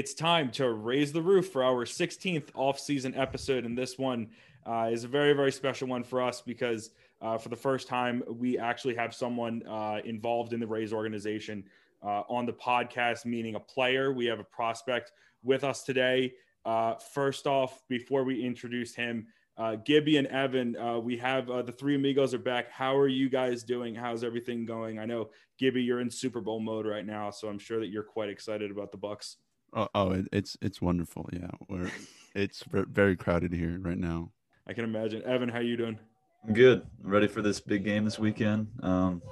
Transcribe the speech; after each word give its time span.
it's 0.00 0.14
time 0.14 0.50
to 0.50 0.72
raise 0.72 1.12
the 1.12 1.20
roof 1.20 1.50
for 1.50 1.62
our 1.62 1.84
16th 1.84 2.48
off-season 2.54 3.14
episode, 3.14 3.66
and 3.66 3.76
this 3.76 3.98
one 3.98 4.30
uh, 4.64 4.88
is 4.90 5.04
a 5.04 5.08
very, 5.08 5.34
very 5.34 5.52
special 5.52 5.86
one 5.88 6.02
for 6.02 6.22
us 6.22 6.40
because 6.40 6.88
uh, 7.20 7.36
for 7.36 7.50
the 7.50 7.56
first 7.56 7.86
time 7.86 8.22
we 8.26 8.56
actually 8.56 8.94
have 8.94 9.14
someone 9.14 9.62
uh, 9.68 9.98
involved 10.06 10.54
in 10.54 10.60
the 10.60 10.66
Rays 10.66 10.94
organization 10.94 11.62
uh, 12.02 12.22
on 12.30 12.46
the 12.46 12.52
podcast, 12.54 13.26
meaning 13.26 13.56
a 13.56 13.60
player. 13.60 14.10
We 14.10 14.24
have 14.24 14.40
a 14.40 14.44
prospect 14.44 15.12
with 15.42 15.64
us 15.64 15.82
today. 15.82 16.32
Uh, 16.64 16.94
first 16.94 17.46
off, 17.46 17.82
before 17.90 18.24
we 18.24 18.42
introduce 18.42 18.94
him, 18.94 19.26
uh, 19.58 19.76
Gibby 19.84 20.16
and 20.16 20.26
Evan, 20.28 20.78
we 21.04 21.18
have 21.18 21.48
the 21.48 21.74
three 21.78 21.96
amigos 21.96 22.32
are 22.32 22.38
back. 22.38 22.70
How 22.72 22.96
are 22.96 23.06
you 23.06 23.28
guys 23.28 23.62
doing? 23.62 23.94
How's 23.94 24.24
everything 24.24 24.64
going? 24.64 24.98
I 24.98 25.04
know 25.04 25.28
Gibby, 25.58 25.82
you're 25.82 26.00
in 26.00 26.10
Super 26.10 26.40
Bowl 26.40 26.58
mode 26.58 26.86
right 26.86 27.04
now, 27.04 27.30
so 27.30 27.48
I'm 27.48 27.58
sure 27.58 27.80
that 27.80 27.88
you're 27.88 28.02
quite 28.02 28.30
excited 28.30 28.70
about 28.70 28.92
the 28.92 28.96
Bucs. 28.96 29.36
Oh, 29.72 29.88
oh 29.94 30.10
it, 30.12 30.28
it's 30.32 30.56
it's 30.60 30.80
wonderful. 30.80 31.28
Yeah, 31.32 31.50
we're 31.68 31.90
it's 32.34 32.64
very 32.70 33.16
crowded 33.16 33.52
here 33.52 33.78
right 33.80 33.98
now. 33.98 34.30
I 34.66 34.72
can 34.72 34.84
imagine. 34.84 35.22
Evan, 35.24 35.48
how 35.48 35.60
you 35.60 35.76
doing? 35.76 35.98
I'm 36.46 36.54
good. 36.54 36.86
I'm 37.04 37.10
ready 37.10 37.28
for 37.28 37.42
this 37.42 37.60
big 37.60 37.84
game 37.84 38.04
this 38.04 38.18
weekend. 38.18 38.68
Um, 38.82 39.22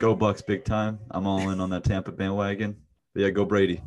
go 0.00 0.16
Bucs 0.16 0.44
big 0.44 0.64
time. 0.64 0.98
I'm 1.10 1.26
all 1.26 1.50
in 1.50 1.60
on 1.60 1.70
that 1.70 1.84
Tampa 1.84 2.12
bandwagon. 2.12 2.76
But 3.12 3.22
yeah, 3.22 3.30
go 3.30 3.44
Brady. 3.44 3.82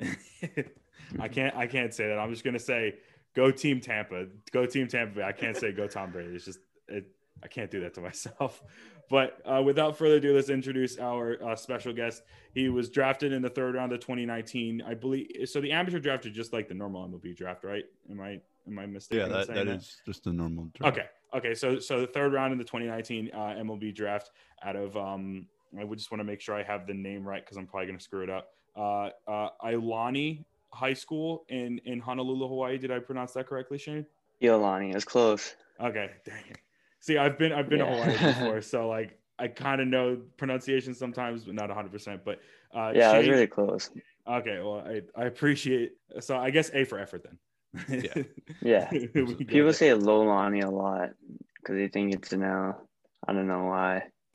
I 1.18 1.28
can't. 1.28 1.54
I 1.56 1.66
can't 1.66 1.94
say 1.94 2.08
that. 2.08 2.18
I'm 2.18 2.30
just 2.30 2.44
gonna 2.44 2.58
say 2.58 2.94
go 3.34 3.50
Team 3.50 3.80
Tampa. 3.80 4.26
Go 4.52 4.66
Team 4.66 4.88
Tampa 4.88 5.24
I 5.24 5.32
can't 5.32 5.56
say 5.56 5.72
go 5.72 5.86
Tom 5.86 6.10
Brady. 6.10 6.34
It's 6.34 6.44
just 6.44 6.58
it, 6.88 7.06
I 7.42 7.48
can't 7.48 7.70
do 7.70 7.80
that 7.80 7.94
to 7.94 8.00
myself. 8.10 8.62
But 9.08 9.42
uh, 9.44 9.60
without 9.62 9.98
further 9.98 10.16
ado, 10.16 10.34
let's 10.34 10.50
introduce 10.50 10.98
our 10.98 11.36
uh, 11.42 11.56
special 11.56 11.92
guest. 11.92 12.22
He 12.54 12.68
was 12.68 12.88
drafted 12.88 13.32
in 13.32 13.42
the 13.42 13.50
third 13.50 13.74
round 13.74 13.92
of 13.92 13.98
2019, 14.00 14.82
I 14.86 14.94
believe. 14.94 15.28
So 15.46 15.60
the 15.60 15.72
amateur 15.72 15.98
draft 15.98 16.26
is 16.26 16.32
just 16.32 16.52
like 16.52 16.68
the 16.68 16.74
normal 16.74 17.08
MLB 17.08 17.36
draft, 17.36 17.64
right? 17.64 17.84
Am 18.08 18.20
I 18.20 18.40
am 18.68 18.78
I 18.78 18.86
mistaken? 18.86 19.30
Yeah, 19.30 19.38
that, 19.38 19.46
that, 19.48 19.66
that 19.66 19.68
is 19.68 20.00
just 20.06 20.24
the 20.24 20.32
normal 20.32 20.70
draft. 20.74 20.96
Okay, 20.96 21.06
okay. 21.34 21.54
So 21.54 21.80
so 21.80 22.00
the 22.00 22.06
third 22.06 22.32
round 22.32 22.52
in 22.52 22.58
the 22.58 22.64
2019 22.64 23.30
uh, 23.34 23.38
MLB 23.38 23.92
draft 23.92 24.30
out 24.62 24.76
of 24.76 24.96
um, 24.96 25.46
I 25.78 25.82
would 25.82 25.98
just 25.98 26.12
want 26.12 26.20
to 26.20 26.24
make 26.24 26.40
sure 26.40 26.54
I 26.54 26.62
have 26.62 26.86
the 26.86 26.94
name 26.94 27.24
right 27.24 27.44
because 27.44 27.56
I'm 27.56 27.66
probably 27.66 27.86
going 27.86 27.98
to 27.98 28.04
screw 28.04 28.22
it 28.22 28.30
up. 28.30 28.50
Uh, 28.76 29.10
uh, 29.26 29.48
Iolani 29.64 30.44
High 30.72 30.94
School 30.94 31.44
in 31.48 31.80
in 31.84 31.98
Honolulu, 31.98 32.46
Hawaii. 32.46 32.78
Did 32.78 32.92
I 32.92 33.00
pronounce 33.00 33.32
that 33.32 33.48
correctly, 33.48 33.78
Shane? 33.78 34.06
Iolani 34.40 34.94
is 34.94 35.04
close. 35.04 35.56
Okay, 35.80 36.10
dang 36.24 36.44
it. 36.48 36.58
See, 37.00 37.16
I've 37.16 37.38
been 37.38 37.52
I've 37.52 37.68
been 37.68 37.80
yeah. 37.80 37.86
to 37.86 38.12
Hawaii 38.12 38.34
before, 38.34 38.62
so 38.74 38.88
like 38.88 39.18
I 39.38 39.48
kind 39.48 39.80
of 39.80 39.88
know 39.88 40.18
pronunciation 40.36 40.94
sometimes, 40.94 41.44
but 41.44 41.54
not 41.54 41.68
100. 41.68 41.90
percent 41.90 42.24
But 42.24 42.40
uh, 42.74 42.92
yeah, 42.94 43.10
Shane, 43.10 43.14
I 43.14 43.18
was 43.18 43.28
really 43.28 43.46
close. 43.46 43.90
Okay, 44.26 44.58
well, 44.58 44.84
I 44.86 45.00
I 45.16 45.24
appreciate. 45.24 45.92
So 46.20 46.36
I 46.36 46.50
guess 46.50 46.70
A 46.74 46.84
for 46.84 46.98
effort 46.98 47.24
then. 47.24 48.02
yeah, 48.02 48.22
yeah. 48.62 48.90
People 48.90 49.72
say 49.72 49.90
Lolani 49.90 50.64
a 50.64 50.70
lot 50.70 51.10
because 51.56 51.76
they 51.76 51.88
think 51.88 52.14
it's 52.14 52.32
an 52.32 52.42
L. 52.42 52.88
I 53.26 53.32
don't 53.32 53.48
know 53.48 53.64
why. 53.64 54.04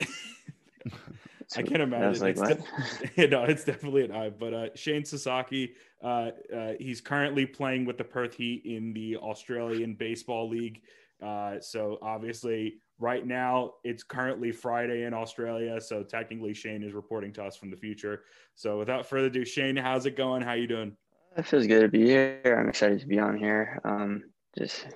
I 1.56 1.62
can't 1.62 1.82
imagine. 1.82 2.20
Like, 2.20 2.36
it's 2.38 3.14
de- 3.14 3.28
no, 3.28 3.44
it's 3.44 3.64
definitely 3.64 4.04
an 4.04 4.12
I. 4.12 4.30
But 4.30 4.54
uh, 4.54 4.68
Shane 4.74 5.04
Sasaki, 5.04 5.74
uh, 6.02 6.30
uh, 6.54 6.72
he's 6.80 7.00
currently 7.00 7.46
playing 7.46 7.84
with 7.84 7.98
the 7.98 8.04
Perth 8.04 8.34
Heat 8.34 8.62
in 8.64 8.92
the 8.92 9.16
Australian 9.16 9.94
Baseball 9.94 10.48
League. 10.48 10.82
Uh, 11.22 11.60
so 11.60 11.98
obviously, 12.02 12.80
right 12.98 13.26
now 13.26 13.72
it's 13.84 14.02
currently 14.02 14.52
Friday 14.52 15.04
in 15.04 15.14
Australia. 15.14 15.80
So 15.80 16.02
technically, 16.02 16.54
Shane 16.54 16.82
is 16.82 16.92
reporting 16.92 17.32
to 17.34 17.44
us 17.44 17.56
from 17.56 17.70
the 17.70 17.76
future. 17.76 18.22
So 18.54 18.78
without 18.78 19.06
further 19.06 19.26
ado, 19.26 19.44
Shane, 19.44 19.76
how's 19.76 20.06
it 20.06 20.16
going? 20.16 20.42
How 20.42 20.52
you 20.52 20.66
doing? 20.66 20.96
It 21.36 21.46
feels 21.46 21.66
good 21.66 21.82
to 21.82 21.88
be 21.88 22.06
here. 22.06 22.56
I'm 22.58 22.68
excited 22.68 23.00
to 23.00 23.06
be 23.06 23.18
on 23.18 23.36
here. 23.36 23.80
Um, 23.84 24.24
just 24.56 24.86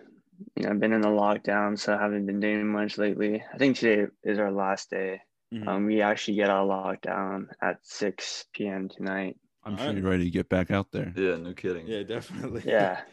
you 0.57 0.65
know, 0.65 0.71
I've 0.71 0.81
been 0.81 0.93
in 0.93 1.03
the 1.03 1.09
lockdown, 1.09 1.79
so 1.79 1.95
I 1.95 2.01
haven't 2.01 2.27
been 2.27 2.41
doing 2.41 2.67
much 2.67 2.97
lately. 2.97 3.43
I 3.53 3.59
think 3.59 3.77
today 3.77 4.11
is 4.25 4.39
our 4.39 4.51
last 4.51 4.91
day. 4.91 5.21
Mm-hmm. 5.53 5.69
Um, 5.69 5.87
we 5.87 6.01
actually 6.01 6.37
get 6.37 6.49
out 6.49 6.69
lockdown 6.69 7.49
at 7.61 7.79
6 7.83 8.47
p.m. 8.55 8.89
tonight. 8.89 9.37
I'm 9.65 9.77
sure 9.77 9.93
you're 9.93 10.09
ready 10.09 10.25
to 10.25 10.31
get 10.31 10.49
back 10.49 10.71
out 10.71 10.87
there. 10.93 11.13
Yeah, 11.15 11.37
no 11.37 11.53
kidding. 11.53 11.87
Yeah, 11.87 12.03
definitely. 12.05 12.63
Yeah. 12.65 13.01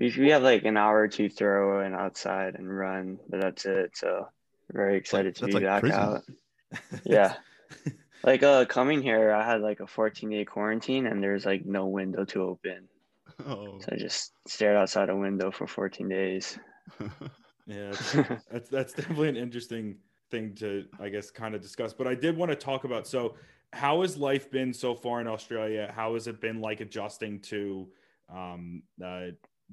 we 0.00 0.12
we 0.18 0.30
have 0.30 0.42
like 0.42 0.64
an 0.64 0.76
hour 0.76 1.06
to 1.06 1.28
throw 1.28 1.80
and 1.80 1.94
outside 1.94 2.54
and 2.56 2.76
run, 2.76 3.18
but 3.28 3.40
that's 3.40 3.66
it. 3.66 3.96
So 3.96 4.28
very 4.72 4.96
excited 4.96 5.36
to 5.36 5.46
be 5.46 5.52
like 5.52 5.64
back 5.64 5.80
prison. 5.80 6.00
out. 6.00 6.22
Yeah. 7.04 7.34
like 8.24 8.42
uh 8.42 8.64
coming 8.64 9.02
here, 9.02 9.32
I 9.32 9.44
had 9.44 9.60
like 9.60 9.80
a 9.80 9.86
14 9.86 10.30
day 10.30 10.44
quarantine 10.44 11.06
and 11.06 11.22
there's 11.22 11.44
like 11.44 11.66
no 11.66 11.86
window 11.86 12.24
to 12.26 12.42
open. 12.42 12.88
Oh. 13.46 13.78
So 13.80 13.88
I 13.92 13.96
just 13.96 14.32
stared 14.48 14.76
outside 14.76 15.10
a 15.10 15.16
window 15.16 15.50
for 15.50 15.66
14 15.66 16.08
days. 16.08 16.58
yeah, 17.66 17.92
that's 18.50 18.70
that's 18.70 18.92
definitely 18.94 19.28
an 19.28 19.36
interesting 19.36 19.96
thing 20.30 20.54
to 20.56 20.86
I 20.98 21.10
guess 21.10 21.30
kind 21.30 21.54
of 21.54 21.60
discuss. 21.60 21.92
But 21.92 22.06
I 22.06 22.14
did 22.14 22.36
want 22.36 22.50
to 22.50 22.56
talk 22.56 22.84
about 22.84 23.06
so 23.06 23.34
how 23.72 24.00
has 24.00 24.16
life 24.16 24.50
been 24.50 24.72
so 24.72 24.94
far 24.94 25.20
in 25.20 25.26
Australia? 25.26 25.92
How 25.94 26.14
has 26.14 26.26
it 26.26 26.40
been 26.40 26.60
like 26.60 26.80
adjusting 26.80 27.40
to 27.40 27.88
um, 28.32 28.82
uh, 29.04 29.28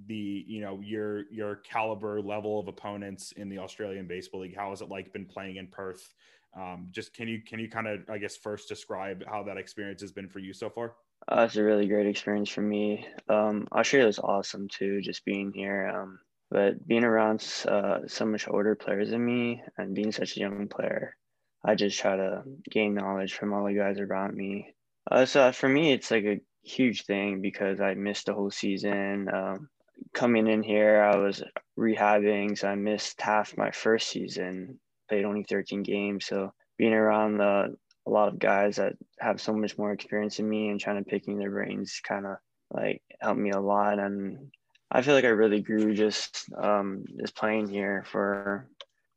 the 0.06 0.46
you 0.48 0.62
know 0.62 0.80
your 0.84 1.24
your 1.32 1.58
caliber 1.58 2.22
level 2.22 2.60
of 2.60 2.68
opponents 2.68 3.32
in 3.34 3.50
the 3.50 3.58
Australian 3.60 4.08
Baseball 4.08 4.42
League? 4.42 4.56
How 4.56 4.70
has 4.70 4.82
it 4.82 4.90
like 4.90 5.12
been 5.14 5.26
playing 5.26 5.58
in 5.58 5.68
Perth? 5.68 6.14
Um, 6.56 6.88
just 6.92 7.14
can 7.14 7.28
you 7.28 7.42
can 7.42 7.60
you 7.60 7.70
kind 7.70 7.88
of 7.88 8.02
I 8.10 8.18
guess 8.18 8.38
first 8.38 8.70
describe 8.70 9.24
how 9.28 9.44
that 9.44 9.58
experience 9.58 10.02
has 10.02 10.12
been 10.12 10.30
for 10.30 10.40
you 10.40 10.54
so 10.54 10.70
far? 10.70 10.94
Uh, 11.28 11.42
it's 11.42 11.56
a 11.56 11.64
really 11.64 11.88
great 11.88 12.08
experience 12.08 12.50
for 12.50 12.62
me. 12.62 13.08
Um, 13.28 13.68
Australia 13.72 14.08
was 14.08 14.20
awesome 14.20 14.68
too, 14.70 15.02
just 15.02 15.26
being 15.26 15.52
here. 15.52 15.88
Um, 15.94 16.20
but 16.50 16.88
being 16.88 17.04
around 17.04 17.46
uh, 17.68 18.00
so 18.08 18.26
much 18.26 18.48
older 18.48 18.76
players 18.76 19.10
than 19.10 19.26
me 19.26 19.62
and 19.78 19.96
being 19.96 20.12
such 20.12 20.38
a 20.38 20.40
young 20.40 20.68
player, 20.70 21.16
I 21.66 21.76
just 21.76 22.00
try 22.00 22.16
to 22.16 22.44
gain 22.70 22.94
knowledge 22.94 23.34
from 23.34 23.54
all 23.54 23.66
the 23.66 23.74
guys 23.74 24.00
around 24.00 24.36
me. 24.36 24.74
Uh, 25.10 25.26
so 25.26 25.52
for 25.52 25.68
me, 25.68 25.92
it's 25.92 26.12
like 26.12 26.24
a 26.24 26.40
huge 26.64 27.04
thing 27.06 27.42
because 27.42 27.82
I 27.82 27.96
missed 27.96 28.28
the 28.28 28.34
whole 28.34 28.52
season. 28.52 29.28
Um, 29.34 29.70
coming 30.14 30.48
in 30.48 30.64
here, 30.64 31.02
I 31.02 31.16
was 31.18 31.44
rehabbing, 31.78 32.58
so 32.58 32.68
I 32.68 32.76
missed 32.76 33.22
half 33.22 33.58
my 33.58 33.72
first 33.72 34.10
season. 34.10 34.80
Played 35.10 35.26
only 35.26 35.44
13 35.44 35.84
games, 35.84 36.26
so 36.26 36.54
being 36.78 36.94
around 36.94 37.38
the, 37.38 37.76
a 38.06 38.10
lot 38.10 38.28
of 38.28 38.40
guys 38.40 38.76
that 38.76 38.94
have 39.20 39.40
so 39.40 39.54
much 39.54 39.78
more 39.78 39.92
experience 39.92 40.38
than 40.38 40.50
me 40.50 40.70
and 40.70 40.80
trying 40.80 41.04
to 41.04 41.10
picking 41.10 41.38
their 41.38 41.52
brains 41.52 42.02
kind 42.04 42.26
of 42.26 42.38
like 42.72 43.02
helped 43.22 43.40
me 43.40 43.52
a 43.52 43.60
lot. 43.60 44.00
And 44.00 44.52
I 44.92 45.02
feel 45.02 45.16
like 45.16 45.26
I 45.26 45.30
really 45.30 45.62
grew 45.62 45.94
just 45.94 46.46
um, 46.58 47.06
just 47.20 47.36
playing 47.36 47.70
here 47.70 48.04
for 48.12 48.68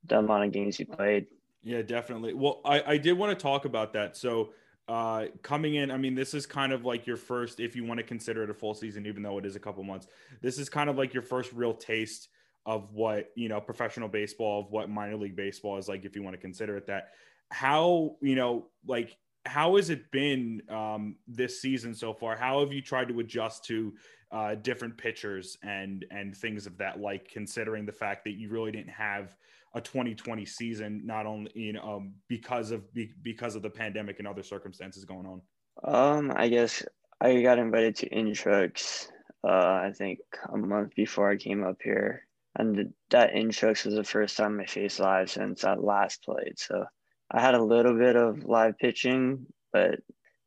the 0.06 0.18
amount 0.18 0.44
of 0.44 0.52
games 0.52 0.78
you 0.78 0.86
played. 0.86 1.26
Yeah, 1.62 1.82
definitely. 1.82 2.34
Well, 2.34 2.60
I, 2.64 2.82
I 2.92 2.96
did 2.96 3.12
want 3.12 3.38
to 3.38 3.42
talk 3.42 3.64
about 3.64 3.92
that. 3.92 4.16
So 4.16 4.50
uh, 4.90 5.26
coming 5.42 5.76
in, 5.76 5.90
I 5.92 5.96
mean, 5.96 6.16
this 6.16 6.34
is 6.34 6.46
kind 6.46 6.72
of 6.72 6.84
like 6.84 7.06
your 7.06 7.16
first, 7.16 7.60
if 7.60 7.76
you 7.76 7.84
want 7.84 7.98
to 7.98 8.04
consider 8.04 8.42
it 8.42 8.50
a 8.50 8.54
full 8.54 8.74
season, 8.74 9.06
even 9.06 9.22
though 9.22 9.38
it 9.38 9.46
is 9.46 9.54
a 9.54 9.60
couple 9.60 9.84
months, 9.84 10.08
this 10.42 10.58
is 10.58 10.68
kind 10.68 10.90
of 10.90 10.98
like 10.98 11.14
your 11.14 11.22
first 11.22 11.52
real 11.52 11.72
taste 11.72 12.28
of 12.66 12.92
what, 12.92 13.30
you 13.36 13.48
know, 13.48 13.60
professional 13.60 14.08
baseball, 14.08 14.62
of 14.62 14.72
what 14.72 14.90
minor 14.90 15.16
league 15.16 15.36
baseball 15.36 15.78
is 15.78 15.88
like, 15.88 16.04
if 16.04 16.16
you 16.16 16.24
want 16.24 16.34
to 16.34 16.40
consider 16.40 16.76
it 16.76 16.88
that. 16.88 17.10
How, 17.52 18.16
you 18.20 18.34
know, 18.34 18.66
like, 18.84 19.16
how 19.46 19.76
has 19.76 19.90
it 19.90 20.10
been 20.10 20.60
um, 20.68 21.14
this 21.28 21.62
season 21.62 21.94
so 21.94 22.12
far? 22.12 22.36
How 22.36 22.58
have 22.60 22.72
you 22.72 22.82
tried 22.82 23.08
to 23.08 23.20
adjust 23.20 23.64
to 23.66 23.94
uh, 24.32 24.56
different 24.56 24.98
pitchers 24.98 25.56
and 25.62 26.04
and 26.10 26.36
things 26.36 26.66
of 26.66 26.76
that 26.78 27.00
like, 27.00 27.28
considering 27.28 27.86
the 27.86 27.92
fact 27.92 28.24
that 28.24 28.32
you 28.32 28.50
really 28.50 28.72
didn't 28.72 28.90
have– 28.90 29.36
a 29.74 29.80
2020 29.80 30.44
season, 30.44 31.02
not 31.04 31.26
only 31.26 31.50
you 31.54 31.72
know 31.72 31.82
um, 31.82 32.14
because 32.28 32.70
of 32.70 32.92
be, 32.92 33.10
because 33.22 33.54
of 33.54 33.62
the 33.62 33.70
pandemic 33.70 34.18
and 34.18 34.28
other 34.28 34.42
circumstances 34.42 35.04
going 35.04 35.26
on? 35.26 35.42
Um, 35.84 36.32
I 36.34 36.48
guess 36.48 36.84
I 37.20 37.40
got 37.42 37.58
invited 37.58 37.96
to 37.96 38.08
Instructs. 38.08 39.10
Uh, 39.42 39.48
I 39.84 39.92
think 39.96 40.18
a 40.52 40.56
month 40.56 40.94
before 40.94 41.30
I 41.30 41.36
came 41.36 41.64
up 41.64 41.78
here, 41.82 42.26
and 42.56 42.92
that 43.10 43.34
Instructs 43.34 43.84
was 43.84 43.94
the 43.94 44.04
first 44.04 44.36
time 44.36 44.60
I 44.60 44.66
faced 44.66 45.00
live 45.00 45.30
since 45.30 45.64
I 45.64 45.74
last 45.74 46.24
played. 46.24 46.58
So 46.58 46.84
I 47.30 47.40
had 47.40 47.54
a 47.54 47.62
little 47.62 47.96
bit 47.96 48.16
of 48.16 48.44
live 48.44 48.76
pitching, 48.78 49.46
but 49.72 50.00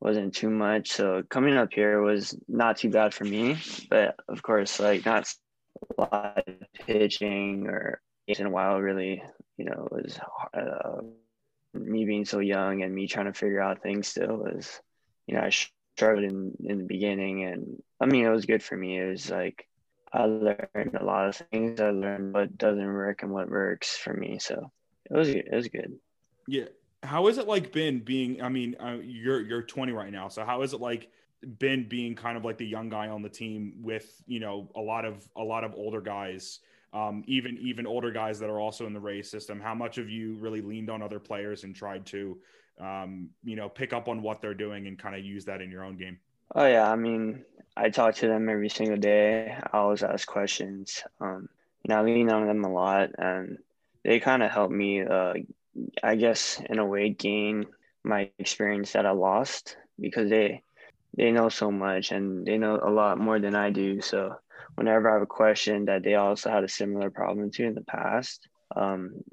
wasn't 0.03 0.35
too 0.35 0.49
much. 0.49 0.91
So 0.91 1.23
coming 1.29 1.55
up 1.55 1.71
here 1.71 2.01
was 2.01 2.37
not 2.49 2.77
too 2.77 2.89
bad 2.89 3.13
for 3.13 3.23
me, 3.23 3.57
but 3.89 4.15
of 4.27 4.43
course, 4.43 4.79
like 4.79 5.05
not 5.05 5.33
live 5.97 6.43
pitching 6.85 7.67
or 7.67 8.01
in 8.27 8.45
a 8.45 8.49
while 8.49 8.79
really 8.79 9.21
you 9.57 9.65
know 9.65 9.87
was 9.91 10.19
uh, 10.53 11.01
me 11.73 12.05
being 12.05 12.25
so 12.25 12.39
young 12.39 12.83
and 12.83 12.93
me 12.93 13.07
trying 13.07 13.25
to 13.25 13.33
figure 13.33 13.61
out 13.61 13.81
things 13.81 14.07
still 14.07 14.37
was 14.37 14.79
you 15.27 15.35
know 15.35 15.41
i 15.41 15.49
struggled 15.95 16.23
in 16.23 16.53
in 16.65 16.77
the 16.79 16.83
beginning 16.83 17.43
and 17.43 17.81
i 17.99 18.05
mean 18.05 18.25
it 18.25 18.29
was 18.29 18.45
good 18.45 18.63
for 18.63 18.75
me. 18.75 18.99
It 18.99 19.09
was 19.09 19.29
like 19.29 19.67
i 20.11 20.25
learned 20.25 20.95
a 20.99 21.03
lot 21.03 21.27
of 21.27 21.35
things. 21.35 21.81
I 21.81 21.89
learned 21.89 22.33
what 22.33 22.57
doesn't 22.57 22.93
work 22.93 23.23
and 23.23 23.31
what 23.31 23.49
works 23.49 23.97
for 23.97 24.13
me. 24.13 24.37
So 24.39 24.71
it 25.09 25.13
was 25.13 25.29
it 25.29 25.51
was 25.51 25.67
good. 25.67 25.97
Yeah. 26.47 26.65
How 27.01 27.27
has 27.27 27.37
it 27.37 27.47
like 27.47 27.73
been 27.73 27.99
being? 27.99 28.41
I 28.41 28.49
mean, 28.49 28.75
uh, 28.79 28.97
you're 29.03 29.41
you're 29.41 29.61
20 29.61 29.91
right 29.91 30.11
now, 30.11 30.29
so 30.29 30.45
how 30.45 30.61
is 30.61 30.73
it 30.73 30.79
like 30.79 31.09
been 31.59 31.87
being 31.89 32.15
kind 32.15 32.37
of 32.37 32.45
like 32.45 32.57
the 32.57 32.65
young 32.65 32.89
guy 32.89 33.09
on 33.09 33.21
the 33.21 33.29
team 33.29 33.73
with 33.81 34.21
you 34.25 34.39
know 34.39 34.69
a 34.75 34.79
lot 34.79 35.03
of 35.03 35.27
a 35.35 35.43
lot 35.43 35.63
of 35.63 35.73
older 35.75 35.99
guys, 35.99 36.59
um, 36.93 37.23
even 37.27 37.57
even 37.59 37.87
older 37.87 38.11
guys 38.11 38.39
that 38.39 38.49
are 38.49 38.59
also 38.59 38.85
in 38.85 38.93
the 38.93 38.99
Rays 38.99 39.29
system? 39.29 39.59
How 39.59 39.75
much 39.75 39.97
of 39.97 40.09
you 40.09 40.35
really 40.35 40.61
leaned 40.61 40.89
on 40.89 41.01
other 41.01 41.19
players 41.19 41.63
and 41.63 41.75
tried 41.75 42.05
to, 42.07 42.37
um, 42.79 43.29
you 43.43 43.55
know, 43.55 43.67
pick 43.67 43.93
up 43.93 44.07
on 44.07 44.21
what 44.21 44.41
they're 44.41 44.53
doing 44.53 44.87
and 44.87 44.97
kind 44.97 45.15
of 45.15 45.23
use 45.23 45.45
that 45.45 45.61
in 45.61 45.71
your 45.71 45.83
own 45.83 45.97
game? 45.97 46.19
Oh 46.55 46.65
yeah, 46.65 46.89
I 46.89 46.95
mean, 46.95 47.43
I 47.75 47.89
talk 47.89 48.15
to 48.15 48.27
them 48.27 48.47
every 48.47 48.69
single 48.69 48.97
day. 48.97 49.57
I 49.71 49.77
always 49.77 50.03
ask 50.03 50.27
questions. 50.27 51.03
Um, 51.19 51.49
know, 51.87 51.97
I 51.97 52.01
lean 52.01 52.29
on 52.29 52.47
them 52.47 52.63
a 52.63 52.71
lot, 52.71 53.09
and 53.17 53.57
they 54.03 54.19
kind 54.19 54.43
of 54.43 54.51
help 54.51 54.71
me, 54.71 55.01
uh, 55.01 55.33
I 56.01 56.15
guess, 56.15 56.61
in 56.69 56.79
a 56.79 56.85
way, 56.85 57.09
gain 57.09 57.65
my 58.03 58.29
experience 58.37 58.93
that 58.93 59.05
I 59.05 59.11
lost 59.11 59.77
because 59.99 60.29
they 60.29 60.61
they 61.15 61.31
know 61.31 61.49
so 61.49 61.71
much 61.71 62.11
and 62.11 62.45
they 62.45 62.57
know 62.57 62.79
a 62.81 62.89
lot 62.89 63.19
more 63.19 63.39
than 63.39 63.55
I 63.55 63.69
do. 63.69 64.01
So 64.01 64.35
whenever 64.75 65.09
I 65.09 65.13
have 65.13 65.21
a 65.21 65.27
question 65.27 65.85
that 65.85 66.03
they 66.03 66.15
also 66.15 66.49
had 66.49 66.63
a 66.63 66.69
similar 66.69 67.09
problem 67.09 67.51
to 67.51 67.65
in 67.65 67.75
the 67.75 67.81
past, 67.81 68.47
um, 68.75 69.23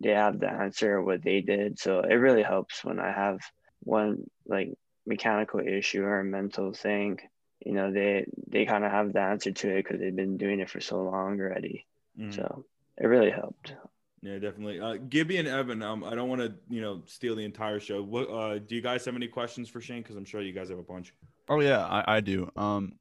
they 0.00 0.10
have 0.10 0.38
the 0.38 0.50
answer 0.50 0.98
of 0.98 1.06
what 1.06 1.22
they 1.22 1.40
did. 1.40 1.78
So 1.78 2.00
it 2.00 2.14
really 2.14 2.42
helps 2.42 2.84
when 2.84 2.98
I 2.98 3.12
have 3.12 3.40
one 3.80 4.24
like 4.46 4.72
mechanical 5.06 5.60
issue 5.60 6.02
or 6.02 6.20
a 6.20 6.24
mental 6.24 6.72
thing. 6.72 7.18
You 7.64 7.72
know, 7.72 7.92
they 7.92 8.26
they 8.48 8.64
kind 8.66 8.84
of 8.84 8.90
have 8.90 9.12
the 9.12 9.20
answer 9.20 9.52
to 9.52 9.68
it 9.68 9.84
because 9.84 10.00
they've 10.00 10.14
been 10.14 10.36
doing 10.36 10.60
it 10.60 10.70
for 10.70 10.80
so 10.80 11.02
long 11.02 11.40
already. 11.40 11.86
Mm. 12.18 12.34
So 12.34 12.64
it 12.98 13.06
really 13.06 13.30
helped. 13.30 13.74
Yeah, 14.22 14.38
definitely. 14.38 14.80
Uh, 14.80 14.98
Gibby 15.08 15.38
and 15.38 15.48
Evan, 15.48 15.82
um, 15.82 16.04
I 16.04 16.14
don't 16.14 16.28
want 16.28 16.40
to, 16.42 16.54
you 16.68 16.80
know, 16.80 17.02
steal 17.06 17.34
the 17.34 17.44
entire 17.44 17.80
show. 17.80 18.02
What 18.02 18.30
uh, 18.30 18.58
do 18.58 18.76
you 18.76 18.80
guys 18.80 19.04
have 19.04 19.16
any 19.16 19.26
questions 19.26 19.68
for 19.68 19.80
Shane? 19.80 20.02
Because 20.02 20.16
I'm 20.16 20.24
sure 20.24 20.40
you 20.40 20.52
guys 20.52 20.68
have 20.68 20.78
a 20.78 20.82
bunch. 20.82 21.12
Oh 21.48 21.58
yeah, 21.58 21.84
I, 21.84 22.16
I 22.16 22.20
do. 22.20 22.48
Um, 22.56 22.92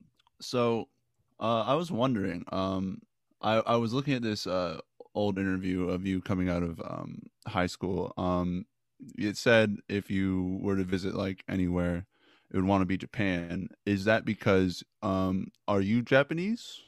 so, 0.41 0.87
uh, 1.41 1.63
I 1.63 1.73
was 1.73 1.91
wondering. 1.91 2.45
Um, 2.51 3.01
I 3.41 3.55
I 3.57 3.75
was 3.75 3.93
looking 3.93 4.13
at 4.13 4.21
this 4.21 4.47
uh 4.47 4.79
old 5.13 5.37
interview 5.37 5.89
of 5.89 6.05
you 6.05 6.21
coming 6.21 6.49
out 6.49 6.63
of 6.63 6.79
um 6.81 7.23
high 7.47 7.67
school. 7.67 8.13
Um, 8.17 8.65
it 9.17 9.37
said 9.37 9.77
if 9.89 10.09
you 10.11 10.59
were 10.61 10.75
to 10.75 10.83
visit 10.83 11.15
like 11.15 11.43
anywhere, 11.49 12.05
it 12.51 12.57
would 12.57 12.65
want 12.65 12.81
to 12.81 12.85
be 12.85 12.97
Japan. 12.97 13.69
Is 13.85 14.05
that 14.05 14.25
because 14.25 14.83
um, 15.01 15.47
are 15.67 15.81
you 15.81 16.01
Japanese? 16.01 16.81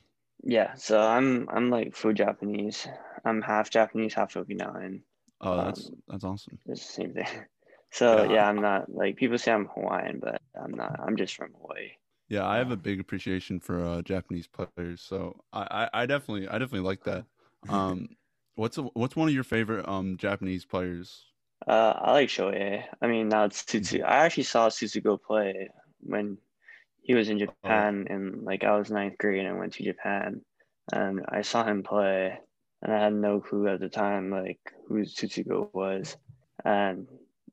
Yeah, 0.44 0.74
so 0.76 1.00
I'm 1.00 1.48
I'm 1.50 1.70
like 1.70 1.96
full 1.96 2.14
Japanese. 2.14 2.88
I'm 3.26 3.42
half 3.42 3.70
Japanese, 3.70 4.14
half 4.14 4.34
Okinawan. 4.34 5.02
Oh, 5.42 5.58
that's 5.66 5.88
um, 5.88 5.96
that's 6.08 6.24
awesome. 6.24 6.60
It's 6.68 6.86
the 6.86 6.94
same 6.94 7.14
thing. 7.14 7.28
So 7.92 8.24
yeah. 8.24 8.34
yeah, 8.34 8.50
I'm 8.50 8.60
not 8.60 8.90
like 8.92 9.18
people 9.18 9.38
say 9.38 9.52
I'm 9.52 9.68
Hawaiian, 9.68 10.20
but 10.20 10.42
I'm 10.60 10.72
not. 10.72 11.00
I'm 11.00 11.16
just 11.16 11.36
from 11.36 11.54
Hawaii. 11.62 11.92
Yeah, 12.30 12.48
I 12.48 12.58
have 12.58 12.72
a 12.72 12.78
big 12.78 13.00
appreciation 13.00 13.60
for 13.60 13.84
uh, 13.84 14.02
Japanese 14.02 14.48
players, 14.48 15.02
so 15.02 15.42
I, 15.52 15.90
I, 15.94 16.02
I, 16.02 16.06
definitely 16.06 16.48
I 16.48 16.54
definitely 16.54 16.88
like 16.88 17.04
that. 17.04 17.26
Um, 17.70 18.10
what's 18.56 18.78
a, 18.78 18.82
what's 18.82 19.16
one 19.16 19.30
of 19.30 19.34
your 19.34 19.46
favorite 19.46 19.88
um 19.88 20.18
Japanese 20.18 20.66
players? 20.66 21.28
Uh, 21.66 21.94
I 21.96 22.12
like 22.12 22.28
Shohei. 22.28 22.84
I 23.02 23.08
mean, 23.08 23.30
now 23.30 23.46
it's 23.46 23.64
Tsutsu. 23.64 24.00
Mm-hmm. 24.00 24.06
I 24.06 24.26
actually 24.26 24.44
saw 24.44 24.68
Tsutsugo 24.68 25.22
play 25.22 25.70
when 26.02 26.38
he 27.02 27.14
was 27.14 27.30
in 27.30 27.38
oh. 27.38 27.46
Japan, 27.46 28.08
oh. 28.10 28.14
and 28.14 28.44
like 28.44 28.66
I 28.66 28.78
was 28.78 28.92
ninth 28.92 29.18
grade 29.18 29.46
and 29.46 29.56
I 29.56 29.58
went 29.58 29.74
to 29.74 29.84
Japan, 29.84 30.42
and 30.92 31.22
I 31.30 31.42
saw 31.42 31.64
him 31.64 31.84
play, 31.84 32.38
and 32.82 32.94
I 32.94 33.00
had 33.00 33.14
no 33.14 33.40
clue 33.40 33.68
at 33.68 33.80
the 33.80 33.90
time 33.90 34.30
like 34.30 34.60
who 34.88 35.04
Tsutsugo 35.04 35.70
was, 35.74 36.18
and 36.66 37.08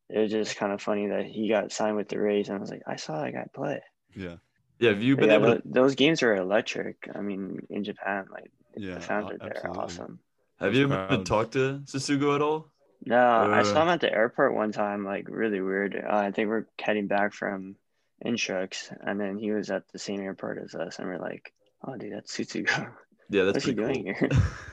it 0.08 0.18
was 0.18 0.30
just 0.32 0.56
kind 0.56 0.72
of 0.72 0.82
funny 0.82 1.08
that 1.08 1.26
he 1.26 1.48
got 1.48 1.70
signed 1.70 1.96
with 1.96 2.08
the 2.08 2.18
Rays, 2.18 2.48
and 2.48 2.58
I 2.58 2.60
was 2.60 2.70
like, 2.70 2.82
I 2.86 2.96
saw 2.96 3.22
that 3.22 3.32
guy 3.32 3.46
play. 3.54 3.80
Yeah. 4.14 4.36
Yeah, 4.80 4.90
have 4.90 5.02
you 5.02 5.14
been 5.14 5.28
yeah, 5.28 5.36
able 5.36 5.56
to... 5.56 5.62
those 5.64 5.94
games 5.94 6.22
are 6.22 6.34
electric. 6.34 7.06
I 7.14 7.20
mean, 7.20 7.66
in 7.68 7.84
Japan, 7.84 8.26
like 8.32 8.50
yeah, 8.74 8.94
the 8.94 9.00
fans 9.00 9.30
are 9.30 9.36
there, 9.36 9.70
awesome. 9.76 10.20
Have 10.58 10.74
you 10.74 10.90
ever 10.90 11.22
talked 11.22 11.52
to 11.52 11.82
Tsutsugo 11.84 12.34
at 12.34 12.40
all? 12.40 12.70
No, 13.04 13.16
uh, 13.16 13.48
I 13.48 13.62
saw 13.62 13.82
him 13.82 13.88
at 13.88 14.00
the 14.00 14.12
airport 14.12 14.54
one 14.54 14.72
time, 14.72 15.04
like 15.04 15.26
really 15.28 15.60
weird. 15.60 15.96
Uh, 15.96 16.16
I 16.16 16.30
think 16.30 16.48
we're 16.48 16.66
heading 16.78 17.08
back 17.08 17.34
from 17.34 17.76
Instructs, 18.24 18.90
and 19.02 19.20
then 19.20 19.36
he 19.36 19.52
was 19.52 19.70
at 19.70 19.82
the 19.92 19.98
same 19.98 20.20
airport 20.20 20.58
as 20.58 20.74
us, 20.74 20.98
and 20.98 21.08
we're 21.08 21.18
like, 21.18 21.52
"Oh, 21.86 21.96
dude, 21.96 22.14
that's 22.14 22.36
Tsutsugo." 22.36 22.90
Yeah, 23.32 23.44
that's 23.44 23.54
what's 23.54 23.66
he 23.66 23.74
cool. 23.74 23.86
doing 23.86 24.06
here? 24.06 24.28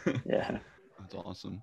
yeah, 0.26 0.58
that's 1.00 1.14
awesome. 1.14 1.62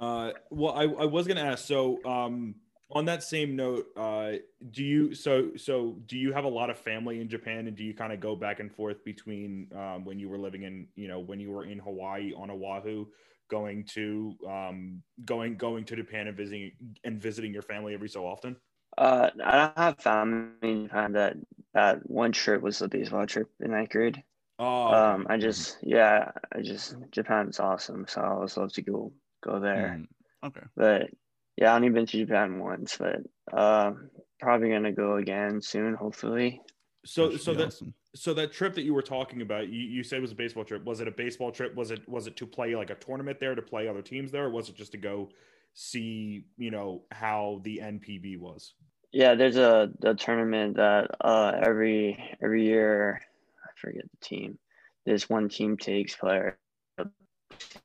Uh, 0.00 0.32
well, 0.50 0.72
I, 0.72 0.82
I 0.82 1.04
was 1.04 1.28
gonna 1.28 1.42
ask. 1.42 1.64
So, 1.64 2.04
um, 2.04 2.56
on 2.90 3.04
that 3.06 3.22
same 3.22 3.56
note, 3.56 3.86
uh, 3.96 4.32
do 4.70 4.84
you 4.84 5.14
so 5.14 5.50
so 5.56 5.96
do 6.06 6.16
you 6.18 6.32
have 6.32 6.44
a 6.44 6.48
lot 6.48 6.70
of 6.70 6.78
family 6.78 7.20
in 7.20 7.28
Japan, 7.28 7.66
and 7.66 7.76
do 7.76 7.84
you 7.84 7.94
kind 7.94 8.12
of 8.12 8.20
go 8.20 8.34
back 8.36 8.60
and 8.60 8.72
forth 8.72 9.04
between 9.04 9.68
um, 9.74 10.04
when 10.04 10.18
you 10.18 10.28
were 10.28 10.38
living 10.38 10.62
in 10.62 10.88
you 10.96 11.08
know 11.08 11.20
when 11.20 11.40
you 11.40 11.50
were 11.50 11.64
in 11.64 11.78
Hawaii 11.78 12.32
on 12.34 12.50
Oahu 12.50 13.06
going 13.50 13.84
to 13.94 14.36
um, 14.48 15.02
going 15.24 15.56
going 15.56 15.84
to 15.84 15.96
Japan 15.96 16.28
and 16.28 16.36
visiting 16.36 16.72
and 17.04 17.20
visiting 17.20 17.52
your 17.52 17.62
family 17.62 17.94
every 17.94 18.08
so 18.08 18.26
often? 18.26 18.56
Uh, 18.96 19.30
I 19.44 19.56
don't 19.56 19.78
have 19.78 19.98
family 19.98 20.44
in 20.62 20.84
Japan. 20.84 21.12
That 21.12 21.36
that 21.74 22.08
one 22.08 22.32
trip 22.32 22.62
was 22.62 22.80
a 22.82 22.88
baseball 22.88 23.26
trip 23.26 23.48
in 23.60 23.70
ninth 23.70 23.90
grade. 23.90 24.22
Oh, 24.58 24.94
um, 24.94 25.26
I 25.28 25.38
just 25.38 25.78
yeah, 25.82 26.32
I 26.52 26.62
just 26.62 26.96
Japan's 27.12 27.60
awesome, 27.60 28.06
so 28.08 28.20
I 28.22 28.28
always 28.28 28.56
love 28.56 28.72
to 28.74 28.82
go 28.82 29.12
go 29.42 29.60
there. 29.60 30.00
Mm, 30.00 30.08
okay, 30.44 30.66
but 30.76 31.10
yeah, 31.58 31.72
I 31.72 31.76
only 31.76 31.88
been 31.88 32.06
to 32.06 32.18
Japan 32.18 32.60
once, 32.60 32.98
but 32.98 33.18
uh, 33.52 33.90
probably 34.38 34.70
gonna 34.70 34.92
go 34.92 35.16
again 35.16 35.60
soon, 35.60 35.94
hopefully. 35.94 36.62
So 37.04 37.36
so 37.36 37.52
that 37.54 37.66
awesome. 37.68 37.94
so 38.14 38.32
that 38.34 38.52
trip 38.52 38.76
that 38.76 38.82
you 38.82 38.94
were 38.94 39.02
talking 39.02 39.42
about, 39.42 39.68
you, 39.68 39.80
you 39.80 40.04
said 40.04 40.20
was 40.20 40.30
a 40.30 40.36
baseball 40.36 40.64
trip. 40.64 40.84
Was 40.84 41.00
it 41.00 41.08
a 41.08 41.10
baseball 41.10 41.50
trip? 41.50 41.74
Was 41.74 41.90
it 41.90 42.08
was 42.08 42.28
it 42.28 42.36
to 42.36 42.46
play 42.46 42.76
like 42.76 42.90
a 42.90 42.94
tournament 42.94 43.40
there 43.40 43.56
to 43.56 43.62
play 43.62 43.88
other 43.88 44.02
teams 44.02 44.30
there, 44.30 44.44
or 44.44 44.50
was 44.50 44.68
it 44.68 44.76
just 44.76 44.92
to 44.92 44.98
go 44.98 45.30
see 45.74 46.44
you 46.56 46.70
know 46.70 47.02
how 47.10 47.60
the 47.64 47.80
NPB 47.82 48.38
was? 48.38 48.74
Yeah, 49.10 49.34
there's 49.34 49.56
a 49.56 49.90
the 49.98 50.14
tournament 50.14 50.76
that 50.76 51.10
uh 51.20 51.58
every 51.60 52.36
every 52.40 52.66
year 52.66 53.20
I 53.64 53.70
forget 53.74 54.04
the 54.04 54.24
team. 54.24 54.58
This 55.04 55.28
one 55.28 55.48
team 55.48 55.76
takes 55.76 56.14
player 56.14 56.56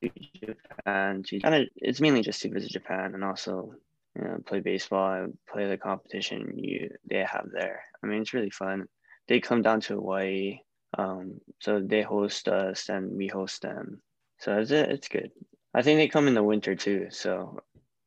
to 0.00 0.10
Japan. 0.34 1.24
Of, 1.32 1.68
it's 1.76 2.00
mainly 2.00 2.22
just 2.22 2.42
to 2.42 2.50
visit 2.50 2.70
Japan 2.70 3.14
and 3.14 3.24
also 3.24 3.74
you 4.16 4.24
know, 4.24 4.38
play 4.46 4.60
baseball 4.60 5.12
and 5.12 5.38
play 5.48 5.68
the 5.68 5.76
competition 5.76 6.54
you 6.56 6.90
they 7.08 7.18
have 7.18 7.46
there. 7.52 7.82
I 8.02 8.06
mean, 8.06 8.22
it's 8.22 8.34
really 8.34 8.50
fun 8.50 8.86
they 9.28 9.40
come 9.40 9.62
down 9.62 9.80
to 9.82 9.94
Hawaii. 9.94 10.60
Um, 10.96 11.40
so 11.60 11.80
they 11.80 12.02
host 12.02 12.48
us 12.48 12.88
and 12.88 13.16
we 13.16 13.26
host 13.26 13.62
them. 13.62 14.00
So 14.38 14.58
it's 14.58 14.70
it's 14.70 15.08
good. 15.08 15.30
I 15.74 15.82
think 15.82 15.98
they 15.98 16.08
come 16.08 16.28
in 16.28 16.34
the 16.34 16.42
winter 16.42 16.74
too. 16.74 17.08
So 17.10 17.58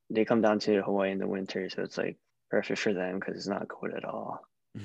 they 0.09 0.25
come 0.25 0.41
down 0.41 0.59
to 0.59 0.81
Hawaii 0.81 1.11
in 1.11 1.17
the 1.17 1.27
winter. 1.27 1.69
So 1.69 1.83
it's 1.83 1.97
like 1.97 2.17
perfect 2.49 2.79
for 2.79 2.93
them 2.93 3.19
because 3.19 3.35
it's 3.35 3.47
not 3.47 3.67
cold 3.67 3.93
at 3.95 4.05
all. 4.05 4.41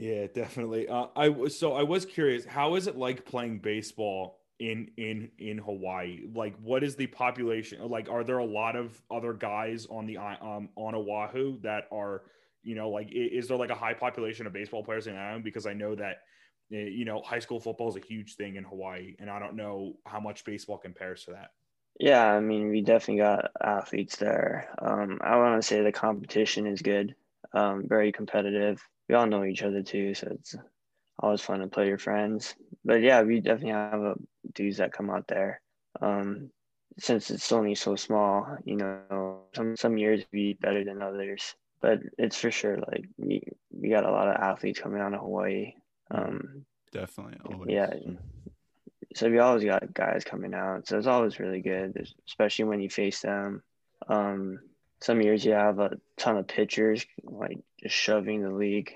Yeah, 0.00 0.28
definitely. 0.32 0.86
Uh, 0.86 1.06
I 1.16 1.48
so 1.48 1.72
I 1.72 1.82
was 1.82 2.06
curious. 2.06 2.44
How 2.44 2.76
is 2.76 2.86
it 2.86 2.96
like 2.96 3.24
playing 3.24 3.58
baseball 3.58 4.37
in 4.58 4.90
in 4.96 5.30
in 5.38 5.58
Hawaii? 5.58 6.26
Like, 6.34 6.56
what 6.62 6.82
is 6.82 6.96
the 6.96 7.06
population? 7.06 7.88
Like, 7.88 8.08
are 8.08 8.24
there 8.24 8.38
a 8.38 8.44
lot 8.44 8.76
of 8.76 9.00
other 9.10 9.32
guys 9.32 9.86
on 9.90 10.06
the 10.06 10.16
um 10.18 10.68
on 10.76 10.94
Oahu 10.94 11.60
that 11.60 11.84
are 11.92 12.22
you 12.62 12.74
know, 12.74 12.90
like 12.90 13.08
is 13.10 13.48
there 13.48 13.56
like 13.56 13.70
a 13.70 13.74
high 13.74 13.94
population 13.94 14.46
of 14.46 14.52
baseball 14.52 14.84
players 14.84 15.06
in 15.06 15.16
Island? 15.16 15.44
Because 15.44 15.66
I 15.66 15.72
know 15.72 15.94
that 15.94 16.22
eh, 16.72 16.88
you 16.90 17.04
know 17.04 17.22
high 17.22 17.38
school 17.38 17.60
football 17.60 17.88
is 17.88 17.96
a 17.96 18.06
huge 18.06 18.36
thing 18.36 18.56
in 18.56 18.64
Hawaii, 18.64 19.14
and 19.18 19.30
I 19.30 19.38
don't 19.38 19.56
know 19.56 19.94
how 20.04 20.20
much 20.20 20.44
baseball 20.44 20.78
compares 20.78 21.24
to 21.24 21.32
that. 21.32 21.50
Yeah, 21.98 22.24
I 22.26 22.40
mean, 22.40 22.68
we 22.68 22.82
definitely 22.82 23.22
got 23.22 23.50
athletes 23.60 24.16
there. 24.16 24.68
Um, 24.80 25.18
I 25.20 25.36
want 25.36 25.60
to 25.60 25.66
say 25.66 25.82
the 25.82 25.90
competition 25.90 26.66
is 26.66 26.80
good, 26.80 27.14
um, 27.52 27.84
very 27.88 28.12
competitive. 28.12 28.80
We 29.08 29.14
all 29.14 29.26
know 29.26 29.44
each 29.44 29.62
other 29.62 29.82
too, 29.82 30.14
so 30.14 30.28
it's 30.30 30.54
always 31.18 31.40
fun 31.40 31.60
to 31.60 31.66
play 31.66 31.88
your 31.88 31.98
friends. 31.98 32.54
But 32.84 33.02
yeah, 33.02 33.22
we 33.22 33.40
definitely 33.40 33.72
have 33.72 34.00
a, 34.00 34.14
dudes 34.54 34.78
that 34.78 34.92
come 34.92 35.10
out 35.10 35.26
there. 35.26 35.60
Um, 36.00 36.50
since 36.98 37.30
it's 37.30 37.52
only 37.52 37.74
so 37.74 37.96
small, 37.96 38.56
you 38.64 38.76
know, 38.76 39.40
some 39.54 39.76
some 39.76 39.98
years 39.98 40.24
be 40.30 40.54
better 40.54 40.84
than 40.84 41.02
others 41.02 41.54
but 41.80 42.00
it's 42.18 42.38
for 42.38 42.50
sure 42.50 42.76
like 42.76 43.04
we 43.16 43.42
we 43.70 43.88
got 43.88 44.04
a 44.04 44.10
lot 44.10 44.28
of 44.28 44.36
athletes 44.36 44.80
coming 44.80 45.00
out 45.00 45.14
of 45.14 45.20
Hawaii. 45.20 45.74
Um, 46.10 46.64
Definitely, 46.92 47.38
always. 47.44 47.70
yeah. 47.70 47.92
So 49.14 49.30
we 49.30 49.38
always 49.38 49.64
got 49.64 49.92
guys 49.94 50.24
coming 50.24 50.54
out, 50.54 50.86
so 50.86 50.98
it's 50.98 51.06
always 51.06 51.38
really 51.38 51.60
good, 51.60 52.08
especially 52.26 52.66
when 52.66 52.80
you 52.80 52.90
face 52.90 53.20
them. 53.20 53.62
Um, 54.06 54.60
some 55.00 55.20
years 55.22 55.44
you 55.44 55.52
have 55.52 55.78
a 55.78 55.98
ton 56.16 56.36
of 56.36 56.48
pitchers 56.48 57.04
like 57.22 57.58
just 57.82 57.94
shoving 57.94 58.42
the 58.42 58.50
league, 58.50 58.92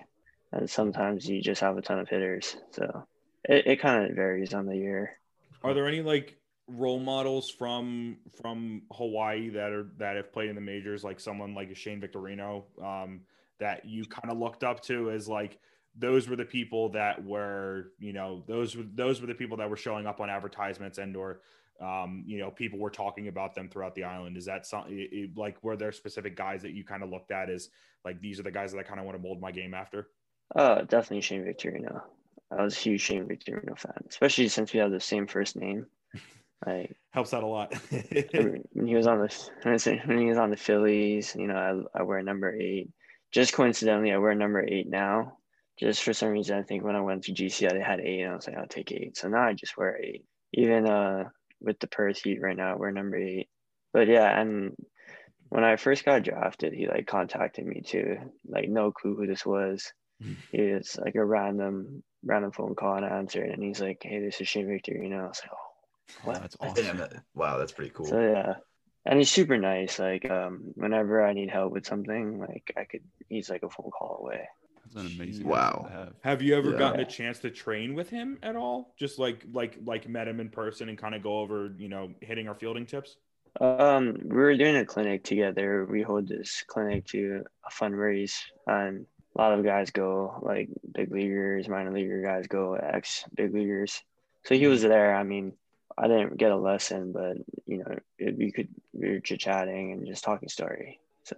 and 0.53 0.69
sometimes 0.69 1.29
you 1.29 1.41
just 1.41 1.61
have 1.61 1.77
a 1.77 1.83
ton 1.83 1.99
of 1.99 2.09
hitters. 2.09 2.57
So 2.71 3.07
it, 3.45 3.67
it 3.67 3.77
kind 3.81 4.09
of 4.09 4.17
varies 4.17 4.55
on 4.55 4.67
the 4.67 4.77
year. 4.77 5.19
Are 5.63 5.75
there 5.75 5.87
any 5.87 6.03
like 6.03 6.37
role 6.69 7.01
models 7.01 7.51
from 7.51 8.19
from 8.41 8.83
Hawaii 8.93 9.49
that 9.51 9.73
are 9.73 9.89
that 9.99 10.17
have 10.17 10.33
played 10.33 10.49
in 10.49 10.55
the 10.55 10.61
majors, 10.61 11.05
like 11.05 11.21
someone 11.21 11.55
like 11.55 11.75
Shane 11.77 12.01
Victorino, 12.01 12.65
um, 12.83 13.21
that 13.59 13.85
you 13.85 14.05
kind 14.05 14.31
of 14.31 14.39
looked 14.39 14.65
up 14.65 14.83
to 14.83 15.11
as 15.11 15.29
like 15.29 15.59
those 15.97 16.29
were 16.29 16.37
the 16.37 16.45
people 16.45 16.89
that 16.91 17.23
were 17.25 17.93
you 17.99 18.13
know 18.13 18.43
those 18.47 18.77
were 18.77 18.85
those 18.95 19.21
were 19.21 19.27
the 19.27 19.35
people 19.35 19.57
that 19.57 19.69
were 19.69 19.77
showing 19.77 20.07
up 20.07 20.21
on 20.21 20.31
advertisements 20.31 20.99
and 20.99 21.17
or 21.17 21.41
um, 21.81 22.25
you 22.27 22.39
know 22.39 22.51
people 22.51 22.79
were 22.79 22.91
talking 22.91 23.29
about 23.29 23.55
them 23.55 23.69
throughout 23.69 23.95
the 23.95 24.05
island 24.05 24.37
is 24.37 24.47
that 24.47 24.67
something 24.67 25.33
like 25.37 25.63
were 25.63 25.77
there 25.77 25.93
specific 25.93 26.37
guys 26.37 26.63
that 26.63 26.73
you 26.73 26.85
kind 26.85 27.03
of 27.03 27.11
looked 27.11 27.31
at 27.31 27.51
as 27.51 27.69
like 28.05 28.21
these 28.21 28.39
are 28.39 28.43
the 28.43 28.51
guys 28.51 28.73
that 28.73 28.79
i 28.79 28.83
kind 28.83 29.01
of 29.01 29.07
want 29.07 29.17
to 29.17 29.23
mold 29.23 29.41
my 29.41 29.51
game 29.51 29.75
after 29.75 30.09
uh 30.57 30.83
definitely 30.83 31.21
shane 31.21 31.45
victorino 31.45 32.03
i 32.51 32.63
was 32.63 32.77
a 32.77 32.81
huge 32.81 33.01
shane 33.01 33.27
victorino 33.27 33.79
fan 33.79 34.05
especially 34.09 34.49
since 34.49 34.73
we 34.73 34.81
have 34.81 34.91
the 34.91 35.01
same 35.01 35.27
first 35.27 35.57
name 35.57 35.87
like 36.67 36.95
helps 37.11 37.35
out 37.35 37.43
a 37.43 37.47
lot 37.47 37.75
when 38.33 38.87
he 38.87 38.95
was 38.95 39.07
on 39.07 39.19
the 39.19 40.01
when 40.05 40.19
he 40.19 40.27
was 40.27 40.39
on 40.39 40.51
the 40.51 40.57
phillies 40.57 41.35
you 41.37 41.47
know 41.47 41.87
I, 41.95 42.01
I 42.01 42.03
wear 42.03 42.23
number 42.23 42.55
eight 42.55 42.91
just 43.33 43.53
coincidentally 43.53 44.13
i 44.13 44.19
wear 44.19 44.35
number 44.35 44.65
eight 44.65 44.89
now 44.89 45.39
just 45.79 46.03
for 46.03 46.13
some 46.13 46.29
reason, 46.29 46.59
I 46.59 46.63
think 46.63 46.85
when 46.85 46.97
I 46.97 47.01
went 47.01 47.25
to 47.25 47.33
GCL, 47.33 47.73
they 47.73 47.81
had 47.81 48.01
eight, 48.01 48.23
and 48.23 48.33
I 48.33 48.37
was 48.37 48.47
like, 48.47 48.57
I'll 48.57 48.67
take 48.67 48.93
eight. 48.93 49.17
So 49.17 49.29
now 49.29 49.43
I 49.43 49.53
just 49.53 49.77
wear 49.77 49.99
eight. 50.01 50.25
Even 50.53 50.87
uh, 50.87 51.25
with 51.61 51.81
the 51.81 51.87
Perth 51.87 52.19
Heat 52.19 52.41
right 52.43 52.57
now, 52.57 52.77
we're 52.77 52.91
number 52.91 53.17
eight. 53.17 53.49
But 53.93 54.09
yeah, 54.09 54.39
and 54.39 54.77
when 55.49 55.65
I 55.65 55.77
first 55.77 56.05
got 56.05 56.23
drafted, 56.23 56.73
he 56.73 56.87
like 56.87 57.07
contacted 57.07 57.67
me 57.67 57.83
too. 57.85 58.17
Like 58.47 58.69
no 58.69 58.93
clue 58.93 59.17
who 59.17 59.27
this 59.27 59.47
was. 59.47 59.93
He 60.51 60.63
was 60.73 60.99
like 61.03 61.15
a 61.15 61.25
random 61.25 62.03
random 62.25 62.53
phone 62.53 62.75
call 62.75 62.97
and 62.97 63.05
I 63.07 63.19
answered, 63.19 63.49
and 63.51 63.63
he's 63.63 63.81
like, 63.81 63.99
"Hey, 64.03 64.21
this 64.21 64.41
is 64.41 64.49
Shane 64.49 64.69
Victor." 64.69 64.93
You 64.93 65.09
know, 65.09 65.25
I 65.25 65.29
was 65.29 65.41
like, 65.43 65.53
"Oh, 65.53 66.27
what?" 66.27 66.41
That's 66.41 66.57
awesome. 66.61 66.99
Damn. 66.99 67.09
Wow, 67.35 67.59
that's 67.59 67.73
pretty 67.73 67.91
cool. 67.95 68.07
So 68.07 68.21
yeah, 68.21 68.55
and 69.07 69.19
he's 69.19 69.31
super 69.31 69.59
nice. 69.59 69.99
Like 69.99 70.31
um, 70.31 70.73
whenever 70.75 71.25
I 71.25 71.33
need 71.33 71.51
help 71.51 71.73
with 71.73 71.87
something, 71.87 72.39
like 72.39 72.73
I 72.77 72.85
could, 72.85 73.03
he's 73.29 73.51
like 73.51 73.63
a 73.63 73.71
phone 73.71 73.91
call 73.91 74.21
away. 74.23 74.49
That's 74.85 74.97
an 74.97 75.07
amazing. 75.07 75.47
Wow. 75.47 75.87
Have. 75.91 76.13
have 76.23 76.43
you 76.43 76.55
ever 76.57 76.73
Yeah. 76.73 76.79
gotten 76.79 77.01
a 77.01 77.05
chance 77.05 77.39
to 77.41 77.51
train 77.51 77.95
with 77.95 78.11
him 78.11 78.39
at 78.43 78.57
all 78.57 78.95
just 78.99 79.19
like 79.19 79.45
like 79.53 79.79
like 79.85 80.09
met 80.09 80.29
him 80.29 80.41
in 80.41 80.49
person 80.51 80.89
and 80.89 80.99
kind 80.99 81.15
of 81.15 81.23
go 81.23 81.39
over 81.41 81.73
you 81.79 81.89
know 81.89 82.13
hitting 82.21 82.49
our 82.49 82.55
fielding 82.55 82.87
tips 82.87 83.17
Um, 83.61 84.17
we 84.25 84.37
were 84.37 84.57
doing 84.57 84.77
a 84.77 84.85
clinic 84.85 85.25
together. 85.25 85.87
We 85.91 86.03
hold 86.03 86.27
this 86.29 86.65
clinic 86.67 87.07
to 87.09 87.45
a 87.67 87.71
fundraise, 87.71 88.35
and 88.67 89.07
a 89.35 89.41
lot 89.41 89.59
of 89.59 89.65
guys 89.65 89.91
go, 89.91 90.39
like 90.43 90.69
big 90.91 91.13
leaguers, 91.13 91.69
minor 91.69 91.93
leaguer 91.93 92.23
guys 92.23 92.47
go, 92.47 92.75
ex 92.75 93.25
big 93.35 93.55
leaguers. 93.55 94.03
So 94.45 94.55
he 94.55 94.67
was 94.67 94.83
there. 94.83 95.15
I 95.15 95.23
mean, 95.23 95.53
I 95.97 96.09
didn't 96.09 96.37
get 96.37 96.53
a 96.53 96.57
lesson, 96.57 97.13
but 97.13 97.37
you 97.67 97.79
know, 97.79 97.99
it, 98.19 98.37
we 98.37 98.53
could 98.53 98.69
we 98.93 99.11
were 99.11 99.21
chit 99.21 99.41
chatting 99.41 99.93
and 99.93 100.07
just 100.07 100.25
talking 100.25 100.49
story. 100.49 101.01
So 101.25 101.37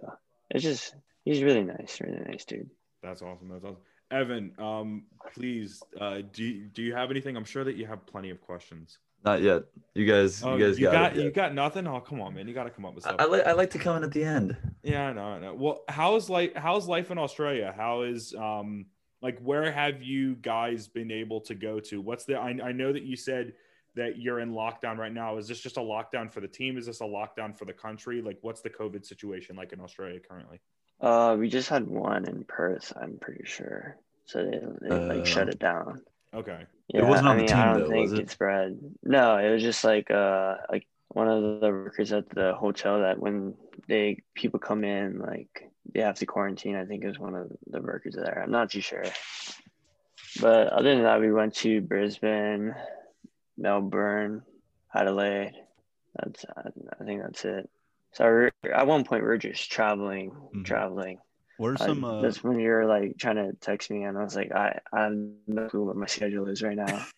it's 0.49 0.63
just 0.63 0.95
he's 1.23 1.43
really 1.43 1.63
nice, 1.63 1.99
really 2.01 2.23
nice 2.27 2.45
dude. 2.45 2.69
That's 3.03 3.21
awesome. 3.21 3.49
That's 3.49 3.63
awesome. 3.63 3.81
Evan, 4.11 4.53
um, 4.59 5.03
please, 5.33 5.81
uh, 5.99 6.19
do 6.31 6.65
do 6.65 6.81
you 6.83 6.93
have 6.93 7.11
anything? 7.11 7.35
I'm 7.35 7.45
sure 7.45 7.63
that 7.63 7.75
you 7.75 7.85
have 7.85 8.05
plenty 8.05 8.29
of 8.29 8.41
questions. 8.41 8.99
Not 9.25 9.41
yet. 9.41 9.63
You 9.95 10.05
guys, 10.05 10.43
Oh, 10.43 10.55
you 10.55 10.65
guys 10.65 10.77
got, 10.79 11.17
it. 11.17 11.23
you 11.23 11.31
got 11.31 11.53
nothing. 11.53 11.87
Oh, 11.87 11.99
come 12.01 12.21
on, 12.21 12.33
man! 12.35 12.47
You 12.47 12.53
got 12.53 12.65
to 12.65 12.69
come 12.69 12.85
up 12.85 12.95
with 12.95 13.07
I. 13.07 13.11
I, 13.17 13.25
li- 13.27 13.41
I 13.45 13.53
like 13.53 13.69
to 13.71 13.79
come 13.79 13.95
in 13.97 14.03
at 14.03 14.11
the 14.11 14.23
end. 14.23 14.55
yeah, 14.83 15.07
I 15.07 15.13
know, 15.13 15.23
I 15.23 15.39
know. 15.39 15.53
Well, 15.53 15.83
how's 15.87 16.29
life? 16.29 16.51
How's 16.55 16.87
life 16.87 17.11
in 17.11 17.17
Australia? 17.17 17.73
How 17.75 18.01
is 18.01 18.33
um 18.35 18.85
like 19.21 19.39
where 19.39 19.71
have 19.71 20.03
you 20.03 20.35
guys 20.35 20.87
been 20.87 21.11
able 21.11 21.39
to 21.41 21.55
go 21.55 21.79
to? 21.79 22.01
What's 22.01 22.25
the? 22.25 22.35
I, 22.37 22.49
I 22.63 22.71
know 22.73 22.91
that 22.93 23.03
you 23.03 23.15
said 23.15 23.53
that 23.95 24.19
you're 24.19 24.41
in 24.41 24.51
lockdown 24.51 24.97
right 24.97 25.13
now. 25.13 25.37
Is 25.37 25.47
this 25.47 25.61
just 25.61 25.77
a 25.77 25.81
lockdown 25.81 26.29
for 26.29 26.41
the 26.41 26.47
team? 26.49 26.77
Is 26.77 26.85
this 26.85 26.99
a 26.99 27.05
lockdown 27.05 27.57
for 27.57 27.63
the 27.63 27.71
country? 27.73 28.21
Like, 28.21 28.37
what's 28.41 28.59
the 28.61 28.69
COVID 28.69 29.05
situation 29.05 29.55
like 29.55 29.71
in 29.71 29.79
Australia 29.79 30.19
currently? 30.19 30.59
Uh, 30.99 31.37
we 31.39 31.47
just 31.47 31.69
had 31.69 31.87
one 31.87 32.25
in 32.25 32.43
Perth, 32.43 32.91
I'm 33.01 33.17
pretty 33.19 33.45
sure. 33.45 33.95
So 34.25 34.43
they, 34.43 34.59
they 34.89 34.95
like 34.95 35.25
shut 35.25 35.47
Uh, 35.47 35.51
it 35.51 35.59
down. 35.59 36.01
Okay. 36.33 36.65
It 36.93 36.97
Yeah, 37.01 37.09
wasn't 37.09 37.27
I 37.27 37.31
on 37.31 37.37
the 37.37 37.43
mean, 37.43 37.51
team, 37.51 37.57
I 37.59 37.65
don't 37.65 37.79
though, 37.83 37.89
think 37.89 38.11
was 38.11 38.13
it? 38.19 38.19
it 38.23 38.29
spread. 38.31 38.79
No, 39.03 39.37
it 39.37 39.51
was 39.51 39.63
just 39.63 39.83
like 39.83 40.11
uh 40.11 40.55
like 40.71 40.87
one 41.09 41.27
of 41.27 41.61
the 41.61 41.69
workers 41.69 42.11
at 42.13 42.29
the 42.29 42.53
hotel 42.53 43.01
that 43.01 43.19
when 43.19 43.55
they 43.87 44.21
people 44.33 44.59
come 44.59 44.83
in 44.83 45.19
like 45.19 45.71
they 45.93 46.01
have 46.01 46.17
to 46.19 46.25
quarantine. 46.25 46.75
I 46.75 46.85
think 46.85 47.03
it 47.03 47.07
was 47.07 47.19
one 47.19 47.35
of 47.35 47.51
the 47.67 47.81
workers 47.81 48.15
there. 48.15 48.41
I'm 48.43 48.51
not 48.51 48.71
too 48.71 48.81
sure. 48.81 49.05
But 50.41 50.67
other 50.67 50.93
than 50.93 51.03
that, 51.03 51.21
we 51.21 51.31
went 51.31 51.55
to 51.57 51.79
Brisbane, 51.81 52.75
Melbourne, 53.57 54.41
Adelaide. 54.93 55.53
That's 56.15 56.45
I, 56.55 56.69
I 56.99 57.03
think 57.05 57.21
that's 57.21 57.45
it. 57.45 57.69
So 58.13 58.25
we're, 58.25 58.51
at 58.73 58.87
one 58.87 59.03
point 59.03 59.23
we 59.23 59.27
were 59.27 59.37
just 59.37 59.71
traveling, 59.71 60.31
Mhm. 60.53 60.65
traveling. 60.65 61.19
What 61.57 61.71
are 61.71 61.77
some? 61.77 62.03
Uh, 62.03 62.21
that's 62.21 62.43
when 62.43 62.59
you're 62.59 62.85
like 62.85 63.17
trying 63.17 63.37
to 63.37 63.53
text 63.61 63.89
me, 63.89 64.03
and 64.03 64.17
I 64.17 64.23
was 64.23 64.35
like, 64.35 64.51
I 64.51 64.79
I 64.91 65.03
have 65.03 65.13
no 65.47 65.67
clue 65.69 65.85
what 65.85 65.95
my 65.95 66.05
schedule 66.05 66.47
is 66.47 66.61
right 66.61 66.75
now. 66.75 67.05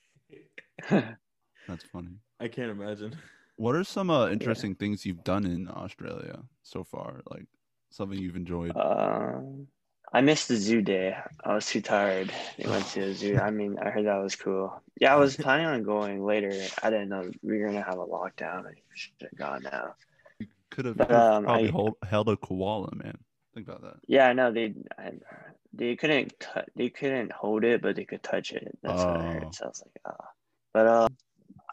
that's 0.90 1.84
funny. 1.92 2.18
I 2.40 2.48
can't 2.48 2.72
imagine. 2.72 3.16
What 3.56 3.76
are 3.76 3.84
some 3.84 4.12
uh, 4.12 4.30
interesting 4.30 4.76
things 4.76 5.06
you've 5.06 5.24
done 5.24 5.46
in 5.46 5.68
Australia 5.68 6.44
so 6.62 6.84
far? 6.84 7.22
Like 7.30 7.48
something 7.90 8.20
you've 8.20 8.36
enjoyed? 8.36 8.78
Um, 8.78 9.68
I 10.14 10.22
missed 10.22 10.48
the 10.48 10.56
zoo 10.56 10.82
day. 10.82 11.18
I 11.44 11.56
was 11.56 11.66
too 11.66 11.82
tired. 11.82 12.32
They 12.58 12.70
went 12.70 12.86
to 12.90 13.02
the 13.02 13.14
zoo. 13.14 13.38
I 13.38 13.50
mean, 13.50 13.78
I 13.80 13.90
heard 13.90 14.06
that 14.06 14.22
was 14.22 14.36
cool. 14.36 14.82
Yeah, 15.02 15.14
I 15.14 15.18
was 15.18 15.36
planning 15.46 15.66
on 15.66 15.84
going 15.84 16.24
later. 16.24 16.52
I 16.84 16.90
didn't 16.92 17.10
know 17.10 17.30
we 17.42 17.58
were 17.60 17.66
gonna 17.68 17.82
have 17.82 17.98
a 17.98 18.06
lockdown. 18.06 18.68
I 18.68 18.74
should 18.94 19.14
have 19.22 19.36
gone 19.36 19.64
now. 19.64 19.96
You 20.40 20.48
could 20.70 20.86
have 20.86 20.98
but, 20.98 21.12
um, 21.12 21.44
probably 21.44 21.70
I- 21.70 21.72
hold, 21.72 21.96
held 22.04 22.30
a 22.30 22.38
koala, 22.38 22.96
man. 22.96 23.18
Think 23.58 23.70
about 23.70 23.82
that. 23.82 23.96
Yeah, 24.08 24.28
I 24.28 24.34
know 24.34 24.52
they. 24.52 24.76
I, 25.00 25.14
they 25.74 25.96
couldn't. 25.96 26.40
tou- 26.40 26.62
They 26.76 26.90
couldn't 26.90 27.32
hold 27.32 27.64
it, 27.64 27.82
but 27.82 27.96
they 27.96 28.06
could 28.06 28.22
touch 28.22 28.52
it. 28.52 28.78
That's 28.84 29.04
what 29.04 29.18
I 29.18 29.28
Oh. 29.28 29.32
heard. 29.32 29.56
So 29.56 29.66
I 29.66 29.68
was 29.68 29.84
like, 29.84 30.02
ah. 30.06 30.26
But 30.74 30.86
uh, 30.88 31.08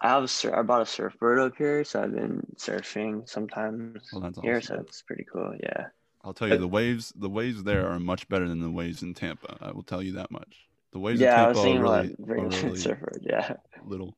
I 0.01 0.09
have 0.09 0.23
a 0.25 0.29
sur- 0.29 0.57
I 0.59 0.63
bought 0.63 0.81
a 0.81 0.87
surfboard 0.87 1.41
up 1.41 1.53
here, 1.59 1.85
so 1.85 2.03
I've 2.03 2.15
been 2.15 2.41
surfing 2.57 3.29
sometimes 3.29 4.03
Well, 4.15 4.23
that's 4.23 4.41
here. 4.41 4.57
awesome. 4.57 4.77
So 4.79 4.81
it's 4.83 5.03
pretty 5.03 5.27
cool. 5.31 5.55
Yeah. 5.63 5.89
I'll 6.25 6.33
tell 6.33 6.49
you, 6.49 6.57
the 6.57 6.67
waves, 6.67 7.13
the 7.15 7.29
waves 7.29 7.65
there 7.65 7.87
are 7.87 8.01
much 8.01 8.27
better 8.31 8.49
than 8.49 8.61
the 8.61 8.71
waves 8.71 9.03
in 9.03 9.13
Tampa. 9.13 9.59
I 9.61 9.73
will 9.73 9.83
tell 9.83 10.03
you 10.03 10.13
that 10.13 10.31
much. 10.31 10.67
The 10.93 10.99
waves 11.01 11.21
yeah, 11.21 11.43
in 11.43 11.49
was 11.49 11.57
Tampa 11.59 11.63
thinking 11.65 11.79
are 11.81 11.83
really, 11.83 12.15
about 12.19 12.31
are 12.65 12.67
really 12.67 12.79
surfboard. 12.79 13.19
Yeah. 13.29 13.57
little. 13.85 14.17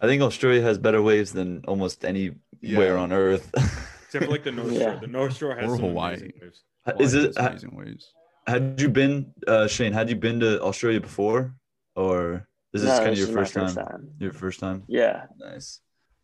I 0.00 0.06
think 0.06 0.22
Australia 0.22 0.62
has 0.62 0.78
better 0.78 1.02
waves 1.02 1.34
than 1.34 1.62
almost 1.68 2.02
anywhere 2.06 2.38
Yeah. 2.62 2.92
on 2.94 3.12
Earth. 3.12 3.50
Except 4.06 4.24
for 4.24 4.30
like 4.30 4.44
the 4.44 4.52
North 4.52 4.72
Yeah. 4.72 4.92
Shore. 4.92 5.00
The 5.00 5.06
North 5.08 5.36
Shore 5.36 5.54
has 5.56 5.64
Or 5.70 5.76
some 5.76 5.84
Hawaii. 5.86 6.30
waves. 6.40 6.62
Is 6.98 7.14
it? 7.14 7.26
has 7.26 7.36
ha- 7.36 7.48
amazing 7.48 7.74
waves? 7.76 8.12
Had 8.46 8.80
you 8.80 8.88
been, 8.88 9.32
uh, 9.46 9.66
Shane? 9.66 9.92
Had 9.92 10.10
you 10.10 10.16
been 10.16 10.40
to 10.40 10.60
Australia 10.62 11.00
before, 11.00 11.54
or 11.96 12.46
is 12.74 12.82
this 12.82 12.90
No, 12.90 12.98
kind 12.98 13.12
of 13.12 13.18
your 13.18 13.28
is 13.28 13.34
my 13.34 13.44
first 13.44 13.54
time? 13.76 14.10
Your 14.18 14.32
first 14.32 14.60
time. 14.60 14.82
Yeah. 14.86 15.26
Nice. 15.38 15.80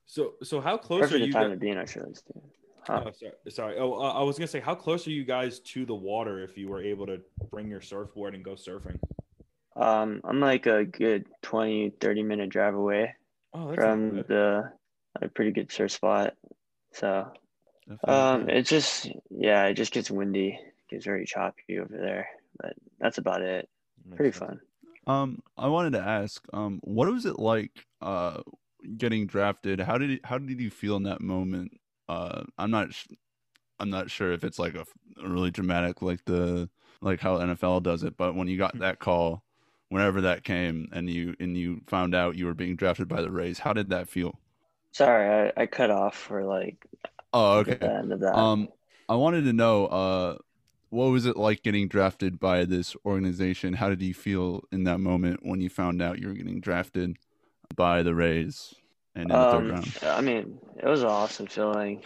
So 0.06 0.34
so 0.42 0.60
how 0.60 0.76
close 0.76 1.02
Perfect 1.02 1.22
are 1.22 1.26
you? 1.26 1.32
time 1.32 1.42
guys- 1.44 1.52
to 1.52 1.56
be 1.56 1.68
in 1.70 1.78
Australia. 1.78 2.12
Huh. 2.86 3.04
Oh, 3.06 3.12
sorry. 3.12 3.32
sorry. 3.48 3.78
Oh, 3.78 3.94
uh, 3.94 4.12
I 4.12 4.22
was 4.22 4.38
gonna 4.38 4.48
say, 4.48 4.60
how 4.60 4.74
close 4.74 5.06
are 5.06 5.10
you 5.12 5.24
guys 5.24 5.60
to 5.60 5.84
the 5.86 5.94
water 5.94 6.42
if 6.42 6.56
you 6.58 6.68
were 6.68 6.82
able 6.82 7.06
to 7.06 7.20
bring 7.50 7.68
your 7.70 7.80
surfboard 7.80 8.34
and 8.34 8.44
go 8.44 8.52
surfing? 8.52 8.98
Um, 9.76 10.20
I'm 10.24 10.40
like 10.40 10.66
a 10.66 10.84
good 10.84 11.26
20, 11.42 11.90
30 12.00 12.22
minute 12.22 12.48
drive 12.50 12.74
away 12.74 13.14
Oh, 13.54 13.68
that's 13.68 13.80
from 13.80 14.16
the 14.28 14.72
a 15.22 15.28
pretty 15.28 15.52
good 15.52 15.70
surf 15.70 15.92
spot. 15.92 16.34
So 16.92 17.06
Definitely. 17.08 17.40
Um, 18.04 18.48
it 18.48 18.62
just 18.66 19.10
yeah, 19.30 19.66
it 19.66 19.74
just 19.74 19.92
gets 19.92 20.10
windy. 20.10 20.58
It 20.60 20.90
gets 20.90 21.04
very 21.04 21.24
choppy 21.24 21.78
over 21.78 21.96
there, 21.96 22.28
but 22.58 22.74
that's 22.98 23.18
about 23.18 23.42
it. 23.42 23.68
Makes 24.04 24.16
Pretty 24.16 24.32
sense. 24.32 24.50
fun. 24.50 24.60
Um, 25.06 25.42
I 25.56 25.68
wanted 25.68 25.92
to 25.94 26.00
ask, 26.00 26.44
um, 26.52 26.80
what 26.82 27.10
was 27.10 27.26
it 27.26 27.38
like, 27.38 27.86
uh, 28.00 28.42
getting 28.96 29.26
drafted? 29.26 29.80
How 29.80 29.98
did 29.98 30.10
it, 30.10 30.20
how 30.24 30.38
did 30.38 30.60
you 30.60 30.70
feel 30.70 30.96
in 30.96 31.04
that 31.04 31.20
moment? 31.20 31.72
Uh, 32.08 32.44
I'm 32.58 32.70
not, 32.70 32.92
sh- 32.92 33.08
I'm 33.78 33.90
not 33.90 34.10
sure 34.10 34.32
if 34.32 34.44
it's 34.44 34.58
like 34.58 34.74
a, 34.74 34.84
a 35.22 35.28
really 35.28 35.50
dramatic, 35.50 36.02
like 36.02 36.24
the, 36.26 36.68
like 37.00 37.20
how 37.20 37.38
NFL 37.38 37.82
does 37.82 38.02
it, 38.02 38.16
but 38.16 38.34
when 38.34 38.46
you 38.48 38.58
got 38.58 38.78
that 38.78 38.98
call, 38.98 39.42
whenever 39.88 40.20
that 40.22 40.44
came, 40.44 40.88
and 40.92 41.08
you 41.08 41.34
and 41.40 41.56
you 41.56 41.80
found 41.86 42.14
out 42.14 42.36
you 42.36 42.46
were 42.46 42.54
being 42.54 42.76
drafted 42.76 43.08
by 43.08 43.22
the 43.22 43.30
Rays, 43.30 43.58
how 43.58 43.72
did 43.72 43.90
that 43.90 44.08
feel? 44.08 44.38
Sorry, 44.92 45.50
I, 45.56 45.62
I 45.62 45.66
cut 45.66 45.90
off 45.90 46.16
for 46.16 46.44
like 46.44 46.86
Oh, 47.32 47.58
the 47.58 47.72
okay. 47.72 47.86
end 47.86 48.12
of 48.12 48.20
that. 48.20 48.36
Um, 48.36 48.68
I 49.08 49.14
wanted 49.16 49.42
to 49.44 49.52
know, 49.52 49.86
uh, 49.86 50.36
what 50.90 51.06
was 51.06 51.26
it 51.26 51.36
like 51.36 51.62
getting 51.62 51.88
drafted 51.88 52.40
by 52.40 52.64
this 52.64 52.96
organization? 53.04 53.74
How 53.74 53.88
did 53.88 54.02
you 54.02 54.14
feel 54.14 54.64
in 54.72 54.84
that 54.84 54.98
moment 54.98 55.40
when 55.42 55.60
you 55.60 55.68
found 55.68 56.02
out 56.02 56.18
you 56.18 56.28
were 56.28 56.34
getting 56.34 56.60
drafted 56.60 57.16
by 57.76 58.02
the 58.02 58.14
Rays 58.14 58.74
and 59.14 59.30
in 59.30 59.38
the 59.40 59.46
third 59.46 59.68
Um, 59.68 59.70
round? 59.70 59.92
I 60.02 60.20
mean, 60.20 60.58
it 60.76 60.86
was 60.86 61.02
an 61.02 61.08
awesome 61.08 61.46
feeling. 61.46 62.02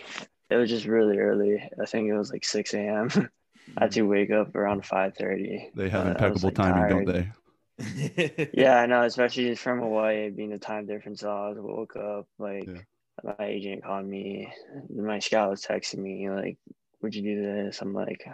It 0.50 0.56
was 0.56 0.68
just 0.68 0.84
really 0.86 1.18
early. 1.18 1.62
I 1.80 1.86
think 1.86 2.08
it 2.08 2.16
was 2.16 2.30
like 2.30 2.44
6 2.44 2.78
a.m. 2.78 3.08
I 3.78 3.84
had 3.84 3.92
to 3.92 4.02
wake 4.02 4.30
up 4.30 4.54
around 4.54 4.84
5:30. 4.84 5.70
They 5.74 5.88
have 5.88 6.04
Uh, 6.04 6.08
I 6.18 6.28
was, 6.28 6.42
impeccable 6.42 6.50
like, 6.50 6.54
timing, 6.54 6.86
don't 6.86 7.06
they? 7.06 7.32
Yeah, 8.52 8.76
I 8.76 8.86
know, 8.86 9.02
especially 9.02 9.48
just 9.48 9.62
from 9.62 9.80
Hawaii 9.80 10.30
being 10.30 10.50
the 10.50 10.58
time 10.58 10.86
difference. 10.86 11.20
So 11.20 11.30
I 11.30 11.52
woke 11.58 11.96
up 11.96 12.28
like 12.38 12.68
Yeah. 12.68 12.80
My 13.22 13.44
agent 13.44 13.84
called 13.84 14.06
me. 14.06 14.52
My 14.90 15.18
scout 15.18 15.50
was 15.50 15.62
texting 15.62 15.98
me 15.98 16.28
like, 16.30 16.58
"Would 17.02 17.14
you 17.14 17.22
do 17.22 17.42
this?" 17.42 17.80
I'm 17.80 17.94
like, 17.94 18.24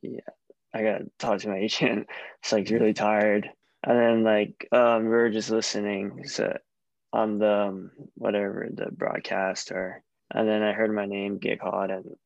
"Yeah, 0.00 0.20
I 0.74 0.82
gotta 0.82 1.10
talk 1.18 1.40
to 1.40 1.48
my 1.48 1.58
agent." 1.66 2.08
It's 2.40 2.52
like 2.52 2.70
really 2.70 2.94
tired. 2.94 3.50
And 3.84 3.98
then 3.98 4.24
like 4.24 4.68
um, 4.72 5.04
we 5.04 5.10
were 5.10 5.30
just 5.30 5.50
listening 5.50 6.26
so 6.26 6.56
on 7.12 7.38
the 7.38 7.52
um, 7.52 7.90
whatever 8.14 8.68
the 8.72 8.90
broadcast 8.92 9.72
or, 9.72 10.02
and 10.30 10.48
then 10.48 10.62
I 10.62 10.72
heard 10.72 10.94
my 10.94 11.06
name 11.06 11.38
get 11.38 11.60
called 11.60 11.90
and 11.90 12.16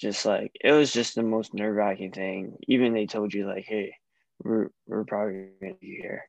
just 0.00 0.26
like 0.26 0.52
it 0.60 0.72
was 0.72 0.92
just 0.92 1.14
the 1.14 1.22
most 1.22 1.54
nerve 1.54 1.76
wracking 1.76 2.12
thing. 2.12 2.56
Even 2.68 2.94
they 2.94 3.06
told 3.06 3.32
you 3.32 3.46
like, 3.46 3.64
"Hey, 3.66 3.94
we're 4.42 4.70
we're 4.86 5.04
probably 5.04 5.50
gonna 5.60 5.74
be 5.74 5.98
here," 6.02 6.28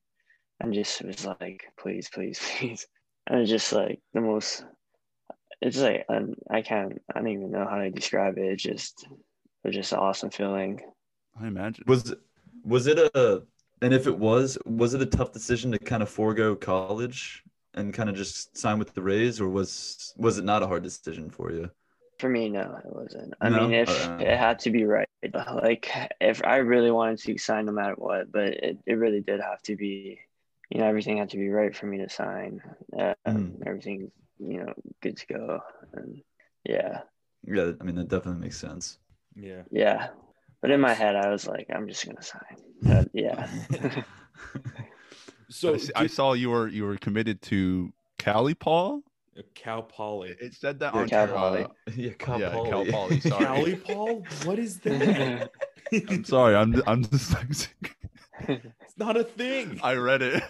and 0.59 0.73
just 0.73 1.03
was 1.03 1.25
like, 1.25 1.63
"Please, 1.79 2.09
please, 2.09 2.39
please." 2.59 2.87
And 3.27 3.47
just 3.47 3.73
like 3.73 3.99
the 4.13 4.21
most 4.21 4.63
it's 5.61 5.77
like 5.79 6.05
I 6.49 6.61
can't 6.61 7.01
I 7.13 7.19
don't 7.19 7.29
even 7.29 7.51
know 7.51 7.67
how 7.67 7.77
to 7.77 7.91
describe 7.91 8.37
it. 8.37 8.45
It's 8.45 8.63
just 8.63 9.03
it 9.03 9.67
was 9.67 9.75
just 9.75 9.93
an 9.93 9.99
awesome 9.99 10.29
feeling. 10.31 10.81
I 11.39 11.47
imagine. 11.47 11.83
Was 11.87 12.13
was 12.63 12.87
it 12.87 12.97
a 12.97 13.43
and 13.81 13.93
if 13.93 14.07
it 14.07 14.17
was, 14.17 14.57
was 14.65 14.93
it 14.93 15.01
a 15.01 15.05
tough 15.05 15.31
decision 15.33 15.71
to 15.71 15.79
kind 15.79 16.01
of 16.01 16.09
forego 16.09 16.55
college 16.55 17.43
and 17.73 17.93
kind 17.93 18.09
of 18.09 18.15
just 18.15 18.57
sign 18.57 18.79
with 18.79 18.93
the 18.93 19.01
Rays, 19.01 19.41
or 19.41 19.49
was 19.49 20.13
was 20.17 20.37
it 20.37 20.45
not 20.45 20.63
a 20.63 20.67
hard 20.67 20.83
decision 20.83 21.29
for 21.29 21.51
you? 21.51 21.69
For 22.19 22.29
me, 22.29 22.49
no, 22.49 22.79
it 22.83 22.85
wasn't. 22.95 23.33
I 23.41 23.49
No? 23.49 23.49
mean, 23.49 23.73
if 23.73 23.89
Uh, 23.89 24.17
it 24.17 24.37
had 24.37 24.59
to 24.59 24.71
be 24.71 24.85
right, 24.85 25.07
like 25.33 25.91
if 26.21 26.43
I 26.45 26.57
really 26.57 26.91
wanted 26.91 27.19
to 27.19 27.37
sign 27.37 27.65
no 27.65 27.73
matter 27.73 27.95
what, 27.95 28.31
but 28.31 28.47
it, 28.53 28.77
it 28.85 28.93
really 28.93 29.19
did 29.21 29.41
have 29.41 29.61
to 29.63 29.75
be, 29.75 30.19
you 30.69 30.79
know, 30.79 30.87
everything 30.87 31.17
had 31.17 31.31
to 31.31 31.37
be 31.37 31.49
right 31.49 31.75
for 31.75 31.87
me 31.87 31.97
to 31.97 32.09
sign. 32.09 32.61
Uh, 32.97 33.15
Mm. 33.27 33.65
Everything, 33.65 34.11
you 34.39 34.63
know, 34.63 34.73
good 35.01 35.17
to 35.17 35.25
go. 35.27 35.59
And 35.93 36.21
yeah, 36.63 37.01
Yeah, 37.43 37.71
I 37.79 37.83
mean 37.83 37.95
that 37.95 38.09
definitely 38.09 38.41
makes 38.41 38.57
sense. 38.57 38.97
Yeah. 39.35 39.63
yeah. 39.71 40.09
But 40.61 40.71
in 40.71 40.79
my 40.81 40.93
head, 40.93 41.15
I 41.15 41.29
was 41.29 41.47
like, 41.47 41.67
I'm 41.73 41.87
just 41.87 42.05
gonna 42.05 42.21
sign. 42.23 42.57
But 42.81 43.09
yeah. 43.13 43.47
So 45.49 45.75
I, 45.75 45.77
see- 45.77 45.91
I 45.95 46.07
saw 46.07 46.33
you 46.33 46.49
were 46.49 46.67
you 46.67 46.83
were 46.85 46.97
committed 46.97 47.39
to 47.43 47.93
Cali 48.17 48.55
Paul. 48.55 49.01
Cal 49.53 49.83
Poly. 49.83 50.33
It 50.41 50.53
said 50.55 50.79
that 50.79 50.93
Yeah, 50.95 51.01
on 51.01 51.09
Cal 51.09 51.27
your, 51.27 51.35
Poly. 51.35 51.63
uh, 51.63 51.67
yeah, 51.95 52.11
Cal 52.17 52.39
yeah, 52.39 52.49
Poly. 52.49 52.69
Cal 52.69 52.85
Poly. 52.85 53.19
Sorry, 53.19 53.45
Cali 53.45 53.75
Paul? 53.75 54.23
What 54.45 54.57
is 54.57 54.79
that? 54.79 55.51
I'm 56.09 56.23
sorry. 56.23 56.55
I'm 56.55 56.81
I'm 56.87 57.03
dyslexic. 57.05 57.69
it's 58.47 58.97
not 58.97 59.17
a 59.17 59.23
thing. 59.23 59.79
I 59.83 59.95
read 59.95 60.21
it. 60.23 60.43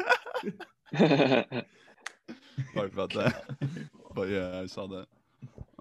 Sorry 2.74 2.88
about 2.88 3.14
that. 3.14 3.44
But 4.16 4.30
yeah, 4.30 4.62
I 4.62 4.66
saw 4.66 4.88
that. 4.88 5.08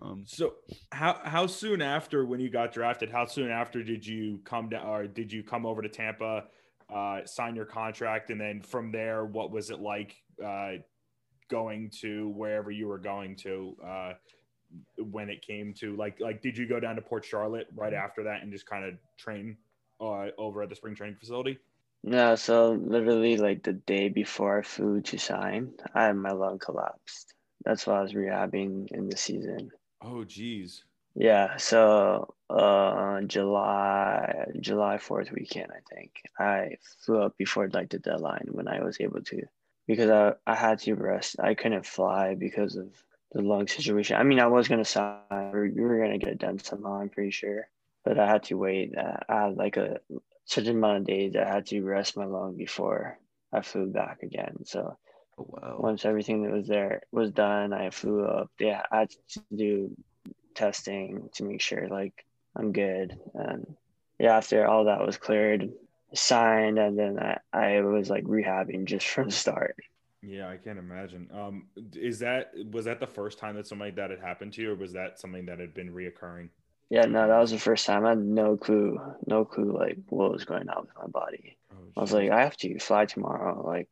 Um, 0.02 0.24
So 0.26 0.54
how 0.90 1.20
how 1.22 1.46
soon 1.46 1.80
after 1.80 2.26
when 2.26 2.40
you 2.40 2.50
got 2.50 2.72
drafted? 2.72 3.12
How 3.12 3.26
soon 3.26 3.48
after 3.48 3.82
did 3.84 4.04
you 4.04 4.40
come 4.44 4.68
down, 4.68 4.84
or 4.86 5.06
did 5.06 5.32
you 5.32 5.44
come 5.44 5.64
over 5.64 5.80
to 5.82 5.88
Tampa, 5.88 6.44
uh, 6.92 7.24
sign 7.26 7.54
your 7.54 7.64
contract, 7.64 8.30
and 8.30 8.40
then 8.40 8.60
from 8.60 8.90
there, 8.90 9.24
what 9.24 9.52
was 9.52 9.70
it 9.70 9.78
like 9.78 10.16
uh, 10.44 10.72
going 11.48 11.90
to 12.00 12.30
wherever 12.30 12.72
you 12.72 12.88
were 12.88 12.98
going 12.98 13.36
to 13.36 13.76
uh, 13.86 14.12
when 14.98 15.30
it 15.30 15.40
came 15.46 15.72
to 15.74 15.94
like 15.96 16.18
like 16.18 16.42
did 16.42 16.58
you 16.58 16.66
go 16.66 16.80
down 16.80 16.96
to 16.96 17.02
Port 17.02 17.24
Charlotte 17.24 17.68
right 17.76 17.94
after 17.94 18.24
that 18.24 18.42
and 18.42 18.50
just 18.50 18.66
kind 18.66 18.84
of 18.84 18.94
train 19.16 19.56
uh, 20.00 20.26
over 20.38 20.62
at 20.62 20.68
the 20.68 20.74
spring 20.74 20.96
training 20.96 21.16
facility? 21.16 21.58
No, 22.04 22.36
so 22.36 22.72
literally 22.72 23.36
like 23.38 23.62
the 23.64 23.72
day 23.72 24.08
before 24.08 24.58
I 24.58 24.62
flew 24.62 25.00
to 25.02 25.18
sign, 25.18 25.74
I 25.94 26.04
had 26.04 26.16
my 26.16 26.32
lung 26.32 26.58
collapsed. 26.60 27.34
That's 27.64 27.86
why 27.86 27.98
I 27.98 28.02
was 28.02 28.12
rehabbing 28.12 28.92
in 28.92 29.08
the 29.08 29.16
season. 29.16 29.72
Oh, 30.02 30.24
geez. 30.24 30.84
Yeah, 31.14 31.56
so 31.56 32.34
uh 32.50 33.22
July 33.22 34.46
July 34.60 34.98
4th 34.98 35.32
weekend, 35.32 35.72
I 35.72 35.80
think. 35.94 36.22
I 36.38 36.76
flew 37.04 37.22
up 37.22 37.36
before 37.38 37.68
like 37.68 37.90
the 37.90 37.98
deadline 37.98 38.48
when 38.52 38.68
I 38.68 38.82
was 38.82 39.00
able 39.00 39.22
to 39.22 39.42
because 39.86 40.10
I, 40.10 40.34
I 40.46 40.54
had 40.54 40.80
to 40.80 40.94
rest. 40.94 41.36
I 41.40 41.54
couldn't 41.54 41.86
fly 41.86 42.34
because 42.34 42.76
of 42.76 42.88
the 43.32 43.42
lung 43.42 43.66
situation. 43.68 44.16
I 44.16 44.24
mean, 44.24 44.40
I 44.40 44.46
was 44.48 44.68
gonna 44.68 44.84
sign, 44.84 45.52
we 45.54 45.70
we 45.70 45.82
were 45.82 45.98
gonna 45.98 46.18
get 46.18 46.30
it 46.30 46.38
done 46.38 46.58
somehow, 46.58 47.00
I'm 47.00 47.08
pretty 47.08 47.30
sure. 47.30 47.68
But 48.04 48.18
I 48.18 48.26
had 48.26 48.42
to 48.44 48.58
wait. 48.58 48.94
I 48.98 49.22
had 49.28 49.56
like 49.56 49.76
a 49.78 50.00
such 50.44 50.66
amount 50.66 50.98
of 50.98 51.06
days 51.06 51.36
I 51.36 51.44
had 51.44 51.66
to 51.66 51.82
rest 51.82 52.16
my 52.16 52.24
lung 52.24 52.56
before 52.56 53.18
I 53.52 53.62
flew 53.62 53.86
back 53.86 54.22
again. 54.22 54.64
So 54.64 54.98
Oh, 55.38 55.46
wow. 55.48 55.76
once 55.80 56.04
everything 56.04 56.42
that 56.44 56.52
was 56.52 56.68
there 56.68 57.02
was 57.10 57.32
done, 57.32 57.72
I 57.72 57.90
flew 57.90 58.24
up. 58.24 58.50
Yeah, 58.58 58.82
I 58.90 59.00
had 59.00 59.10
to 59.30 59.42
do 59.54 59.96
testing 60.54 61.28
to 61.34 61.44
make 61.44 61.60
sure 61.60 61.88
like 61.88 62.24
I'm 62.56 62.72
good. 62.72 63.18
And 63.34 63.76
yeah, 64.18 64.36
after 64.36 64.66
all 64.66 64.84
that 64.84 65.04
was 65.04 65.16
cleared, 65.18 65.72
signed, 66.14 66.78
and 66.78 66.98
then 66.98 67.18
I, 67.18 67.38
I 67.52 67.80
was 67.80 68.08
like 68.10 68.24
rehabbing 68.24 68.84
just 68.84 69.06
from 69.14 69.26
the 69.28 69.34
start. 69.34 69.76
Yeah, 70.22 70.48
I 70.48 70.56
can't 70.56 70.78
imagine. 70.78 71.28
Um, 71.32 71.68
is 71.92 72.20
that 72.20 72.52
was 72.72 72.86
that 72.86 72.98
the 73.00 73.06
first 73.06 73.38
time 73.38 73.56
that 73.56 73.66
something 73.66 73.86
like 73.88 73.96
that 73.96 74.10
had 74.10 74.20
happened 74.20 74.54
to 74.54 74.62
you, 74.62 74.72
or 74.72 74.74
was 74.74 74.92
that 74.94 75.18
something 75.20 75.46
that 75.46 75.58
had 75.60 75.74
been 75.74 75.92
reoccurring? 75.92 76.48
Yeah, 76.94 77.06
no, 77.06 77.26
that 77.26 77.40
was 77.40 77.50
the 77.50 77.58
first 77.58 77.86
time. 77.86 78.06
I 78.06 78.10
had 78.10 78.20
no 78.20 78.56
clue, 78.56 79.00
no 79.26 79.44
clue 79.44 79.76
like 79.76 79.98
what 80.10 80.30
was 80.30 80.44
going 80.44 80.68
on 80.68 80.82
with 80.82 80.94
my 80.96 81.08
body. 81.08 81.56
Oh, 81.72 81.76
I 81.96 82.00
was 82.02 82.12
like, 82.12 82.30
I 82.30 82.44
have 82.44 82.56
to 82.58 82.78
fly 82.78 83.04
tomorrow. 83.04 83.66
Like, 83.66 83.88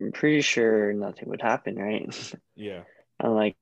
I'm 0.00 0.12
pretty 0.12 0.40
sure 0.40 0.94
nothing 0.94 1.28
would 1.28 1.42
happen, 1.42 1.76
right? 1.76 2.34
yeah. 2.56 2.84
and 3.20 3.34
like 3.34 3.56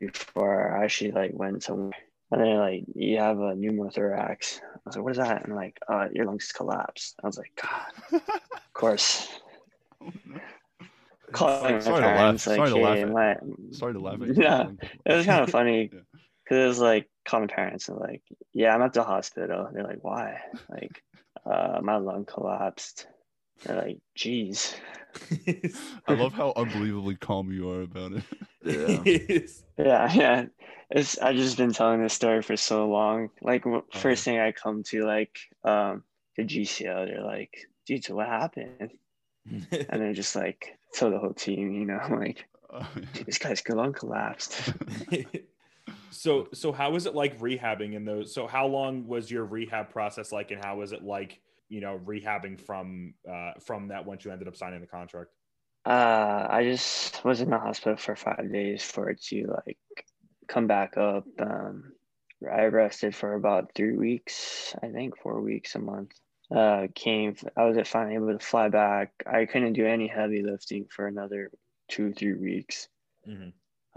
before 0.00 0.76
I 0.76 0.82
actually 0.82 1.12
like 1.12 1.30
went 1.32 1.62
somewhere. 1.62 1.92
And 2.32 2.40
then 2.40 2.56
like 2.56 2.82
you 2.92 3.18
have 3.18 3.38
a 3.38 3.54
pneumothorax. 3.54 4.60
I 4.60 4.80
was 4.84 4.96
like, 4.96 5.04
what 5.04 5.12
is 5.12 5.18
that? 5.18 5.44
And 5.44 5.54
like, 5.54 5.78
uh, 5.88 6.08
your 6.12 6.24
lungs 6.24 6.50
collapsed. 6.50 7.14
I 7.22 7.28
was 7.28 7.38
like, 7.38 7.52
God, 7.62 8.20
of 8.52 8.72
course. 8.72 9.28
Calling 11.30 11.74
my 11.74 11.80
Sorry 11.82 12.02
to 12.02 12.08
laugh. 12.08 12.46
like, 12.48 12.56
Sorry 12.56 12.70
to 12.70 12.78
laugh 12.78 12.98
hey, 12.98 13.04
my, 13.04 13.36
sorry 13.70 13.92
to 13.92 14.00
laugh. 14.00 14.18
Yeah, 14.34 14.70
it 15.06 15.14
was 15.14 15.24
kind 15.24 15.44
of 15.44 15.50
funny 15.50 15.92
Yeah. 16.08 16.17
Because 16.48 16.64
it 16.64 16.68
was 16.68 16.80
like 16.80 17.10
calling 17.26 17.48
my 17.48 17.54
parents 17.54 17.88
and 17.88 17.98
like, 17.98 18.22
yeah, 18.54 18.74
I'm 18.74 18.82
at 18.82 18.94
the 18.94 19.04
hospital. 19.04 19.68
They're 19.72 19.84
like, 19.84 20.02
why? 20.02 20.40
Like, 20.70 21.02
uh, 21.44 21.80
my 21.82 21.96
lung 21.96 22.24
collapsed. 22.24 23.06
They're 23.64 23.76
like, 23.76 23.98
geez. 24.14 24.74
I 26.06 26.12
love 26.14 26.32
how 26.32 26.52
unbelievably 26.56 27.16
calm 27.16 27.52
you 27.52 27.70
are 27.70 27.82
about 27.82 28.12
it. 28.12 28.24
Yeah. 28.64 29.04
Yeah, 29.78 30.12
yeah. 30.12 30.46
It's 30.90 31.18
I've 31.18 31.36
just 31.36 31.56
been 31.56 31.72
telling 31.72 32.02
this 32.02 32.14
story 32.14 32.42
for 32.42 32.56
so 32.56 32.88
long. 32.88 33.30
Like 33.42 33.64
Uh-huh. 33.66 33.82
first 33.92 34.24
thing 34.24 34.40
I 34.40 34.52
come 34.52 34.82
to 34.84 35.04
like 35.06 35.38
um 35.64 36.02
the 36.36 36.44
GCL, 36.44 37.06
they're 37.06 37.22
like, 37.24 37.68
dude, 37.86 38.04
so 38.04 38.16
what 38.16 38.26
happened? 38.26 38.90
And 39.88 40.02
they're 40.02 40.12
just 40.14 40.34
like 40.36 40.78
tell 40.94 41.10
the 41.10 41.18
whole 41.18 41.34
team, 41.34 41.72
you 41.72 41.86
know, 41.86 42.00
like, 42.10 42.46
Uh, 42.70 42.84
dude, 43.14 43.26
this 43.26 43.38
guy's 43.38 43.62
lung 43.68 43.92
collapsed. 43.92 44.72
So 46.10 46.48
so 46.52 46.72
how 46.72 46.90
was 46.90 47.06
it 47.06 47.14
like 47.14 47.38
rehabbing 47.38 47.94
in 47.94 48.04
those 48.04 48.32
so 48.32 48.46
how 48.46 48.66
long 48.66 49.06
was 49.06 49.30
your 49.30 49.44
rehab 49.44 49.90
process 49.90 50.32
like 50.32 50.50
and 50.50 50.64
how 50.64 50.76
was 50.76 50.92
it 50.92 51.02
like 51.02 51.40
you 51.68 51.80
know 51.80 52.00
rehabbing 52.04 52.60
from 52.60 53.14
uh 53.30 53.52
from 53.60 53.88
that 53.88 54.04
once 54.04 54.24
you 54.24 54.30
ended 54.30 54.48
up 54.48 54.56
signing 54.56 54.80
the 54.80 54.86
contract 54.86 55.30
Uh 55.84 56.46
I 56.48 56.64
just 56.64 57.24
was 57.24 57.40
in 57.40 57.50
the 57.50 57.58
hospital 57.58 57.96
for 57.96 58.16
five 58.16 58.50
days 58.52 58.82
for 58.84 59.10
it 59.10 59.22
to 59.24 59.54
like 59.66 59.78
come 60.48 60.66
back 60.66 60.96
up. 60.96 61.24
Um 61.38 61.92
I 62.42 62.66
rested 62.66 63.14
for 63.14 63.34
about 63.34 63.72
three 63.74 63.96
weeks, 63.96 64.74
I 64.82 64.88
think 64.88 65.18
four 65.18 65.40
weeks, 65.40 65.74
a 65.74 65.80
month. 65.80 66.12
Uh, 66.54 66.86
came. 66.94 67.34
I 67.56 67.64
was 67.64 67.88
finally 67.88 68.14
able 68.14 68.32
to 68.32 68.38
fly 68.38 68.68
back. 68.68 69.12
I 69.26 69.44
couldn't 69.44 69.74
do 69.74 69.86
any 69.86 70.06
heavy 70.06 70.42
lifting 70.42 70.86
for 70.86 71.06
another 71.06 71.50
two, 71.88 72.12
three 72.14 72.34
weeks. 72.34 72.88
Mhm. 73.26 73.52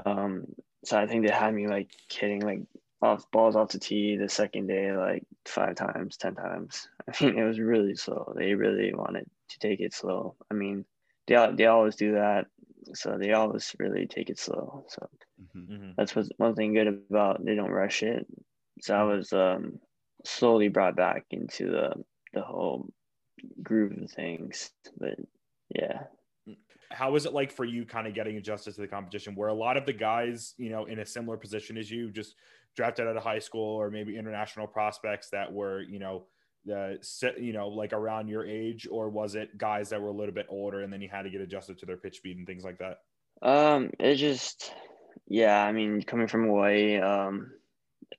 Um, 0.05 0.55
so 0.85 0.97
I 0.99 1.07
think 1.07 1.25
they 1.25 1.31
had 1.31 1.53
me 1.53 1.67
like 1.67 1.89
hitting 2.11 2.41
like 2.41 2.61
off 3.01 3.29
balls 3.31 3.55
off 3.55 3.69
the 3.71 3.79
tee 3.79 4.17
the 4.17 4.29
second 4.29 4.67
day 4.67 4.91
like 4.95 5.23
five 5.47 5.75
times, 5.75 6.17
ten 6.17 6.35
times. 6.35 6.87
I 7.07 7.25
mean, 7.25 7.37
it 7.37 7.43
was 7.45 7.59
really 7.59 7.95
slow. 7.95 8.33
They 8.37 8.53
really 8.55 8.93
wanted 8.93 9.29
to 9.49 9.59
take 9.59 9.79
it 9.79 9.93
slow. 9.93 10.35
I 10.51 10.53
mean, 10.55 10.85
they 11.27 11.35
they 11.55 11.65
always 11.67 11.95
do 11.95 12.13
that, 12.13 12.47
so 12.93 13.17
they 13.17 13.33
always 13.33 13.75
really 13.79 14.07
take 14.07 14.29
it 14.29 14.39
slow. 14.39 14.85
So 14.89 15.09
mhm. 15.39 15.67
Mhm. 15.67 15.95
that's 15.97 16.15
what's 16.15 16.29
one 16.37 16.55
thing 16.55 16.73
good 16.73 16.87
about 16.87 17.43
they 17.45 17.55
don't 17.55 17.71
rush 17.71 18.03
it. 18.03 18.25
So 18.81 18.95
I 18.95 19.03
was 19.03 19.33
um 19.33 19.79
slowly 20.25 20.69
brought 20.69 20.95
back 20.95 21.25
into 21.31 21.67
the 21.69 22.03
the 22.33 22.41
whole 22.41 22.89
groove 23.63 23.97
of 24.01 24.11
things. 24.11 24.71
But 24.97 25.19
yeah. 25.69 26.03
How 26.91 27.11
was 27.11 27.25
it 27.25 27.33
like 27.33 27.51
for 27.51 27.65
you 27.65 27.85
kind 27.85 28.07
of 28.07 28.13
getting 28.13 28.37
adjusted 28.37 28.73
to 28.75 28.81
the 28.81 28.87
competition 28.87 29.35
where 29.35 29.49
a 29.49 29.53
lot 29.53 29.77
of 29.77 29.85
the 29.85 29.93
guys 29.93 30.53
you 30.57 30.69
know 30.69 30.85
in 30.85 30.99
a 30.99 31.05
similar 31.05 31.37
position 31.37 31.77
as 31.77 31.89
you 31.89 32.11
just 32.11 32.35
drafted 32.75 33.07
out 33.07 33.17
of 33.17 33.23
high 33.23 33.39
school 33.39 33.75
or 33.75 33.89
maybe 33.89 34.17
international 34.17 34.67
prospects 34.67 35.29
that 35.29 35.51
were 35.51 35.81
you 35.81 35.99
know 35.99 36.23
the 36.65 36.99
you 37.39 37.53
know 37.53 37.67
like 37.69 37.93
around 37.93 38.27
your 38.27 38.45
age 38.45 38.87
or 38.91 39.09
was 39.09 39.35
it 39.35 39.57
guys 39.57 39.89
that 39.89 40.01
were 40.01 40.09
a 40.09 40.13
little 40.13 40.33
bit 40.33 40.45
older 40.49 40.81
and 40.81 40.91
then 40.91 41.01
you 41.01 41.09
had 41.09 41.23
to 41.23 41.29
get 41.29 41.41
adjusted 41.41 41.77
to 41.77 41.85
their 41.85 41.97
pitch 41.97 42.17
speed 42.17 42.37
and 42.37 42.45
things 42.45 42.63
like 42.63 42.77
that 42.77 42.97
Um, 43.41 43.89
it 43.99 44.15
just, 44.15 44.71
yeah. 45.27 45.63
I 45.63 45.71
mean, 45.71 46.03
coming 46.03 46.27
from 46.27 46.45
Hawaii, 46.45 46.97
um, 46.99 47.51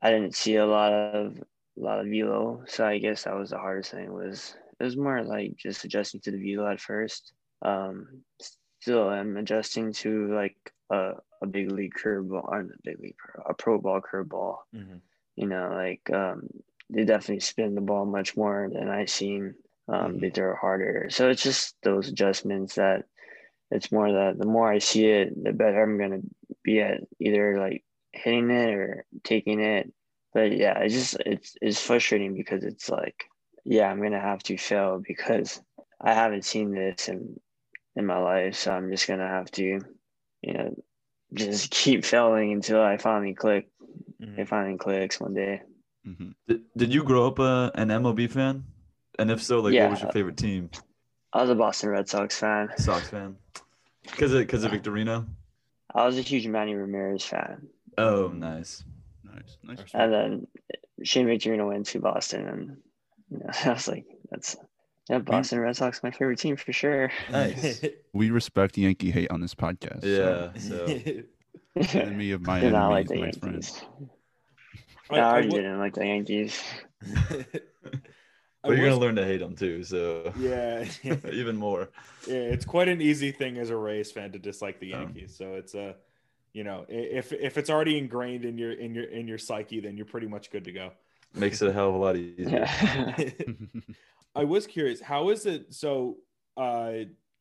I 0.00 0.10
didn't 0.10 0.34
see 0.34 0.56
a 0.56 0.66
lot 0.66 0.92
of 0.92 1.36
a 1.38 1.80
lot 1.80 2.00
of 2.00 2.06
velo, 2.06 2.64
so 2.66 2.84
I 2.84 2.98
guess 2.98 3.24
that 3.24 3.36
was 3.36 3.50
the 3.50 3.58
hardest 3.58 3.92
thing. 3.92 4.12
Was 4.12 4.56
it 4.80 4.84
was 4.84 4.96
more 4.96 5.22
like 5.22 5.56
just 5.56 5.84
adjusting 5.84 6.20
to 6.22 6.32
the 6.32 6.42
velo 6.42 6.68
at 6.68 6.80
first. 6.80 7.32
Um, 7.62 8.24
still 8.80 9.10
am 9.10 9.36
adjusting 9.36 9.92
to 9.92 10.34
like 10.34 10.56
a, 10.90 11.12
a 11.40 11.46
big 11.46 11.70
league 11.70 11.94
curveball, 11.94 12.48
or 12.48 12.62
not 12.64 12.82
big 12.82 12.98
league, 13.00 13.16
a 13.48 13.54
pro 13.54 13.78
ball 13.78 14.00
curveball. 14.00 14.58
Mhm. 14.74 15.00
You 15.36 15.46
know, 15.46 15.70
like 15.72 16.10
um, 16.12 16.48
they 16.90 17.04
definitely 17.04 17.40
spin 17.40 17.74
the 17.74 17.80
ball 17.80 18.04
much 18.04 18.36
more 18.36 18.68
than 18.72 18.88
I've 18.88 19.10
seen. 19.10 19.54
Um, 19.88 20.18
They 20.18 20.30
throw 20.30 20.54
harder, 20.54 21.08
so 21.10 21.28
it's 21.30 21.42
just 21.42 21.76
those 21.82 22.08
adjustments 22.08 22.76
that 22.76 23.04
it's 23.70 23.90
more 23.90 24.12
that 24.12 24.38
the 24.38 24.46
more 24.46 24.70
I 24.70 24.78
see 24.78 25.06
it, 25.06 25.42
the 25.42 25.52
better 25.52 25.82
I'm 25.82 25.98
gonna 25.98 26.20
be 26.62 26.80
at 26.80 27.00
either 27.18 27.58
like 27.58 27.82
hitting 28.12 28.50
it 28.50 28.74
or 28.74 29.06
taking 29.24 29.60
it. 29.60 29.92
But 30.34 30.52
yeah, 30.56 30.78
it's 30.78 30.94
just 30.94 31.16
it's 31.26 31.56
it's 31.60 31.80
frustrating 31.82 32.34
because 32.34 32.64
it's 32.64 32.88
like, 32.88 33.24
yeah, 33.64 33.90
I'm 33.90 34.02
gonna 34.02 34.20
have 34.20 34.42
to 34.44 34.56
fail 34.56 35.02
because 35.04 35.60
I 36.00 36.14
haven't 36.14 36.44
seen 36.44 36.72
this 36.74 37.08
in 37.08 37.40
in 37.96 38.06
my 38.06 38.18
life, 38.18 38.54
so 38.56 38.72
I'm 38.72 38.90
just 38.90 39.06
gonna 39.06 39.28
have 39.28 39.50
to, 39.52 39.62
you 40.42 40.52
know, 40.54 40.74
just 41.34 41.70
keep 41.70 42.04
failing 42.04 42.52
until 42.52 42.80
I 42.82 42.96
finally 42.96 43.34
click. 43.34 43.68
Mhm. 44.20 44.38
It 44.38 44.48
finally 44.48 44.78
clicks 44.78 45.20
one 45.20 45.34
day. 45.34 45.62
hmm 46.04 46.30
Did, 46.48 46.62
did 46.76 46.94
you 46.94 47.04
grow 47.04 47.26
up 47.26 47.38
uh, 47.40 47.70
an 47.74 47.88
MLB 47.88 48.30
fan? 48.30 48.64
And 49.18 49.30
if 49.30 49.42
so, 49.42 49.60
like, 49.60 49.74
Yeah. 49.74 49.84
what 49.84 49.90
was 49.92 50.02
your 50.02 50.12
favorite 50.12 50.36
team? 50.36 50.70
I 51.32 51.42
was 51.42 51.50
a 51.50 51.54
Boston 51.54 51.90
Red 51.90 52.08
Sox 52.08 52.38
fan. 52.38 52.70
Sox 52.76 53.08
fan. 53.08 53.36
Because 54.02 54.32
of 54.32 54.40
because 54.40 54.64
of 54.64 54.72
Victorino. 54.72 55.26
I 55.94 56.06
was 56.06 56.18
a 56.18 56.22
huge 56.22 56.46
Manny 56.46 56.74
Ramirez 56.74 57.24
fan, 57.24 57.68
Oh, 57.98 58.28
nice. 58.28 58.84
Nice, 59.24 59.58
nice. 59.62 59.78
Nice. 59.78 59.90
and 59.94 60.12
then 60.12 60.46
Shane 61.04 61.26
Victorino 61.26 61.68
went 61.68 61.86
to 61.86 62.00
Boston, 62.00 62.48
and 62.48 62.76
you 63.30 63.38
know, 63.38 63.46
I 63.64 63.72
was 63.74 63.88
like, 63.88 64.06
that's 64.30 64.56
yeah, 65.10 65.18
Boston 65.18 65.60
Red 65.60 65.76
Sox, 65.76 66.02
my 66.02 66.10
favorite 66.10 66.38
team 66.38 66.56
for 66.56 66.72
sure. 66.72 67.10
Nice. 67.30 67.84
We 68.14 68.30
respect 68.30 68.76
Yankee 68.76 69.10
hate 69.10 69.30
on 69.30 69.40
this 69.40 69.54
podcast. 69.54 70.04
Yeah. 70.04 70.52
So 71.74 71.98
enemy 71.98 72.32
of 72.32 72.42
my 72.42 72.60
Did 72.60 72.66
enemy 72.74 72.78
not 72.78 72.90
like 72.90 73.08
the 73.08 73.14
my 73.20 73.30
friend. 73.32 73.54
Yankees. 73.54 73.82
I- 75.10 75.16
I, 75.18 75.36
I 75.38 75.42
didn't 75.42 75.78
like 75.78 75.94
the 75.94 76.06
Yankees. 76.06 76.62
I 77.04 78.68
but 78.68 78.76
you're 78.76 78.86
was- 78.86 78.94
gonna 78.94 79.00
learn 79.00 79.16
to 79.16 79.24
hate 79.24 79.38
them 79.40 79.56
too. 79.56 79.82
So 79.82 80.32
Yeah, 80.38 80.84
even 81.32 81.56
more. 81.56 81.88
yeah, 82.26 82.34
it's 82.36 82.64
quite 82.66 82.88
an 82.88 83.00
easy 83.00 83.32
thing 83.32 83.56
as 83.58 83.70
a 83.70 83.76
Rays 83.76 84.12
fan 84.12 84.32
to 84.32 84.38
dislike 84.38 84.80
the 84.80 84.92
Oh. 84.94 85.00
Yankees. 85.00 85.34
So 85.36 85.54
it's 85.54 85.74
a, 85.74 85.96
you 86.52 86.62
know, 86.64 86.84
if 86.88 87.32
if 87.32 87.56
it's 87.58 87.70
already 87.70 87.96
ingrained 87.98 88.44
in 88.44 88.58
your 88.58 88.72
in 88.72 88.94
your 88.94 89.04
in 89.04 89.26
your 89.26 89.38
psyche, 89.38 89.80
then 89.80 89.96
you're 89.96 90.06
pretty 90.06 90.28
much 90.28 90.50
good 90.50 90.64
to 90.64 90.72
go. 90.72 90.92
Makes 91.34 91.62
it 91.62 91.68
a 91.68 91.72
hell 91.72 91.88
of 91.88 91.94
a 91.94 91.98
lot 91.98 92.16
easier. 92.16 92.68
Yeah. 93.18 93.30
I 94.34 94.44
was 94.44 94.66
curious, 94.66 95.00
how 95.00 95.30
is 95.30 95.46
it 95.46 95.74
so 95.74 96.18
uh 96.56 96.92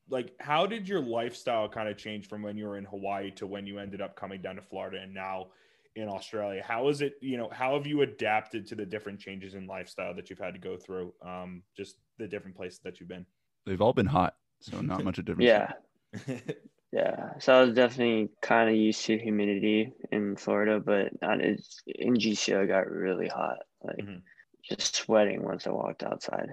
like 0.09 0.35
how 0.39 0.65
did 0.65 0.87
your 0.89 0.99
lifestyle 1.01 1.69
kind 1.69 1.87
of 1.87 1.97
change 1.97 2.27
from 2.27 2.41
when 2.41 2.57
you 2.57 2.65
were 2.65 2.77
in 2.77 2.85
Hawaii 2.85 3.31
to 3.31 3.47
when 3.47 3.65
you 3.65 3.79
ended 3.79 4.01
up 4.01 4.15
coming 4.15 4.41
down 4.41 4.55
to 4.57 4.61
Florida 4.61 4.99
and 5.01 5.13
now 5.13 5.51
in 5.95 6.07
Australia? 6.09 6.63
How 6.65 6.87
is 6.89 7.01
it, 7.01 7.15
you 7.21 7.37
know, 7.37 7.49
how 7.49 7.75
have 7.75 7.87
you 7.87 8.01
adapted 8.01 8.65
to 8.67 8.75
the 8.75 8.85
different 8.85 9.19
changes 9.19 9.55
in 9.55 9.67
lifestyle 9.67 10.13
that 10.15 10.29
you've 10.29 10.39
had 10.39 10.53
to 10.53 10.59
go 10.59 10.77
through? 10.77 11.13
Um 11.21 11.63
just 11.75 11.97
the 12.17 12.27
different 12.27 12.55
places 12.57 12.79
that 12.83 12.99
you've 12.99 13.09
been. 13.09 13.25
They've 13.65 13.81
all 13.81 13.93
been 13.93 14.05
hot, 14.07 14.35
so 14.59 14.81
not 14.81 15.03
much 15.03 15.17
of 15.17 15.23
a 15.23 15.25
difference. 15.27 15.51
yeah, 15.51 15.73
yeah. 16.91 17.37
So 17.39 17.53
I 17.53 17.61
was 17.61 17.73
definitely 17.73 18.29
kind 18.41 18.69
of 18.69 18.75
used 18.75 19.05
to 19.05 19.17
humidity 19.17 19.93
in 20.11 20.35
Florida, 20.35 20.79
but 20.79 21.19
not 21.21 21.41
as 21.41 21.77
in 21.85 22.15
GCL. 22.15 22.67
Got 22.67 22.89
really 22.89 23.27
hot, 23.27 23.59
like 23.81 24.05
Mhm. 24.05 24.21
just 24.63 24.95
sweating 24.95 25.43
once 25.43 25.67
I 25.67 25.71
walked 25.71 26.03
outside. 26.03 26.49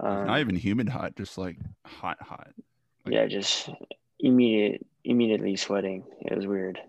Um, 0.00 0.26
not 0.26 0.40
even 0.40 0.54
humid 0.56 0.88
hot, 0.88 1.16
just 1.16 1.38
like 1.38 1.56
hot, 1.84 2.20
hot. 2.20 2.50
like- 3.04 3.14
yeah, 3.14 3.26
just 3.26 3.68
immediate, 4.20 4.86
immediately 5.04 5.56
sweating. 5.56 6.04
It 6.20 6.36
was 6.36 6.46
weird. 6.46 6.80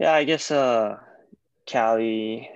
Yeah, 0.00 0.12
I 0.12 0.24
guess 0.24 0.50
uh, 0.50 0.98
Cali 1.66 2.50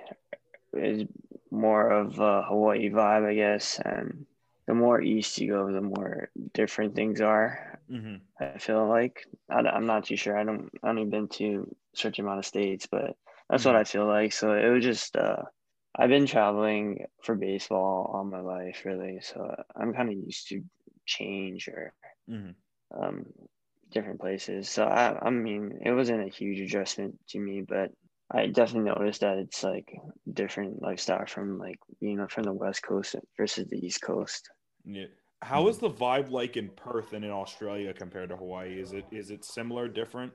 is 0.73 1.07
more 1.51 1.89
of 1.89 2.19
a 2.19 2.43
Hawaii 2.43 2.89
vibe, 2.89 3.25
I 3.25 3.33
guess, 3.35 3.79
and 3.83 4.25
the 4.67 4.73
more 4.73 5.01
east 5.01 5.39
you 5.39 5.51
go, 5.51 5.71
the 5.71 5.81
more 5.81 6.29
different 6.53 6.95
things 6.95 7.21
are. 7.21 7.79
hmm 7.89 8.15
I 8.39 8.57
feel 8.57 8.87
like 8.87 9.27
I, 9.49 9.59
am 9.75 9.85
not 9.85 10.05
too 10.05 10.15
sure. 10.15 10.37
I 10.37 10.43
don't. 10.45 10.69
I 10.81 10.87
haven't 10.87 11.09
been 11.09 11.27
to 11.39 11.75
such 11.93 12.19
amount 12.19 12.39
of 12.39 12.45
states, 12.45 12.87
but 12.87 13.17
that's 13.49 13.65
what 13.65 13.75
I 13.75 13.83
feel 13.83 14.05
like. 14.05 14.31
So 14.31 14.53
it 14.53 14.69
was 14.69 14.83
just. 14.83 15.15
Uh, 15.15 15.43
I've 15.95 16.09
been 16.09 16.27
traveling 16.27 17.05
for 17.23 17.35
baseball 17.35 18.11
all 18.13 18.23
my 18.23 18.41
life, 18.41 18.83
really. 18.85 19.19
So 19.21 19.55
I'm 19.75 19.93
kind 19.93 20.09
of 20.09 20.15
used 20.15 20.47
to 20.49 20.61
change 21.05 21.67
or 21.67 21.93
hmm 22.27 22.51
um, 22.95 23.25
different 23.91 24.19
places. 24.19 24.69
So 24.69 24.83
I, 24.85 25.17
I 25.21 25.29
mean, 25.29 25.79
it 25.83 25.91
wasn't 25.91 26.25
a 26.25 26.29
huge 26.29 26.59
adjustment 26.59 27.19
to 27.29 27.39
me, 27.39 27.61
but 27.67 27.91
I 28.31 28.47
definitely 28.47 28.91
noticed 28.91 29.21
that 29.21 29.37
it's 29.37 29.63
like 29.63 29.91
different 30.31 30.81
lifestyle 30.81 31.25
from 31.25 31.57
like 31.57 31.79
you 31.99 32.15
know 32.15 32.27
from 32.27 32.43
the 32.43 32.53
West 32.53 32.83
Coast 32.83 33.15
versus 33.37 33.67
the 33.67 33.77
East 33.77 34.01
Coast. 34.01 34.49
Yeah. 34.85 35.05
How 35.41 35.67
is 35.69 35.77
the 35.77 35.89
vibe 35.89 36.31
like 36.31 36.57
in 36.57 36.69
Perth 36.69 37.13
and 37.13 37.23
in 37.23 37.31
Australia 37.31 37.93
compared 37.93 38.29
to 38.29 38.37
Hawaii? 38.37 38.79
Is 38.79 38.93
it 38.93 39.05
is 39.11 39.31
it 39.31 39.45
similar, 39.45 39.87
different? 39.87 40.33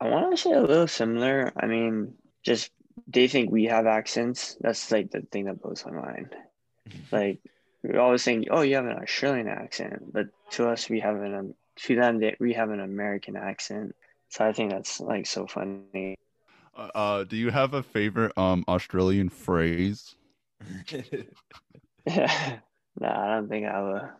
I 0.00 0.08
want 0.08 0.30
to 0.30 0.36
say 0.36 0.52
a 0.52 0.60
little 0.60 0.88
similar. 0.88 1.52
I 1.56 1.66
mean, 1.66 2.14
just 2.44 2.70
they 3.06 3.28
think 3.28 3.50
we 3.50 3.64
have 3.64 3.86
accents. 3.86 4.56
That's 4.60 4.90
like 4.90 5.10
the 5.10 5.22
thing 5.22 5.44
that 5.46 5.60
blows 5.62 5.84
my 5.86 5.92
mind. 5.92 6.34
Like 7.12 7.38
we're 7.82 8.00
always 8.00 8.22
saying, 8.22 8.46
"Oh, 8.50 8.62
you 8.62 8.74
have 8.76 8.86
an 8.86 8.98
Australian 8.98 9.48
accent," 9.48 10.12
but 10.12 10.26
to 10.52 10.68
us, 10.68 10.88
we 10.88 11.00
have 11.00 11.16
an 11.16 11.34
um, 11.34 11.54
to 11.76 11.94
them 11.94 12.18
they, 12.18 12.36
we 12.40 12.54
have 12.54 12.70
an 12.70 12.80
American 12.80 13.36
accent. 13.36 13.94
So 14.28 14.44
I 14.44 14.52
think 14.52 14.70
that's 14.70 14.98
like 15.00 15.26
so 15.26 15.46
funny. 15.46 16.16
Uh, 16.76 16.88
uh, 16.94 17.24
do 17.24 17.36
you 17.36 17.50
have 17.50 17.74
a 17.74 17.82
favorite 17.82 18.36
um 18.36 18.64
Australian 18.68 19.28
phrase? 19.28 20.16
Yeah. 22.06 22.58
no, 23.00 23.08
I 23.08 23.34
don't 23.34 23.48
think 23.48 23.66
I 23.66 23.72
have 23.72 23.84
a. 23.84 24.14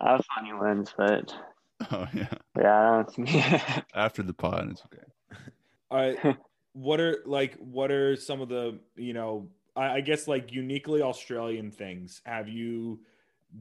I 0.00 0.12
have 0.12 0.24
funny 0.34 0.52
ones, 0.52 0.92
but 0.96 1.32
Oh 1.90 2.06
yeah. 2.12 2.28
yeah, 2.56 2.80
I 2.90 3.02
don't. 3.02 3.84
After 3.94 4.22
the 4.22 4.32
pod, 4.34 4.70
it's 4.70 4.82
okay. 4.86 5.04
I 5.90 6.36
what 6.78 7.00
are 7.00 7.18
like 7.26 7.56
what 7.58 7.90
are 7.90 8.14
some 8.16 8.40
of 8.40 8.48
the 8.48 8.78
you 8.96 9.12
know 9.12 9.48
I, 9.76 9.96
I 9.96 10.00
guess 10.00 10.28
like 10.28 10.52
uniquely 10.52 11.02
Australian 11.02 11.70
things? 11.72 12.22
Have 12.24 12.48
you 12.48 13.00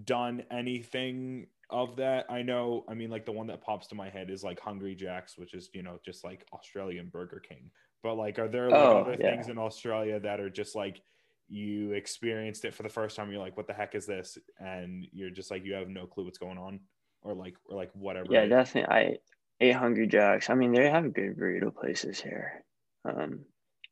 done 0.06 0.44
anything 0.52 1.48
of 1.70 1.96
that? 1.98 2.26
I 2.30 2.42
know. 2.44 2.86
I 2.88 2.94
mean, 2.94 3.10
like 3.10 3.26
the 3.26 3.32
one 3.32 3.48
that 3.48 3.62
pops 3.62 3.88
to 3.88 3.96
my 3.96 4.10
head 4.10 4.30
is 4.30 4.44
like 4.44 4.60
Hungry 4.60 4.96
Jacks, 4.96 5.38
which 5.38 5.54
is 5.54 5.70
you 5.74 5.84
know 5.84 6.00
just 6.06 6.24
like 6.24 6.46
Australian 6.54 7.10
Burger 7.10 7.40
King. 7.48 7.72
But 8.04 8.16
like, 8.16 8.40
are 8.40 8.48
there 8.48 8.72
like 8.72 8.94
Oh, 8.94 8.98
other 8.98 9.18
yeah. 9.20 9.32
things 9.32 9.50
in 9.50 9.58
Australia 9.58 10.20
that 10.20 10.40
are 10.40 10.50
just 10.50 10.76
like 10.76 11.02
you 11.50 11.94
experienced 11.94 12.66
it 12.66 12.74
for 12.76 12.84
the 12.84 12.90
first 12.90 13.16
time? 13.16 13.32
You're 13.32 13.40
like, 13.42 13.58
what 13.58 13.68
the 13.68 13.74
heck 13.74 13.96
is 13.96 14.06
this? 14.06 14.38
And 14.60 15.08
you're 15.12 15.32
just 15.32 15.50
like, 15.52 15.66
you 15.66 15.74
have 15.74 15.90
no 15.90 16.06
clue 16.06 16.26
what's 16.26 16.38
going 16.38 16.58
on, 16.58 16.82
or 17.24 17.34
like, 17.34 17.56
or 17.66 17.76
like 17.78 17.92
whatever. 17.94 18.28
yeah, 18.32 18.46
definitely. 18.46 18.94
I 18.96 19.18
ate 19.60 19.76
Hungry 19.76 20.08
Jacks. 20.08 20.50
I 20.50 20.56
mean, 20.56 20.74
they 20.74 20.90
have 20.90 21.14
good 21.14 21.38
burrito 21.38 21.74
places 21.74 22.22
here. 22.22 22.64
Um, 23.08 23.46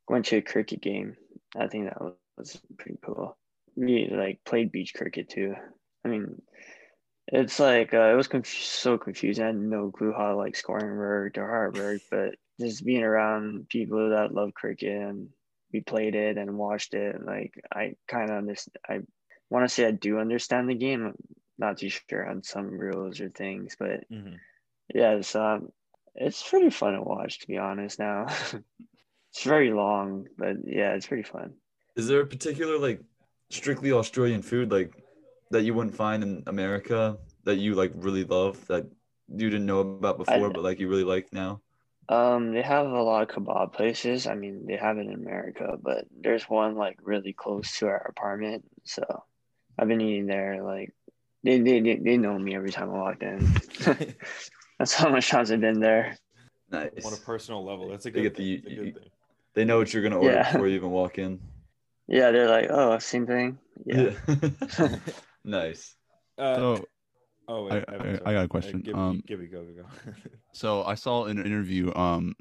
went 0.09 0.25
to 0.27 0.37
a 0.37 0.41
cricket 0.41 0.81
game. 0.81 1.17
I 1.57 1.67
think 1.67 1.85
that 1.85 2.01
was 2.01 2.23
pretty 2.37 2.99
cool. 3.05 3.37
We 3.75 4.09
like 4.11 4.39
played 4.45 4.71
beach 4.71 4.93
cricket 4.95 5.29
too. 5.29 5.55
I 6.05 6.09
mean, 6.09 6.41
it's 7.27 7.59
like 7.59 7.93
uh, 7.93 8.11
it 8.11 8.15
was 8.15 8.27
conf- 8.27 8.47
so 8.47 8.97
confusing. 8.97 9.43
I 9.43 9.47
had 9.47 9.55
no 9.57 9.91
clue 9.91 10.13
how 10.13 10.37
like 10.37 10.55
scoring 10.55 10.97
worked 10.97 11.37
or 11.37 11.49
how 11.51 11.67
it 11.69 11.73
worked, 11.73 12.05
but 12.11 12.35
just 12.59 12.85
being 12.85 13.03
around 13.03 13.67
people 13.69 14.09
that 14.11 14.33
love 14.33 14.53
cricket 14.53 15.01
and 15.01 15.29
we 15.73 15.81
played 15.81 16.15
it 16.15 16.37
and 16.37 16.57
watched 16.57 16.93
it, 16.93 17.23
like 17.25 17.53
I 17.73 17.95
kind 18.07 18.29
of 18.31 18.37
understand. 18.37 18.77
I 18.89 18.99
want 19.49 19.67
to 19.67 19.73
say 19.73 19.85
I 19.85 19.91
do 19.91 20.19
understand 20.19 20.69
the 20.69 20.75
game. 20.75 21.05
I'm 21.05 21.15
not 21.57 21.77
too 21.79 21.89
sure 21.89 22.27
on 22.29 22.43
some 22.43 22.77
rules 22.77 23.21
or 23.21 23.29
things, 23.29 23.75
but 23.79 24.01
Mhm. 24.11 24.41
yeah, 24.93 25.11
it's 25.13 25.35
um, 25.35 25.71
it's 26.15 26.47
pretty 26.47 26.69
fun 26.69 26.93
to 26.93 27.01
watch. 27.01 27.39
To 27.39 27.47
be 27.47 27.57
honest, 27.57 27.99
now 27.99 28.27
it's 29.35 29.43
very 29.43 29.71
long, 29.73 30.27
but 30.37 30.55
yeah, 30.65 30.93
it's 30.93 31.07
pretty 31.07 31.23
fun. 31.23 31.53
Is 31.97 32.07
there 32.07 32.21
a 32.21 32.25
particular 32.25 32.79
like 32.79 33.01
strictly 33.49 33.91
Australian 33.91 34.41
food 34.41 34.71
like 34.71 34.93
that 35.51 35.63
you 35.63 35.73
wouldn't 35.73 35.93
find 35.93 36.23
in 36.23 36.41
America 36.47 37.17
that 37.43 37.57
you 37.57 37.75
like 37.75 37.91
really 37.95 38.23
love 38.23 38.65
that 38.67 38.85
you 39.27 39.49
didn't 39.49 39.65
know 39.65 39.79
about 39.81 40.17
before, 40.17 40.49
but 40.51 40.63
like 40.63 40.79
you 40.79 40.87
really 40.87 41.03
like 41.03 41.33
now? 41.33 41.59
Um, 42.07 42.53
they 42.53 42.61
have 42.61 42.85
a 42.87 43.01
lot 43.01 43.23
of 43.23 43.35
kebab 43.35 43.73
places. 43.73 44.25
I 44.25 44.35
mean, 44.35 44.65
they 44.67 44.77
have 44.77 44.97
it 44.99 45.07
in 45.07 45.13
America, 45.13 45.77
but 45.81 46.05
there's 46.17 46.43
one 46.49 46.75
like 46.75 46.97
really 47.01 47.33
close 47.33 47.77
to 47.79 47.87
our 47.87 48.07
apartment. 48.07 48.63
So 48.85 49.03
I've 49.77 49.89
been 49.89 49.99
eating 49.99 50.27
there. 50.27 50.63
Like 50.63 50.93
they 51.43 51.59
they 51.59 51.81
they, 51.81 51.95
they 51.97 52.15
know 52.17 52.39
me 52.39 52.55
every 52.55 52.71
time 52.71 52.89
I 52.89 52.93
walk 52.93 53.21
in. 53.21 53.45
That's 54.79 54.93
how 54.93 55.09
much 55.09 55.29
times 55.29 55.51
I've 55.51 55.59
been 55.59 55.81
there. 55.81 56.15
Nice. 56.71 57.05
on 57.05 57.13
a 57.13 57.17
personal 57.17 57.65
level. 57.65 57.89
That's 57.89 58.05
a 58.05 58.11
They 58.11 58.21
good, 58.21 58.35
get 58.35 58.35
the- 58.35 58.61
thing. 58.61 58.95
That's 59.55 59.63
a 59.63 59.63
you- 59.63 59.63
good 59.63 59.63
thing. 59.63 59.63
They 59.63 59.65
know 59.65 59.77
what 59.77 59.93
you're 59.93 60.03
gonna 60.03 60.19
order 60.19 60.35
Yeah. 60.35 60.51
before 60.51 60.67
you 60.67 60.75
even 60.75 60.91
walk 60.91 61.17
in. 61.17 61.39
Yeah, 62.07 62.31
they're 62.31 62.49
like, 62.49 62.67
oh, 62.69 62.99
same 62.99 63.25
thing. 63.25 63.57
Yeah. 63.85 64.11
Yeah. 64.27 64.95
nice. 65.43 65.95
Uh, 66.37 66.55
So 66.55 66.85
oh, 67.47 67.65
wait, 67.65 67.83
I- 67.87 67.95
I- 67.95 68.19
I 68.25 68.33
got 68.33 68.45
a 68.45 68.47
question. 68.47 68.81
Give, 68.81 68.95
Um, 68.95 69.23
give 69.25 69.39
me 69.39 69.47
go, 69.47 69.63
go, 69.63 69.83
go. 69.83 70.11
So 70.53 70.83
I 70.83 70.95
saw 70.95 71.25
in 71.25 71.37
an 71.39 71.45
interview, 71.45 71.93
um, 71.95 72.35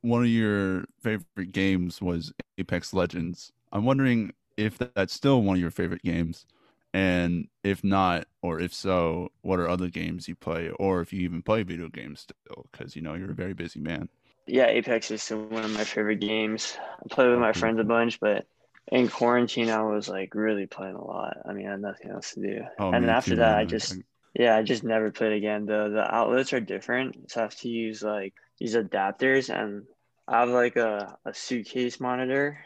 one 0.00 0.22
of 0.22 0.28
your 0.28 0.84
favorite 1.00 1.52
games 1.52 2.02
was 2.02 2.32
Apex 2.58 2.92
Legends. 2.92 3.52
I'm 3.72 3.84
wondering 3.84 4.32
if 4.56 4.78
that's 4.78 5.12
still 5.12 5.42
one 5.42 5.56
of 5.56 5.60
your 5.60 5.70
favorite 5.70 6.02
games, 6.02 6.46
and 6.92 7.48
if 7.62 7.84
not, 7.84 8.26
or 8.42 8.60
if 8.60 8.74
so, 8.74 9.30
what 9.42 9.60
are 9.60 9.68
other 9.68 9.88
games 9.88 10.28
you 10.28 10.34
play, 10.34 10.70
or 10.70 11.00
if 11.00 11.12
you 11.12 11.20
even 11.22 11.42
play 11.42 11.62
video 11.62 11.88
games 11.88 12.20
still? 12.20 12.66
Because 12.72 12.96
you 12.96 13.02
know 13.02 13.14
you're 13.14 13.30
a 13.30 13.34
very 13.34 13.54
busy 13.54 13.80
man. 13.80 14.08
Yeah, 14.46 14.66
Apex 14.66 15.10
is 15.10 15.22
still 15.22 15.44
one 15.44 15.64
of 15.64 15.70
my 15.72 15.84
favorite 15.84 16.20
games. 16.20 16.76
I 16.80 17.14
play 17.14 17.28
with 17.28 17.38
my 17.38 17.50
mm-hmm. 17.50 17.60
friends 17.60 17.80
a 17.80 17.84
bunch, 17.84 18.18
but 18.20 18.46
in 18.90 19.08
quarantine, 19.08 19.70
I 19.70 19.82
was 19.82 20.08
like 20.08 20.34
really 20.34 20.66
playing 20.66 20.96
a 20.96 21.04
lot. 21.04 21.38
I 21.48 21.52
mean, 21.52 21.66
I 21.66 21.72
had 21.72 21.80
nothing 21.80 22.10
else 22.10 22.34
to 22.34 22.40
do. 22.40 22.60
Oh, 22.78 22.90
and 22.90 23.08
after 23.08 23.30
too, 23.30 23.36
that, 23.36 23.52
man. 23.52 23.58
I 23.58 23.64
just, 23.64 23.96
yeah, 24.34 24.56
I 24.56 24.62
just 24.62 24.82
never 24.82 25.10
played 25.10 25.32
again. 25.32 25.66
The 25.66 25.90
the 25.94 26.14
outlets 26.14 26.52
are 26.52 26.60
different, 26.60 27.30
so 27.30 27.40
I 27.40 27.42
have 27.44 27.56
to 27.56 27.68
use 27.68 28.02
like 28.02 28.34
these 28.58 28.74
adapters, 28.74 29.54
and 29.54 29.84
I 30.26 30.40
have 30.40 30.48
like 30.48 30.76
a, 30.76 31.16
a 31.24 31.32
suitcase 31.32 32.00
monitor. 32.00 32.58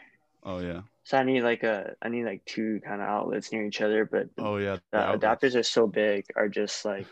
oh 0.43 0.59
yeah, 0.59 0.81
So 1.03 1.17
I 1.17 1.23
need 1.23 1.43
like 1.43 1.63
a 1.63 1.95
I 2.01 2.09
need 2.09 2.25
like 2.25 2.43
two 2.45 2.81
kind 2.83 3.01
of 3.01 3.07
outlets 3.07 3.51
near 3.51 3.65
each 3.65 3.81
other, 3.81 4.05
but 4.05 4.29
oh 4.39 4.57
yeah. 4.57 4.77
the 4.91 4.97
outlets. 4.97 5.23
adapters 5.23 5.59
are 5.59 5.63
so 5.63 5.85
big 5.85 6.25
are 6.35 6.49
just 6.49 6.83
like 6.85 7.05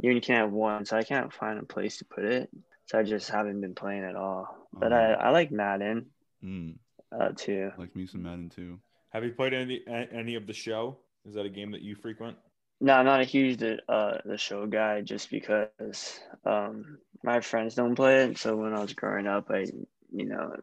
you 0.00 0.10
only 0.10 0.20
can 0.20 0.36
have 0.36 0.52
one, 0.52 0.84
so 0.84 0.96
I 0.96 1.02
can't 1.02 1.32
find 1.32 1.58
a 1.58 1.64
place 1.64 1.98
to 1.98 2.04
put 2.04 2.24
it. 2.24 2.50
So 2.88 2.98
I 2.98 3.02
just 3.02 3.30
haven't 3.30 3.60
been 3.60 3.74
playing 3.74 4.04
at 4.04 4.16
all. 4.16 4.68
But 4.72 4.92
I, 4.92 5.14
Oh. 5.14 5.18
I 5.20 5.30
like 5.30 5.50
Madden 5.50 6.06
Mm, 6.44 6.76
uh, 7.12 7.30
too. 7.36 7.72
like 7.78 7.94
me 7.96 8.06
some 8.06 8.22
Madden 8.22 8.48
too. 8.48 8.78
Have 9.10 9.24
you 9.24 9.32
played 9.32 9.54
any 9.54 9.82
any 9.88 10.34
of 10.36 10.46
the 10.46 10.52
show? 10.52 10.98
Is 11.26 11.34
that 11.34 11.46
a 11.46 11.50
game 11.50 11.72
that 11.72 11.82
you 11.82 11.94
frequent? 11.96 12.36
No, 12.80 12.94
I'm 12.94 13.04
not 13.04 13.20
a 13.20 13.24
huge 13.24 13.58
the 13.58 13.80
uh 13.88 14.18
the 14.24 14.38
show 14.38 14.66
guy 14.66 15.00
just 15.00 15.30
because 15.30 16.20
um 16.44 16.98
my 17.24 17.40
friends 17.40 17.74
don't 17.74 17.94
play 17.96 18.24
it. 18.24 18.38
So 18.38 18.56
when 18.56 18.72
I 18.74 18.80
was 18.80 18.92
growing 18.94 19.26
up, 19.26 19.50
I 19.50 19.66
you 20.12 20.24
know 20.26 20.54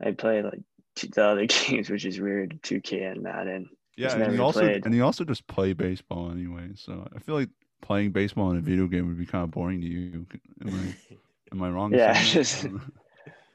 I 0.00 0.10
played 0.12 0.44
like 0.44 0.60
t- 0.94 1.08
the 1.14 1.24
other 1.24 1.46
games, 1.66 1.88
which 1.88 2.04
is 2.04 2.20
weird, 2.20 2.60
2K 2.62 3.10
and 3.10 3.22
Madden. 3.22 3.70
Yeah, 3.96 4.14
and 4.16 4.34
you 4.34 4.42
also 4.42 4.60
played. 4.60 4.84
and 4.84 4.94
you 4.94 5.04
also 5.04 5.24
just 5.24 5.46
play 5.46 5.72
baseball 5.72 6.30
anyway. 6.30 6.70
So 6.74 7.08
I 7.14 7.18
feel 7.20 7.36
like 7.36 7.50
playing 7.80 8.10
baseball 8.12 8.50
in 8.50 8.58
a 8.58 8.60
video 8.60 8.86
game 8.86 9.08
would 9.08 9.18
be 9.18 9.26
kind 9.26 9.44
of 9.44 9.50
boring 9.50 9.80
to 9.80 9.86
you. 9.86 10.26
Am 11.52 11.62
I 11.62 11.70
wrong? 11.70 11.92
Yeah, 11.94 12.12
saying 12.20 12.32
just- 12.34 12.66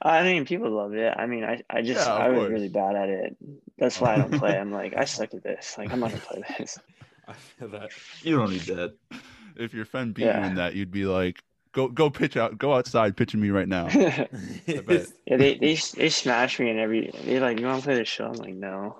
I 0.02 0.24
mean, 0.24 0.46
people 0.46 0.70
love 0.70 0.94
it. 0.94 1.12
I 1.18 1.26
mean, 1.26 1.44
I, 1.44 1.62
I 1.70 1.82
just 1.82 2.06
Yeah, 2.08 2.14
of 2.14 2.22
I 2.22 2.30
was 2.30 2.38
course. 2.40 2.52
really 2.52 2.70
bad 2.70 2.96
at 2.96 3.10
it. 3.10 3.38
That's 3.80 4.00
why 4.00 4.14
I 4.14 4.18
don't 4.20 4.32
play. 4.38 4.58
I'm 4.58 4.72
like 4.72 4.94
I 4.96 5.06
suck 5.06 5.34
at 5.34 5.44
this. 5.44 5.76
Like 5.78 5.92
I'm 5.92 6.00
not 6.00 6.12
gonna 6.12 6.22
play 6.22 6.44
this. 6.60 6.78
I 7.28 7.34
feel 7.34 7.68
that. 7.70 7.90
You 8.22 8.38
don't 8.38 8.52
need 8.52 8.62
that. 8.62 8.96
if 9.58 9.74
your 9.74 9.86
friend 9.86 10.14
beat 10.14 10.26
Yeah. 10.26 10.40
you 10.44 10.48
in 10.52 10.56
that, 10.56 10.76
you'd 10.76 10.92
be 10.92 11.06
like, 11.06 11.44
"Go, 11.74 11.88
go 11.88 12.10
pitch 12.12 12.38
out, 12.38 12.58
go 12.60 12.74
outside, 12.76 13.18
pitching 13.18 13.42
me 13.42 13.50
right 13.50 13.68
now." 13.68 13.88
yeah, 13.96 14.28
they 15.26 15.56
they 15.56 15.76
they 15.96 16.10
smash 16.10 16.60
me 16.60 16.70
and 16.70 16.80
every 16.80 17.12
They're 17.26 17.42
like 17.42 17.60
you 17.60 17.66
want 17.66 17.82
to 17.82 17.86
play 17.88 17.96
the 17.96 18.06
show. 18.06 18.28
I'm 18.28 18.34
like 18.34 18.54
no. 18.54 18.98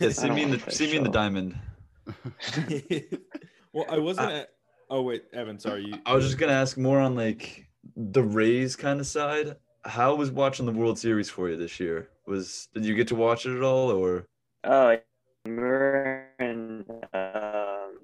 Yeah, 0.00 0.10
see 0.10 0.28
me 0.30 0.42
in 0.42 0.50
wanna 0.50 0.62
the 0.64 0.70
see 0.70 0.86
me 0.90 0.96
in 0.98 1.02
the 1.04 1.10
diamond. 1.10 1.58
well, 3.72 3.86
I 3.88 3.98
wasn't. 3.98 4.32
at, 4.32 4.48
oh 4.90 5.02
wait, 5.02 5.24
Evan. 5.32 5.58
Sorry. 5.58 5.84
You, 5.86 5.94
I 6.04 6.14
was 6.14 6.24
just 6.26 6.38
gonna 6.38 6.52
ask 6.52 6.76
more 6.76 7.00
on 7.00 7.14
like 7.14 7.67
the 7.96 8.22
Rays 8.22 8.76
kind 8.76 9.00
of 9.00 9.06
side. 9.06 9.56
How 9.84 10.14
was 10.14 10.30
watching 10.30 10.66
the 10.66 10.72
World 10.72 10.98
Series 10.98 11.30
for 11.30 11.48
you 11.48 11.56
this 11.56 11.80
year? 11.80 12.10
Was 12.26 12.68
did 12.74 12.84
you 12.84 12.94
get 12.94 13.08
to 13.08 13.14
watch 13.14 13.46
it 13.46 13.56
at 13.56 13.62
all, 13.62 13.90
or 13.90 14.26
Oh, 14.64 14.96
we 15.44 15.52
were 15.52 16.26
in 16.38 16.84
um, 16.88 17.98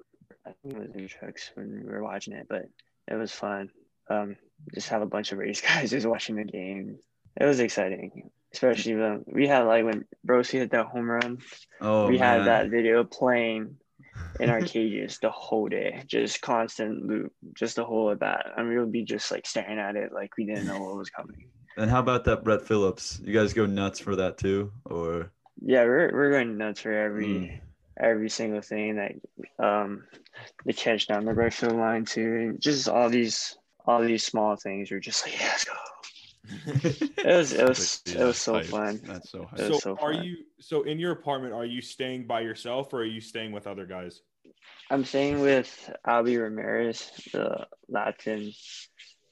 I 0.45 0.51
think 0.63 0.75
it 0.75 0.79
was 0.79 0.95
instructs 0.95 1.51
when 1.55 1.83
we 1.85 1.91
were 1.91 2.03
watching 2.03 2.33
it, 2.33 2.47
but 2.49 2.63
it 3.07 3.15
was 3.15 3.31
fun. 3.31 3.69
Um, 4.09 4.37
just 4.73 4.89
have 4.89 5.01
a 5.01 5.05
bunch 5.07 5.31
of 5.31 5.37
Rays 5.37 5.61
guys 5.67 5.91
just 5.91 6.07
watching 6.07 6.35
the 6.35 6.43
game. 6.43 6.97
It 7.39 7.45
was 7.45 7.59
exciting, 7.59 8.29
especially 8.53 8.95
when 8.95 9.25
we 9.27 9.47
had 9.47 9.63
like 9.65 9.83
when 9.83 10.05
Brosi 10.25 10.53
hit 10.53 10.71
that 10.71 10.87
home 10.87 11.09
run. 11.09 11.39
oh 11.81 12.07
we 12.07 12.17
man. 12.17 12.39
had 12.39 12.47
that 12.47 12.69
video 12.69 13.03
playing 13.03 13.77
in 14.39 14.49
our 14.49 14.61
cages 14.73 15.19
the 15.21 15.29
whole 15.29 15.67
day, 15.67 16.03
just 16.07 16.41
constant 16.41 17.05
loop, 17.05 17.31
just 17.53 17.75
the 17.77 17.85
whole 17.85 18.09
of 18.09 18.19
that. 18.19 18.45
And 18.57 18.69
we 18.69 18.77
would 18.79 18.91
be 18.91 19.03
just 19.03 19.31
like 19.31 19.45
staring 19.47 19.79
at 19.79 19.95
it 19.95 20.11
like 20.13 20.31
we 20.37 20.45
didn't 20.45 20.65
know 20.67 20.79
what 20.79 20.97
was 20.97 21.09
coming. 21.09 21.35
And 21.77 21.89
how 21.89 21.99
about 21.99 22.23
that 22.25 22.43
Brett 22.43 22.61
Phillips? 22.61 23.19
You 23.23 23.33
guys 23.33 23.53
go 23.53 23.65
nuts 23.65 23.99
for 23.99 24.15
that 24.15 24.37
too, 24.37 24.71
or 24.85 25.31
Yeah, 25.61 25.83
we're 25.83 26.11
we're 26.13 26.31
going 26.31 26.57
nuts 26.57 26.81
for 26.81 26.91
every 26.91 27.27
Mm. 27.27 27.59
every 27.99 28.29
single 28.29 28.61
thing 28.61 28.95
that 28.97 29.13
um 29.63 30.03
the 30.65 30.73
catch 30.73 31.07
down 31.07 31.25
the 31.25 31.33
right 31.33 31.53
field 31.53 31.75
line 31.77 32.05
too, 32.05 32.35
and 32.35 32.61
just 32.61 32.87
all 32.89 33.09
these 33.09 33.57
all 33.85 34.01
these 34.01 34.23
small 34.25 34.55
things. 34.55 34.89
You're 34.89 34.99
just 34.99 35.25
like, 35.25 35.39
yeah, 35.39 35.47
let's 35.47 35.65
go. 35.65 35.73
It 36.67 37.25
was 37.25 37.53
it 37.53 37.67
was 37.67 38.01
it 38.05 38.19
was 38.19 38.37
so 38.37 38.53
hype. 38.53 38.65
fun. 38.65 38.99
That's 39.03 39.31
so 39.31 39.45
hype. 39.45 39.59
So, 39.59 39.79
so 39.79 39.91
are 40.01 40.13
fun. 40.13 40.23
you 40.23 40.37
so 40.59 40.83
in 40.83 40.99
your 40.99 41.11
apartment? 41.11 41.53
Are 41.53 41.65
you 41.65 41.81
staying 41.81 42.27
by 42.27 42.41
yourself 42.41 42.93
or 42.93 42.99
are 42.99 43.05
you 43.05 43.21
staying 43.21 43.51
with 43.51 43.67
other 43.67 43.85
guys? 43.85 44.21
I'm 44.91 45.03
staying 45.05 45.41
with 45.41 45.91
Albie 46.07 46.39
Ramirez, 46.39 47.11
the 47.33 47.65
Latin 47.89 48.53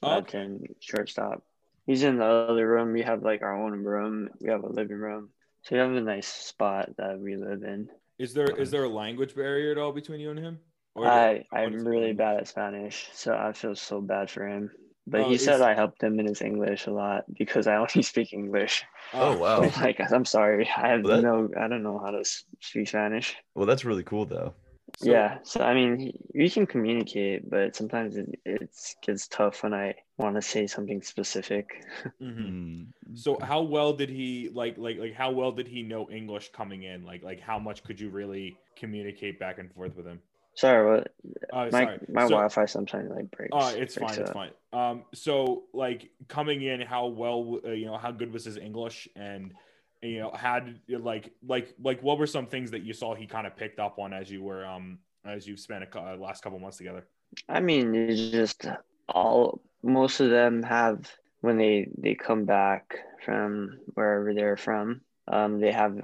oh, 0.02 0.18
Okay. 0.18 0.38
Latin 0.40 0.76
shortstop. 0.80 1.44
He's 1.86 2.04
in 2.04 2.18
the 2.18 2.26
other 2.26 2.68
room. 2.68 2.94
We 2.94 3.04
have 3.04 3.22
like 3.22 3.42
our 3.42 3.56
own 3.56 3.84
room. 3.84 4.30
We 4.40 4.50
have 4.50 4.64
a 4.64 4.70
living 4.70 4.98
room. 4.98 5.30
So 5.64 5.76
we 5.76 5.80
have 5.80 5.92
a 5.92 6.02
nice 6.02 6.28
spot 6.28 6.90
that 6.98 7.20
we 7.20 7.36
live 7.36 7.64
in. 7.64 7.90
Is 8.20 8.34
there 8.34 8.48
is 8.48 8.72
there 8.72 8.84
a 8.84 8.90
language 8.90 9.36
barrier 9.36 9.72
at 9.72 9.78
all 9.78 9.92
between 9.92 10.20
you 10.20 10.32
and 10.32 10.40
him? 10.40 10.60
Or 10.96 11.08
I 11.08 11.46
I'm 11.52 11.86
really 11.86 12.14
bad 12.14 12.38
at 12.38 12.48
Spanish, 12.48 13.10
so 13.14 13.36
I 13.36 13.54
feel 13.54 13.76
so 13.76 14.02
bad 14.02 14.30
for 14.30 14.48
him. 14.48 14.72
But 15.06 15.22
Oh, 15.22 15.30
he 15.30 15.38
said 15.38 15.62
I 15.62 15.74
helped 15.76 16.02
him 16.02 16.20
in 16.20 16.26
his 16.28 16.42
English 16.42 16.88
a 16.88 16.92
lot 16.92 17.26
because 17.38 17.68
I 17.68 17.76
only 17.76 18.02
speak 18.04 18.34
English. 18.34 18.84
Oh, 19.14 19.38
wow. 19.38 19.62
So, 19.70 19.82
like 19.82 20.00
I'm 20.00 20.26
sorry, 20.26 20.70
I 20.78 20.88
have 20.90 21.04
Well, 21.04 21.18
that- 21.18 21.24
no, 21.24 21.50
I 21.60 21.68
don't 21.68 21.84
know 21.84 22.00
how 22.00 22.12
to 22.12 22.24
speak 22.24 22.88
Spanish. 22.88 23.36
well, 23.56 23.66
that's 23.66 23.84
really 23.86 24.04
cool 24.04 24.26
though. 24.26 24.54
So- 24.98 25.10
yeah, 25.12 25.40
so 25.44 25.62
I 25.62 25.74
mean, 25.74 25.98
he- 26.00 26.20
we 26.36 26.50
can 26.50 26.66
communicate, 26.68 27.50
but 27.50 27.76
sometimes 27.76 28.16
it 28.16 28.30
it 28.46 28.70
gets 29.06 29.28
tough 29.28 29.64
when 29.64 29.74
I 29.74 29.96
want 30.18 30.36
to 30.36 30.42
say 30.42 30.68
something 30.68 31.02
specific. 31.02 31.66
Mhm. 32.22 32.46
Mm, 32.48 33.18
So 33.18 33.38
how 33.42 33.62
well 33.62 33.92
did 33.94 34.10
he 34.10 34.50
like 34.54 34.78
like 34.78 34.98
like 34.98 35.14
how 35.14 35.32
well 35.32 35.52
did 35.52 35.68
he 35.68 35.84
know 35.84 36.10
English 36.10 36.52
coming 36.52 36.84
in? 36.84 37.04
Like 37.06 37.24
like 37.24 37.42
how 37.42 37.60
much 37.60 37.84
could 37.84 38.00
you 38.00 38.10
really 38.10 38.56
communicate 38.78 39.38
back 39.40 39.60
and 39.60 39.70
forth 39.74 39.96
with 39.98 40.06
him? 40.06 40.22
Sorry, 40.56 40.86
what 40.88 41.14
Uh, 41.52 41.70
my 41.72 41.86
sorry. 41.86 42.00
my 42.10 42.22
So- 42.24 42.30
Wi-Fi 42.30 42.66
sometimes 42.66 43.10
like 43.10 43.32
breaks. 43.32 43.52
Uh, 43.54 43.74
it's 43.76 43.96
breaks 43.96 44.14
fine. 44.14 44.22
It's 44.22 44.30
up. 44.30 44.36
fine. 44.36 44.52
Um, 44.72 45.04
so 45.14 45.64
like 45.74 46.10
coming 46.28 46.62
in, 46.62 46.82
how 46.82 47.08
well, 47.08 47.60
uh, 47.66 47.72
you 47.72 47.86
know, 47.86 47.98
how 47.98 48.12
good 48.12 48.32
was 48.32 48.46
his 48.46 48.58
English, 48.58 49.08
and 49.16 49.54
you 50.02 50.20
know, 50.20 50.32
had 50.32 50.80
like 50.90 51.32
like 51.46 51.74
like 51.82 52.02
what 52.04 52.18
were 52.20 52.28
some 52.28 52.48
things 52.48 52.72
that 52.72 52.84
you 52.84 52.94
saw 52.94 53.16
he 53.16 53.26
kind 53.26 53.48
of 53.48 53.56
picked 53.56 53.80
up 53.80 53.98
on 54.00 54.14
as 54.14 54.30
you 54.30 54.44
were 54.44 54.66
um 54.66 55.00
as 55.26 55.48
you've 55.48 55.60
spent 55.60 55.84
a 55.84 56.00
uh, 56.00 56.16
last 56.18 56.44
couple 56.44 56.60
months 56.60 56.78
together? 56.78 57.08
I 57.50 57.60
mean, 57.60 57.96
it's 57.96 58.30
just 58.30 58.68
all 59.10 59.62
most 59.82 60.20
of 60.20 60.30
them 60.30 60.62
have 60.64 61.10
when 61.42 61.58
they 61.58 61.90
they 61.98 62.16
come 62.16 62.46
back 62.46 62.98
from 63.26 63.80
wherever 63.94 64.34
they're 64.34 64.58
from. 64.58 65.02
Um, 65.28 65.60
they 65.62 65.72
have 65.72 65.98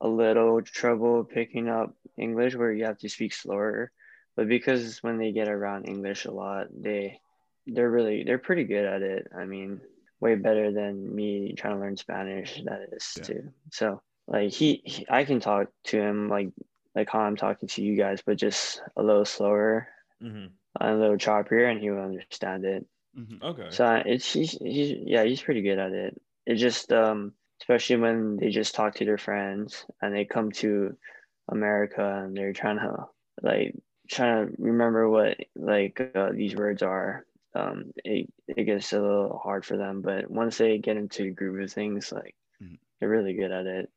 a 0.00 0.08
little 0.08 0.60
trouble 0.62 1.22
picking 1.24 1.68
up 1.68 1.94
English 2.22 2.56
where 2.56 2.72
you 2.72 2.86
have 2.86 2.98
to 3.00 3.10
speak 3.10 3.34
slower, 3.34 3.92
but 4.36 4.48
because 4.48 5.02
when 5.02 5.18
they 5.18 5.32
get 5.32 5.48
around 5.48 5.88
English 5.88 6.24
a 6.26 6.32
lot, 6.32 6.68
they 6.72 7.20
they're 7.66 7.90
really 7.90 8.24
they're 8.24 8.38
pretty 8.38 8.64
good 8.64 8.86
at 8.86 9.02
it. 9.02 9.28
I 9.36 9.44
mean, 9.44 9.80
way 10.20 10.36
better 10.36 10.72
than 10.72 11.14
me 11.14 11.54
trying 11.56 11.74
to 11.74 11.80
learn 11.80 11.96
Spanish. 11.96 12.62
That 12.64 12.88
is 12.92 13.18
Yeah. 13.18 13.24
too. 13.24 13.52
So 13.72 14.02
like 14.28 14.52
he, 14.52 14.82
he, 14.84 15.06
I 15.10 15.24
can 15.24 15.40
talk 15.40 15.68
to 15.86 16.00
him 16.00 16.28
like 16.28 16.50
like 16.94 17.10
how 17.10 17.20
I'm 17.20 17.36
talking 17.36 17.68
to 17.70 17.82
you 17.82 17.96
guys, 17.96 18.22
but 18.26 18.36
just 18.36 18.82
a 18.96 19.02
little 19.02 19.26
slower 19.26 19.88
Mm-hmm. 20.22 20.46
a 20.80 20.94
little 20.94 21.16
choppier 21.16 21.70
and 21.70 21.80
he 21.80 21.90
will 21.90 22.02
understand 22.02 22.64
it. 22.64 22.86
Mhm. 23.16 23.42
Okay. 23.42 23.70
So 23.70 24.02
it's 24.04 24.32
he's, 24.32 24.52
he's 24.52 24.96
yeah 25.04 25.24
he's 25.24 25.42
pretty 25.42 25.62
good 25.62 25.78
at 25.78 25.92
it. 25.92 26.20
It 26.46 26.56
just 26.56 26.92
um 26.92 27.34
especially 27.60 27.96
when 27.96 28.36
they 28.36 28.50
just 28.50 28.74
talk 28.74 28.96
to 28.96 29.04
their 29.04 29.18
friends 29.18 29.86
and 30.00 30.14
they 30.14 30.24
come 30.24 30.52
to 30.52 30.96
America 31.48 32.22
and 32.24 32.36
they're 32.36 32.52
trying 32.52 32.78
to 32.78 33.06
like 33.42 33.74
trying 34.08 34.46
to 34.48 34.54
remember 34.62 35.08
what 35.08 35.38
like 35.54 36.00
uh, 36.14 36.32
these 36.32 36.54
words 36.56 36.82
are. 36.82 37.26
Um, 37.54 37.92
it 38.04 38.32
it 38.48 38.64
gets 38.64 38.92
a 38.92 39.00
little 39.00 39.38
hard 39.38 39.64
for 39.66 39.76
them, 39.76 40.00
but 40.02 40.30
once 40.30 40.58
they 40.58 40.78
get 40.78 40.96
into 40.96 41.24
the 41.24 41.30
groove 41.30 41.62
of 41.62 41.72
things, 41.72 42.12
like 42.12 42.34
Mhm. 42.60 42.78
they're 43.00 43.10
really 43.10 43.34
good 43.34 43.52
at 43.52 43.66
it. 43.66 43.90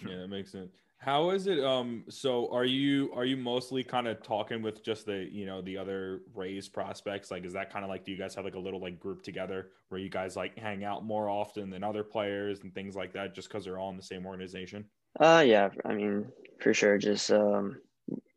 Yeah, 0.00 0.16
that 0.18 0.28
makes 0.28 0.50
sense. 0.50 0.72
How 0.98 1.30
is 1.30 1.46
it? 1.46 1.60
Um, 1.62 2.04
so 2.08 2.52
are 2.52 2.64
you 2.64 3.12
are 3.12 3.24
you 3.24 3.36
mostly 3.36 3.82
kind 3.84 4.06
of 4.06 4.22
talking 4.22 4.62
with 4.62 4.82
just 4.84 5.06
the 5.06 5.28
you 5.30 5.46
know 5.46 5.60
the 5.60 5.76
other 5.76 6.22
Rays 6.34 6.68
prospects? 6.68 7.30
Like, 7.30 7.44
is 7.44 7.52
that 7.54 7.70
kind 7.72 7.84
of 7.84 7.88
like 7.88 8.04
do 8.04 8.12
you 8.12 8.18
guys 8.18 8.34
have 8.36 8.44
like 8.44 8.54
a 8.54 8.58
little 8.60 8.80
like 8.80 8.98
group 8.98 9.22
together 9.22 9.72
where 9.88 10.00
you 10.00 10.08
guys 10.08 10.36
like 10.36 10.56
hang 10.56 10.84
out 10.84 11.04
more 11.04 11.28
often 11.28 11.70
than 11.70 11.82
other 11.84 12.04
players 12.04 12.60
and 12.60 12.74
things 12.74 12.96
like 12.96 13.12
that, 13.14 13.34
just 13.34 13.48
because 13.48 13.64
they're 13.64 13.78
all 13.78 13.90
in 13.90 13.96
the 13.96 14.02
same 14.02 14.26
organization? 14.26 14.90
Uh, 15.18 15.44
yeah, 15.46 15.70
I 15.84 15.94
mean, 15.94 16.32
for 16.62 16.72
sure. 16.74 16.98
Just 16.98 17.30
um, 17.30 17.78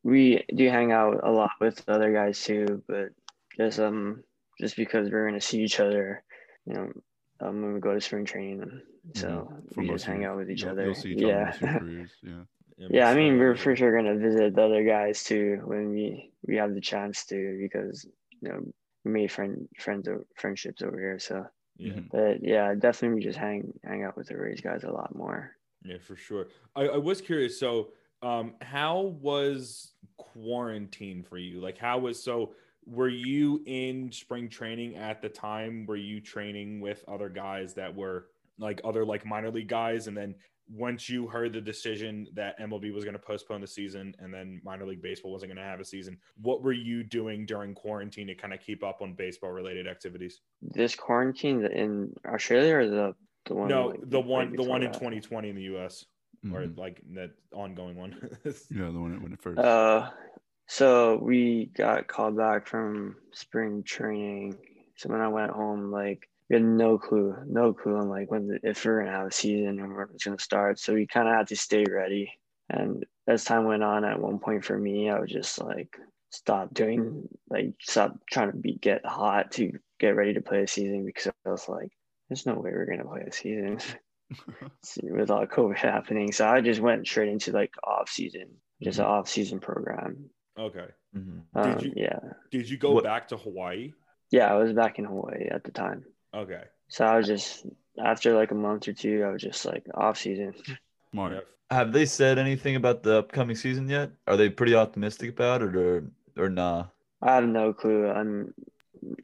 we 0.03 0.43
do 0.55 0.67
hang 0.69 0.91
out 0.91 1.21
a 1.23 1.31
lot 1.31 1.51
with 1.61 1.83
other 1.87 2.11
guys 2.13 2.43
too, 2.43 2.83
but 2.87 3.09
just 3.57 3.79
um, 3.79 4.23
just 4.59 4.75
because 4.75 5.09
we're 5.09 5.27
gonna 5.27 5.41
see 5.41 5.61
each 5.61 5.79
other, 5.79 6.23
you 6.65 6.73
know, 6.73 6.91
um, 7.41 7.61
when 7.61 7.73
we 7.73 7.79
go 7.79 7.93
to 7.93 8.01
spring 8.01 8.25
training, 8.25 8.81
so 9.13 9.49
Mhm. 9.51 9.77
We 9.77 9.87
just 9.89 10.05
hang 10.05 10.21
your- 10.21 10.31
out 10.31 10.37
with 10.37 10.49
each 10.49 10.61
you'll- 10.61 10.71
other. 10.71 10.85
You'll 10.85 10.95
see 10.95 11.13
each 11.13 11.21
yeah. 11.21 11.27
other 11.27 11.45
most 11.45 11.55
of 11.55 11.61
your 11.71 11.79
careers, 11.79 12.15
Yeah. 12.23 12.43
Yeah, 12.89 13.07
I 13.09 13.15
mean, 13.15 13.39
we're 13.39 13.55
for 13.55 13.73
sure 13.73 13.95
gonna 13.95 14.17
visit 14.17 14.53
the 14.55 14.61
other 14.61 14.83
guys 14.83 15.23
too 15.23 15.61
when 15.65 15.91
we 15.91 16.31
we 16.47 16.57
have 16.57 16.73
the 16.73 16.81
chance 16.81 17.25
to 17.27 17.57
because 17.61 18.05
you 18.41 18.49
know 18.49 18.59
we 19.05 19.11
made 19.11 19.31
friend 19.31 19.67
friends 19.79 20.07
o- 20.09 20.25
friendships 20.35 20.81
over 20.81 20.99
here. 20.99 21.17
So, 21.19 21.45
yeah. 21.77 21.93
Mhm. 21.93 22.09
but 22.11 22.43
yeah, 22.43 22.73
definitely 22.75 23.15
we 23.15 23.23
just 23.23 23.37
hang 23.39 23.73
hang 23.83 24.03
out 24.03 24.17
with 24.17 24.27
the 24.27 24.37
Rays 24.37 24.59
guys 24.61 24.83
a 24.83 24.91
lot 24.91 25.15
more. 25.15 25.55
Yeah, 25.83 25.99
for 25.99 26.15
sure. 26.17 26.47
I, 26.75 26.87
I 26.87 26.97
was 26.97 27.21
curious. 27.21 27.57
So, 27.59 27.93
um, 28.25 28.53
how 28.61 29.13
was 29.21 29.91
quarantine 30.17 31.23
for 31.23 31.37
you? 31.37 31.61
Like, 31.61 31.77
how 31.77 31.99
was 31.99 32.21
so? 32.21 32.53
Were 32.87 33.09
you 33.09 33.61
in 33.65 34.11
spring 34.11 34.49
training 34.49 34.95
at 34.95 35.21
the 35.21 35.29
time? 35.29 35.85
Were 35.85 35.95
you 35.95 36.21
training 36.21 36.81
with 36.81 37.03
other 37.07 37.29
guys 37.29 37.73
that 37.75 37.95
were 37.95 38.27
like 38.57 38.81
other 38.83 39.05
like 39.05 39.25
minor 39.25 39.51
league 39.51 39.67
guys? 39.67 40.07
And 40.07 40.17
then 40.17 40.35
once 40.71 41.07
you 41.07 41.27
heard 41.27 41.53
the 41.53 41.61
decision 41.61 42.27
that 42.33 42.59
MLB 42.59 42.91
was 42.93 43.03
going 43.03 43.13
to 43.13 43.19
postpone 43.19 43.61
the 43.61 43.67
season 43.67 44.15
and 44.17 44.33
then 44.33 44.59
minor 44.63 44.85
league 44.85 45.01
baseball 45.01 45.31
wasn't 45.31 45.51
going 45.51 45.63
to 45.63 45.69
have 45.69 45.79
a 45.79 45.85
season, 45.85 46.17
what 46.41 46.63
were 46.63 46.73
you 46.73 47.03
doing 47.03 47.45
during 47.45 47.75
quarantine 47.75 48.27
to 48.27 48.35
kind 48.35 48.53
of 48.53 48.59
keep 48.59 48.83
up 48.83 49.01
on 49.01 49.13
baseball 49.13 49.51
related 49.51 49.87
activities? 49.87 50.41
This 50.61 50.95
quarantine 50.95 51.63
in 51.65 52.13
Australia 52.27 52.75
or 52.75 52.87
the 52.87 53.15
the 53.45 53.53
one 53.53 53.67
no, 53.67 53.87
like, 53.87 54.09
the 54.09 54.19
one, 54.19 54.55
the 54.55 54.63
one 54.63 54.81
in 54.81 54.91
that? 54.91 54.99
2020 54.99 55.49
in 55.49 55.55
the 55.55 55.61
U.S. 55.63 56.05
or 56.53 56.61
Mhm. 56.61 56.77
like 56.77 57.01
that 57.15 57.31
ongoing 57.53 57.97
one. 57.97 58.11
Yeah, 58.71 58.91
the 58.91 58.99
one 58.99 59.21
when 59.21 59.33
it 59.33 59.41
first. 59.41 59.59
Uh, 59.59 60.11
so 60.67 61.17
we 61.17 61.65
got 61.77 62.07
called 62.07 62.37
back 62.37 62.67
from 62.67 63.17
spring 63.33 63.83
training. 63.83 64.57
So 64.97 65.09
when 65.09 65.21
I 65.21 65.27
went 65.27 65.51
home, 65.51 65.91
like 65.91 66.27
we 66.49 66.55
had 66.55 66.63
no 66.63 66.97
clue, 66.97 67.35
no 67.47 67.73
clue 67.73 67.97
on 67.97 68.09
like 68.09 68.31
when 68.31 68.47
the, 68.47 68.59
if 68.63 68.83
we 68.85 68.91
are 68.91 68.99
gonna 68.99 69.11
have 69.11 69.27
a 69.27 69.31
season 69.31 69.79
and 69.79 69.95
when 69.95 70.07
it's 70.13 70.23
gonna 70.23 70.39
start. 70.39 70.79
So 70.79 70.93
we 70.93 71.07
kind 71.07 71.27
of 71.27 71.35
had 71.35 71.47
to 71.47 71.55
stay 71.55 71.83
ready. 71.85 72.31
And 72.69 73.05
as 73.27 73.43
time 73.43 73.65
went 73.65 73.83
on, 73.83 74.05
at 74.05 74.19
one 74.19 74.39
point 74.39 74.63
for 74.65 74.77
me, 74.77 75.09
I 75.09 75.19
was 75.19 75.31
just 75.31 75.59
like 75.61 75.97
stop 76.31 76.73
doing 76.73 77.27
like 77.49 77.73
stop 77.81 78.17
trying 78.29 78.51
to 78.51 78.57
be 78.57 78.73
get 78.75 79.05
hot 79.05 79.51
to 79.51 79.71
get 79.99 80.15
ready 80.15 80.33
to 80.33 80.41
play 80.41 80.63
a 80.63 80.67
season 80.67 81.05
because 81.05 81.31
I 81.45 81.49
was 81.49 81.69
like, 81.69 81.91
there's 82.29 82.45
no 82.45 82.55
way 82.55 82.71
we're 82.71 82.85
gonna 82.85 83.05
play 83.05 83.21
a 83.21 83.31
season 83.31 83.79
with 85.03 85.29
all 85.31 85.45
COVID 85.45 85.77
happening. 85.77 86.31
So 86.31 86.47
I 86.47 86.61
just 86.61 86.81
went 86.81 87.07
straight 87.07 87.29
into 87.29 87.51
like 87.51 87.73
off 87.83 88.09
season, 88.09 88.47
just 88.81 88.99
an 88.99 89.05
off 89.05 89.29
season 89.29 89.59
program. 89.59 90.29
okay. 90.57 90.87
Mhm. 91.15 91.41
Um, 91.53 91.79
you- 91.79 91.93
yeah, 91.95 92.19
Did 92.51 92.69
you 92.69 92.77
go 92.77 92.91
What- 92.93 93.03
back 93.03 93.27
to 93.29 93.37
Hawaii? 93.37 93.93
yeah, 94.31 94.51
I 94.53 94.57
was 94.57 94.73
back 94.73 94.99
in 94.99 95.05
Hawaii 95.05 95.47
at 95.49 95.63
the 95.63 95.71
time, 95.71 96.05
Okay. 96.33 96.63
so 96.89 97.05
I 97.05 97.17
was 97.17 97.27
just 97.27 97.65
after 97.97 98.33
like 98.35 98.51
a 98.51 98.55
month 98.55 98.87
or 98.87 98.93
two, 98.93 99.23
I 99.23 99.31
was 99.31 99.41
just 99.41 99.65
like 99.65 99.85
off 99.93 100.17
season. 100.17 100.53
Smart. 101.11 101.33
Yeah. 101.33 101.39
Have 101.71 101.93
they 101.93 102.05
said 102.05 102.37
anything 102.37 102.75
about 102.75 103.01
the 103.03 103.19
upcoming 103.19 103.55
season 103.55 103.87
yet? 103.89 104.11
Are 104.27 104.35
they 104.37 104.49
pretty 104.49 104.75
optimistic 104.75 105.29
about 105.31 105.61
it, 105.61 105.75
or 105.75 106.03
or 106.37 106.49
nah? 106.49 106.87
I 107.21 107.35
have 107.35 107.47
no 107.47 107.73
clue. 107.73 108.07
I'm, 108.09 108.53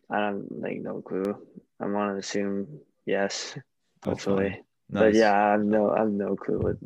I 0.10 0.22
don't 0.22 0.60
like 0.62 0.80
no 0.82 1.02
clue. 1.02 1.36
I 1.80 1.86
want 1.88 2.14
to 2.14 2.18
assume 2.20 2.80
yes, 3.06 3.58
That's 4.04 4.26
hopefully, 4.93 5.12
but 5.12 5.13
yeah, 5.15 5.47
I 5.47 5.51
have 5.51 5.63
no, 5.63 5.91
I 5.91 5.99
have 5.99 6.12
no 6.12 6.36
clue 6.36 6.60
what 6.60 6.77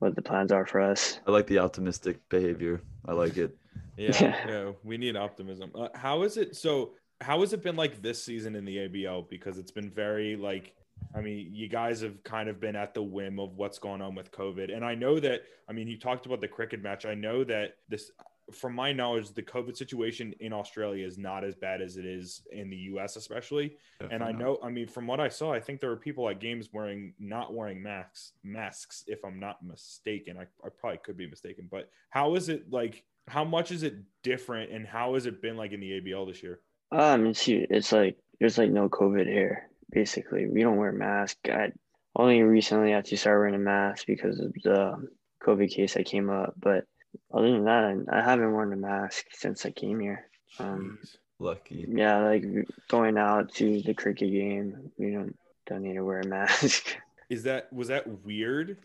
what 0.00 0.16
the 0.16 0.22
plans 0.22 0.50
are 0.50 0.66
for 0.66 0.80
us. 0.80 1.20
I 1.26 1.30
like 1.30 1.46
the 1.46 1.58
optimistic 1.58 2.28
behavior. 2.28 2.82
I 3.06 3.12
like 3.12 3.36
it. 3.36 3.56
Yeah. 3.96 4.16
Yeah. 4.18 4.48
yeah. 4.48 4.72
We 4.82 4.96
need 4.96 5.14
optimism. 5.14 5.72
Uh, 5.74 5.88
how 5.94 6.22
is 6.22 6.38
it? 6.38 6.56
So, 6.56 6.92
how 7.20 7.40
has 7.40 7.52
it 7.52 7.62
been 7.62 7.76
like 7.76 8.00
this 8.00 8.22
season 8.22 8.56
in 8.56 8.64
the 8.64 8.76
ABL? 8.78 9.28
Because 9.28 9.58
it's 9.58 9.72
been 9.72 9.90
very 9.90 10.36
like, 10.36 10.72
I 11.14 11.20
mean, 11.20 11.50
you 11.52 11.68
guys 11.68 12.00
have 12.00 12.22
kind 12.24 12.48
of 12.48 12.58
been 12.58 12.76
at 12.76 12.94
the 12.94 13.02
whim 13.02 13.38
of 13.38 13.56
what's 13.56 13.78
going 13.78 14.00
on 14.00 14.14
with 14.14 14.32
COVID. 14.32 14.74
And 14.74 14.86
I 14.86 14.94
know 14.94 15.20
that, 15.20 15.42
I 15.68 15.74
mean, 15.74 15.86
you 15.86 15.98
talked 15.98 16.24
about 16.24 16.40
the 16.40 16.48
cricket 16.48 16.82
match. 16.82 17.04
I 17.04 17.12
know 17.12 17.44
that 17.44 17.74
this, 17.90 18.10
from 18.52 18.74
my 18.74 18.92
knowledge, 18.92 19.30
the 19.30 19.42
COVID 19.42 19.76
situation 19.76 20.34
in 20.40 20.52
Australia 20.52 21.06
is 21.06 21.18
not 21.18 21.44
as 21.44 21.54
bad 21.54 21.80
as 21.80 21.96
it 21.96 22.04
is 22.04 22.42
in 22.52 22.70
the 22.70 22.76
US, 22.76 23.16
especially. 23.16 23.76
and 24.00 24.22
I 24.22 24.32
Definitely 24.32 24.44
know, 24.44 24.58
I 24.62 24.70
mean, 24.70 24.86
from 24.86 25.06
what 25.06 25.20
I 25.20 25.28
saw, 25.28 25.52
I 25.52 25.60
think 25.60 25.80
there 25.80 25.90
were 25.90 25.96
people 25.96 26.28
at 26.28 26.40
games 26.40 26.68
wearing 26.72 27.14
not 27.18 27.54
wearing 27.54 27.82
masks, 27.82 28.32
masks, 28.42 29.04
if 29.06 29.24
I'm 29.24 29.40
not 29.40 29.62
mistaken. 29.62 30.36
I, 30.38 30.42
I 30.64 30.68
probably 30.78 30.98
could 30.98 31.16
be 31.16 31.28
mistaken, 31.28 31.68
but 31.70 31.90
how 32.10 32.34
is 32.34 32.48
it 32.48 32.70
like? 32.70 33.04
How 33.28 33.44
much 33.44 33.70
is 33.70 33.82
it 33.82 33.94
different, 34.22 34.72
and 34.72 34.86
how 34.86 35.14
has 35.14 35.26
it 35.26 35.40
been 35.40 35.56
like 35.56 35.72
in 35.72 35.80
the 35.80 36.00
ABL 36.00 36.26
this 36.26 36.42
year? 36.42 36.60
Um, 36.90 37.26
it's 37.26 37.46
it's 37.46 37.92
like 37.92 38.16
there's 38.38 38.58
like 38.58 38.70
no 38.70 38.88
COVID 38.88 39.26
here. 39.26 39.68
Basically, 39.90 40.46
we 40.48 40.62
don't 40.62 40.76
wear 40.76 40.92
masks. 40.92 41.38
I 41.48 41.72
only 42.16 42.42
recently 42.42 42.90
had 42.90 43.04
to 43.06 43.16
start 43.16 43.38
wearing 43.38 43.54
a 43.54 43.58
mask 43.58 44.06
because 44.06 44.40
of 44.40 44.52
the 44.64 45.08
COVID 45.42 45.70
case 45.70 45.94
that 45.94 46.06
came 46.06 46.30
up. 46.30 46.54
But 46.58 46.84
other 47.32 47.50
than 47.50 47.64
that, 47.64 47.84
I, 48.12 48.18
I 48.18 48.22
haven't 48.22 48.52
worn 48.52 48.72
a 48.72 48.76
mask 48.76 49.26
since 49.32 49.66
I 49.66 49.70
came 49.70 50.00
here. 50.00 50.26
Um, 50.58 50.98
Jeez. 51.02 51.16
Lucky. 51.40 51.86
Yeah, 51.88 52.18
like 52.18 52.44
going 52.88 53.16
out 53.16 53.52
to 53.54 53.80
the 53.80 53.94
cricket 53.94 54.30
game, 54.30 54.92
we 54.98 55.10
don't 55.10 55.34
don't 55.66 55.82
need 55.82 55.94
to 55.94 56.04
wear 56.04 56.20
a 56.20 56.26
mask. 56.26 56.96
Is 57.30 57.42
that 57.44 57.72
was 57.72 57.88
that 57.88 58.06
weird? 58.24 58.76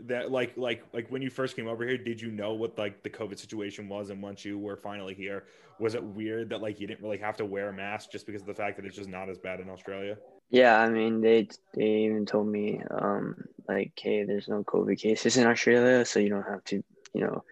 That 0.00 0.30
like 0.30 0.56
like 0.56 0.84
like 0.92 1.10
when 1.10 1.22
you 1.22 1.30
first 1.30 1.56
came 1.56 1.66
over 1.66 1.86
here, 1.86 1.98
did 1.98 2.20
you 2.20 2.30
know 2.30 2.54
what 2.54 2.78
like 2.78 3.02
the 3.02 3.10
COVID 3.10 3.38
situation 3.38 3.88
was? 3.88 4.10
And 4.10 4.22
once 4.22 4.44
you 4.44 4.58
were 4.58 4.76
finally 4.76 5.14
here, 5.14 5.44
was 5.80 5.94
it 5.94 6.02
weird 6.02 6.50
that 6.50 6.62
like 6.62 6.80
you 6.80 6.86
didn't 6.86 7.02
really 7.02 7.18
have 7.18 7.36
to 7.38 7.44
wear 7.44 7.70
a 7.70 7.72
mask 7.72 8.12
just 8.12 8.26
because 8.26 8.42
of 8.42 8.46
the 8.46 8.54
fact 8.54 8.76
that 8.76 8.86
it's 8.86 8.96
just 8.96 9.08
not 9.08 9.28
as 9.28 9.38
bad 9.38 9.58
in 9.58 9.68
Australia? 9.68 10.16
Yeah, 10.50 10.78
I 10.78 10.88
mean 10.90 11.20
they 11.20 11.48
they 11.74 12.04
even 12.04 12.26
told 12.26 12.46
me 12.46 12.80
um 12.90 13.44
like 13.68 13.92
hey 13.96 14.22
there's 14.22 14.48
no 14.48 14.62
COVID 14.62 14.98
cases 14.98 15.36
in 15.36 15.46
Australia 15.46 16.04
so 16.04 16.20
you 16.20 16.28
don't 16.28 16.46
have 16.46 16.62
to 16.64 16.84
you 17.12 17.22
know 17.22 17.42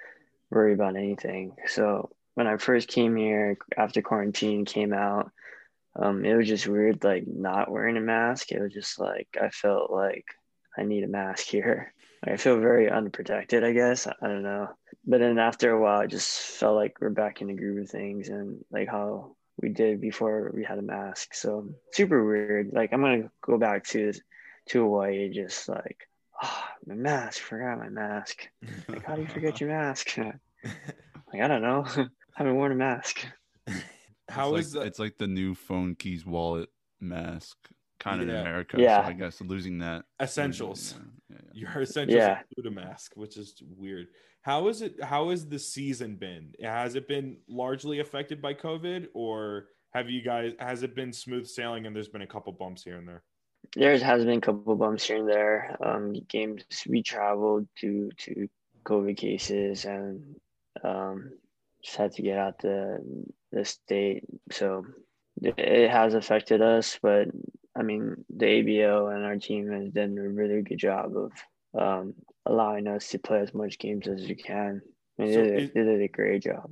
worry 0.52 0.74
about 0.74 0.96
anything. 0.96 1.56
So 1.66 2.10
when 2.34 2.46
I 2.46 2.56
first 2.56 2.88
came 2.88 3.16
here 3.16 3.56
after 3.76 4.02
quarantine 4.02 4.64
came 4.64 4.92
out, 4.92 5.30
um 5.94 6.24
it 6.24 6.34
was 6.34 6.48
just 6.48 6.66
weird 6.66 7.04
like 7.04 7.24
not 7.26 7.70
wearing 7.70 7.96
a 7.96 8.00
mask. 8.00 8.52
It 8.52 8.60
was 8.60 8.72
just 8.72 8.98
like 8.98 9.28
I 9.40 9.50
felt 9.50 9.90
like 9.90 10.24
I 10.78 10.84
need 10.84 11.04
a 11.04 11.08
mask 11.08 11.46
here. 11.46 11.92
I 12.24 12.36
feel 12.36 12.60
very 12.60 12.88
unprotected, 12.88 13.64
I 13.64 13.72
guess. 13.72 14.06
I, 14.06 14.14
I 14.22 14.28
don't 14.28 14.44
know. 14.44 14.68
But 15.04 15.18
then 15.18 15.38
after 15.38 15.72
a 15.72 15.80
while, 15.80 16.00
I 16.00 16.06
just 16.06 16.38
felt 16.38 16.76
like 16.76 16.98
we're 17.00 17.10
back 17.10 17.40
in 17.40 17.48
the 17.48 17.54
groove 17.54 17.82
of 17.82 17.90
things 17.90 18.28
and 18.28 18.64
like 18.70 18.88
how 18.88 19.34
we 19.60 19.70
did 19.70 20.00
before 20.00 20.52
we 20.54 20.64
had 20.64 20.78
a 20.78 20.82
mask. 20.82 21.34
So 21.34 21.74
super 21.92 22.24
weird. 22.24 22.70
Like 22.72 22.92
I'm 22.92 23.00
gonna 23.00 23.30
go 23.44 23.58
back 23.58 23.84
to 23.88 24.12
to 24.68 24.82
Hawaii, 24.82 25.32
just 25.32 25.68
like 25.68 26.08
oh, 26.42 26.64
my 26.86 26.94
mask. 26.94 27.40
Forgot 27.42 27.78
my 27.78 27.88
mask. 27.88 28.48
Like 28.88 29.04
how 29.04 29.16
do 29.16 29.22
you 29.22 29.28
forget 29.28 29.60
your 29.60 29.70
mask? 29.70 30.16
like 30.18 30.34
I 31.42 31.48
don't 31.48 31.62
know. 31.62 31.84
I 31.86 32.06
haven't 32.34 32.56
worn 32.56 32.72
a 32.72 32.76
mask. 32.76 33.24
How 34.28 34.54
it's 34.54 34.68
is 34.68 34.74
like, 34.74 34.82
that? 34.82 34.88
it's 34.88 34.98
like 34.98 35.18
the 35.18 35.26
new 35.26 35.54
phone 35.54 35.94
keys 35.94 36.24
wallet 36.24 36.68
mask 37.00 37.56
kind 38.00 38.20
of 38.22 38.28
Yeah. 38.28 38.34
in 38.34 38.40
America. 38.40 38.76
Yeah. 38.78 39.02
So 39.02 39.08
I 39.08 39.12
guess 39.12 39.40
losing 39.40 39.78
that 39.78 40.04
essentials? 40.20 40.94
Yeah, 40.94 41.36
yeah, 41.36 41.40
yeah. 41.52 41.60
Your 41.74 41.82
essentials 41.82 42.16
Yeah. 42.16 42.38
include 42.56 42.72
a 42.72 42.74
mask, 42.74 43.12
which 43.14 43.36
is 43.36 43.62
weird. 43.76 44.06
How 44.42 44.68
is 44.68 44.82
it? 44.82 45.02
How 45.02 45.30
has 45.30 45.46
the 45.46 45.58
season 45.58 46.16
been? 46.16 46.52
Has 46.62 46.94
it 46.96 47.06
been 47.06 47.36
largely 47.48 48.00
affected 48.00 48.42
by 48.42 48.54
COVID, 48.54 49.06
or 49.14 49.66
have 49.94 50.10
you 50.10 50.22
guys? 50.22 50.52
Has 50.58 50.82
it 50.82 50.96
been 50.96 51.12
smooth 51.12 51.46
sailing 51.46 51.86
and 51.86 51.94
there's 51.94 52.08
been 52.08 52.22
a 52.22 52.26
couple 52.26 52.52
bumps 52.52 52.82
here 52.82 52.96
and 52.96 53.06
there? 53.06 53.22
There 53.74 53.96
has 53.98 54.24
been 54.24 54.38
a 54.38 54.40
couple 54.40 54.76
bumps 54.76 55.04
here 55.06 55.18
and 55.18 55.28
there. 55.28 55.76
Um, 55.84 56.12
games 56.28 56.64
we 56.86 57.02
traveled 57.02 57.68
due 57.80 58.10
to 58.18 58.48
COVID 58.84 59.16
cases 59.16 59.84
and 59.84 60.36
um, 60.84 61.32
just 61.82 61.96
had 61.96 62.12
to 62.12 62.22
get 62.22 62.38
out 62.38 62.58
the 62.58 62.98
the 63.50 63.64
state. 63.64 64.24
So 64.50 64.86
it- 65.42 65.90
has 65.90 66.14
affected 66.14 66.60
us, 66.60 66.98
but 67.02 67.28
I 67.74 67.82
mean 67.82 68.24
the 68.28 68.46
ABL 68.46 69.14
and 69.14 69.24
our 69.24 69.36
team 69.36 69.70
has 69.70 69.90
done 69.90 70.18
a 70.18 70.28
really 70.28 70.62
good 70.62 70.78
job 70.78 71.12
of 71.16 71.32
um, 71.80 72.14
allowing 72.44 72.86
us 72.88 73.08
to 73.10 73.18
play 73.18 73.40
as 73.40 73.54
much 73.54 73.78
games 73.78 74.06
as 74.06 74.26
we 74.28 74.34
can. 74.34 74.82
I 75.18 75.22
mean, 75.22 75.32
So 75.34 75.40
they, 75.42 75.50
did, 75.50 75.74
they 75.74 75.82
did 75.84 76.02
a 76.02 76.08
great 76.08 76.42
job. 76.42 76.70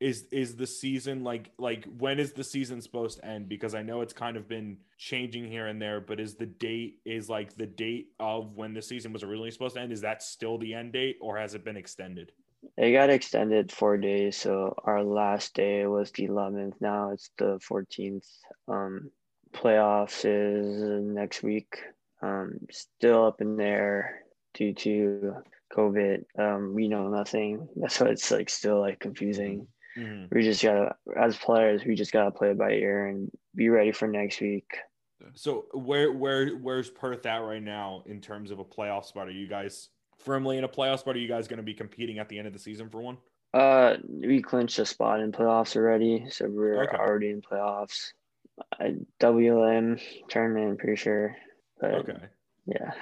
Is 0.00 0.26
is 0.30 0.54
the 0.54 0.66
season 0.66 1.24
like 1.24 1.50
like 1.58 1.84
when 1.98 2.20
is 2.20 2.32
the 2.32 2.44
season 2.44 2.80
supposed 2.80 3.18
to 3.18 3.26
end 3.26 3.48
because 3.48 3.74
i 3.74 3.82
know 3.82 4.00
it's 4.00 4.12
kind 4.12 4.36
of 4.36 4.48
been 4.48 4.76
changing 4.96 5.44
here 5.44 5.66
and 5.66 5.82
there 5.82 6.00
but 6.00 6.20
is 6.20 6.36
the 6.36 6.46
date 6.46 6.98
is 7.04 7.28
like 7.28 7.56
the 7.56 7.66
date 7.66 8.06
of 8.20 8.54
when 8.54 8.72
the 8.72 8.82
season 8.82 9.12
was 9.12 9.24
originally 9.24 9.50
supposed 9.50 9.74
to 9.74 9.80
end 9.80 9.92
is 9.92 10.00
that 10.00 10.22
still 10.22 10.56
the 10.58 10.72
end 10.72 10.92
date 10.92 11.16
or 11.20 11.36
has 11.36 11.54
it 11.54 11.64
been 11.64 11.76
extended 11.76 12.30
It 12.76 12.92
got 12.92 13.10
extended 13.10 13.72
four 13.72 13.96
days, 13.96 14.36
so 14.36 14.74
our 14.84 15.02
last 15.04 15.54
day 15.54 15.86
was 15.86 16.10
the 16.10 16.26
11th. 16.26 16.74
Now 16.80 17.10
it's 17.10 17.30
the 17.38 17.58
14th. 17.68 18.26
Um, 18.66 19.10
playoffs 19.52 20.24
is 20.24 20.82
next 21.04 21.42
week. 21.42 21.78
Um, 22.20 22.58
still 22.70 23.26
up 23.26 23.40
in 23.40 23.56
there 23.56 24.22
due 24.54 24.74
to 24.74 25.36
COVID. 25.72 26.24
Um, 26.38 26.74
we 26.74 26.88
know 26.88 27.08
nothing. 27.08 27.68
That's 27.76 28.00
why 28.00 28.08
it's 28.08 28.30
like 28.30 28.50
still 28.50 28.80
like 28.80 28.98
confusing. 28.98 29.68
Mhm. 29.98 30.30
We 30.30 30.42
just 30.42 30.62
gotta, 30.62 30.94
as 31.16 31.36
players, 31.36 31.84
we 31.84 31.94
just 31.94 32.12
gotta 32.12 32.30
play 32.30 32.50
it 32.52 32.58
by 32.58 32.72
ear 32.72 33.06
and 33.06 33.30
be 33.54 33.68
ready 33.68 33.92
for 33.92 34.06
next 34.06 34.40
week. 34.40 34.70
so 35.34 35.66
where 35.74 36.12
where 36.12 36.50
where's 36.58 36.88
perth 36.90 37.26
at 37.26 37.38
right 37.38 37.62
now 37.62 38.04
in 38.06 38.20
terms 38.20 38.52
of 38.52 38.60
a 38.60 38.64
playoff 38.64 39.04
spot 39.04 39.26
are 39.26 39.32
you 39.32 39.48
guys 39.48 39.88
firmly 40.16 40.56
in 40.58 40.62
a 40.64 40.68
playoff 40.68 41.00
spot 41.00 41.16
are 41.16 41.18
you 41.18 41.26
guys 41.26 41.48
going 41.48 41.56
to 41.56 41.62
be 41.64 41.74
competing 41.74 42.20
at 42.20 42.28
the 42.28 42.38
end 42.38 42.46
of 42.46 42.52
the 42.52 42.58
season 42.58 42.88
for 42.88 43.02
one 43.02 43.18
Uh, 43.52 43.96
we 44.06 44.40
clinched 44.40 44.78
a 44.78 44.86
spot 44.86 45.18
in 45.20 45.32
playoffs 45.32 45.74
already, 45.74 46.24
so 46.30 46.46
we're 46.48 46.84
Okay. 46.84 46.96
already 46.96 47.30
in 47.30 47.42
playoffs. 47.42 48.12
I, 48.78 48.94
WLM 49.20 50.00
tournament, 50.28 50.70
I'm 50.70 50.76
pretty 50.76 50.96
sure. 50.96 51.34
But 51.80 51.94
okay 51.94 52.18
yeah. 52.66 52.92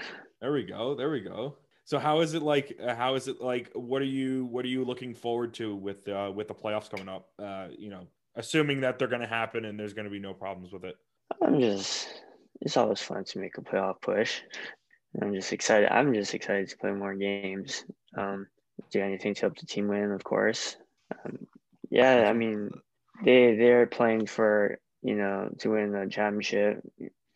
There 0.40 0.53
we 0.53 0.62
go. 0.64 0.94
There 0.94 1.11
we 1.11 1.20
go. 1.20 1.57
So 1.87 2.01
how 2.01 2.18
is 2.18 2.34
it 2.34 2.43
like? 2.43 2.76
Uh, 2.82 2.97
how 2.97 3.14
is 3.14 3.28
it 3.28 3.41
like? 3.41 3.70
What 3.74 4.03
are 4.03 4.07
you 4.07 4.45
What 4.47 4.64
are 4.64 4.68
you 4.68 4.84
looking 4.84 5.14
forward 5.14 5.55
to 5.55 5.74
with 5.74 6.07
uh, 6.09 6.32
with 6.34 6.49
the 6.49 6.55
playoffs 6.55 6.91
coming 6.91 7.09
up? 7.09 7.28
Uh, 7.39 7.68
you 7.78 7.89
know, 7.89 8.09
assuming 8.34 8.80
that 8.80 8.99
they're 8.99 9.07
going 9.07 9.20
to 9.22 9.28
happen 9.28 9.64
and 9.64 9.78
there's 9.78 9.93
going 9.93 10.05
to 10.05 10.11
be 10.11 10.18
no 10.18 10.34
problems 10.34 10.72
with 10.72 10.84
it. 10.84 10.97
I'm 11.41 11.61
just 11.61 12.09
it's 12.61 12.76
always 12.76 13.01
fun 13.01 13.22
to 13.22 13.39
make 13.39 13.57
a 13.57 13.61
playoff 13.61 14.01
push. 14.03 14.41
I'm 15.22 15.32
just 15.32 15.53
excited. 15.53 15.89
I'm 15.93 16.12
just 16.12 16.34
excited 16.34 16.68
to 16.68 16.76
play 16.76 16.91
more 16.91 17.14
games. 17.14 17.84
Um, 18.18 18.49
do 18.91 19.01
anything 19.01 19.34
to 19.34 19.41
help 19.43 19.57
the 19.57 19.66
team 19.66 19.87
win, 19.87 20.11
of 20.11 20.24
course. 20.24 20.76
Um, 21.24 21.47
yeah, 21.89 22.28
I 22.28 22.32
mean, 22.32 22.70
they 23.24 23.55
they're 23.55 23.87
playing 23.87 24.26
for 24.26 24.80
you 25.03 25.14
know 25.14 25.51
to 25.61 25.70
win 25.70 25.93
the 25.93 26.09
championship 26.11 26.80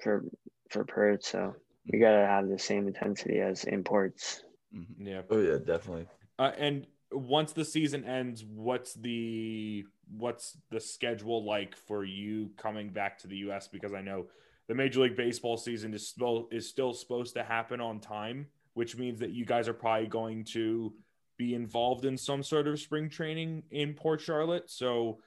for 0.02 0.24
for 0.70 0.84
Perth, 0.84 1.24
so 1.24 1.54
we 1.92 1.98
gotta 1.98 2.26
have 2.26 2.48
the 2.48 2.58
same 2.58 2.86
intensity 2.86 3.40
as 3.40 3.64
imports. 3.64 4.42
Mhm. 4.74 4.86
Yeah. 4.98 5.22
Oh 5.30 5.38
yeah, 5.38 5.58
definitely. 5.58 6.06
Uh, 6.38 6.52
and 6.56 6.86
once 7.12 7.52
the 7.52 7.64
season 7.64 8.04
ends, 8.04 8.44
what's 8.44 8.94
the 8.94 9.84
what's 10.16 10.56
the 10.70 10.80
schedule 10.80 11.44
like 11.44 11.76
for 11.76 12.04
you 12.04 12.50
coming 12.56 12.90
back 12.90 13.18
to 13.18 13.26
the 13.26 13.36
U.S. 13.38 13.68
Because 13.68 13.92
I 13.92 14.00
know 14.00 14.26
the 14.68 14.74
Major 14.74 15.00
League 15.00 15.16
Baseball 15.16 15.56
season 15.56 15.92
is 15.94 16.06
still 16.06 16.48
is 16.52 16.68
still 16.68 16.92
supposed 16.92 17.34
to 17.34 17.42
happen 17.42 17.80
on 17.80 18.00
time, 18.00 18.46
which 18.74 18.96
means 18.96 19.18
that 19.20 19.30
you 19.30 19.44
guys 19.44 19.68
are 19.68 19.74
probably 19.74 20.06
going 20.06 20.44
to 20.44 20.92
be 21.36 21.54
involved 21.54 22.04
in 22.04 22.16
some 22.16 22.42
sort 22.42 22.68
of 22.68 22.78
spring 22.78 23.08
training 23.08 23.62
in 23.70 23.94
Port 23.94 24.20
Charlotte. 24.20 24.70
So, 24.70 25.20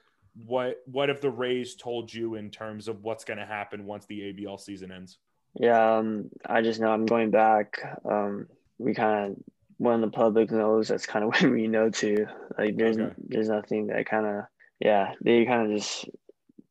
what 0.46 0.78
what 0.86 1.08
have 1.10 1.20
the 1.20 1.30
Rays 1.30 1.74
told 1.74 2.12
you 2.12 2.36
in 2.36 2.50
terms 2.50 2.88
of 2.88 3.02
what's 3.02 3.24
going 3.24 3.38
to 3.38 3.46
happen 3.46 3.84
once 3.84 4.06
the 4.06 4.32
ABL 4.32 4.58
season 4.58 4.90
ends? 4.90 5.18
Yeah, 5.58 5.96
um, 5.98 6.30
I 6.44 6.62
just 6.62 6.80
know 6.80 6.90
I'm 6.90 7.06
going 7.06 7.30
back. 7.30 7.78
Um, 8.04 8.48
we 8.78 8.94
kind 8.94 9.32
of 9.32 9.36
when 9.78 10.00
the 10.00 10.08
public 10.08 10.50
knows, 10.50 10.88
that's 10.88 11.06
kind 11.06 11.24
of 11.24 11.32
when 11.40 11.52
we 11.52 11.66
know 11.68 11.90
too. 11.90 12.26
Like 12.58 12.76
there's 12.76 12.98
Okay. 12.98 13.14
there's 13.18 13.48
nothing 13.48 13.88
that 13.88 14.06
kind 14.06 14.26
of 14.26 14.44
yeah 14.80 15.14
they 15.22 15.44
kind 15.44 15.70
of 15.70 15.78
just 15.78 16.08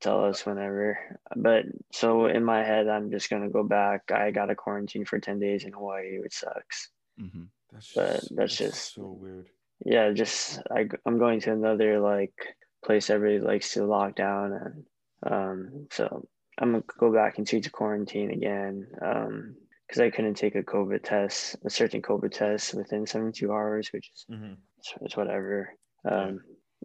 tell 0.02 0.26
us 0.26 0.46
whenever. 0.46 1.18
But 1.36 1.66
so 1.92 2.26
in 2.28 2.44
my 2.44 2.64
head, 2.64 2.88
I'm 2.88 3.10
just 3.12 3.30
gonna 3.30 3.50
go 3.50 3.64
back. 3.64 4.12
I 4.12 4.32
got 4.32 4.50
a 4.52 4.56
quarantine 4.56 5.06
for 5.06 5.20
ten 5.20 5.40
days 5.40 5.64
in 5.64 5.74
Hawaii, 5.74 6.20
which 6.20 6.34
sucks. 6.36 6.90
Mhm. 7.20 7.48
That's 7.72 7.94
But 7.94 8.22
that's 8.36 8.58
just- 8.58 8.94
so 8.96 9.18
weird. 9.20 9.48
Yeah, 9.86 10.12
just 10.12 10.60
I 10.72 10.88
I'm 11.06 11.18
going 11.20 11.40
to 11.42 11.52
another 11.52 12.00
like 12.00 12.34
place 12.86 13.10
everybody 13.10 13.40
likes 13.40 13.74
to 13.74 13.86
lock 13.86 14.16
down 14.16 14.54
and 14.54 14.86
um 15.32 15.88
so 15.92 16.28
I'm 16.60 16.72
gonna 16.72 16.84
go 17.00 17.12
back 17.14 17.40
into 17.40 17.60
to 17.60 17.70
quarantine 17.70 18.32
again 18.32 18.88
um 19.02 19.56
because 19.88 20.02
I 20.02 20.10
couldn't 20.10 20.36
take 20.36 20.56
a 20.56 20.64
COVID 20.64 21.04
test 21.04 21.56
a 21.66 21.70
certain 21.70 22.02
COVID 22.02 22.32
test 22.32 22.74
within 22.74 23.06
72 23.06 23.52
hours 23.52 23.90
which 23.92 24.10
is 24.14 24.26
Mhm. 24.32 24.58
it's, 24.80 24.94
it's 25.02 25.18
whatever 25.18 25.74
um 26.10 26.42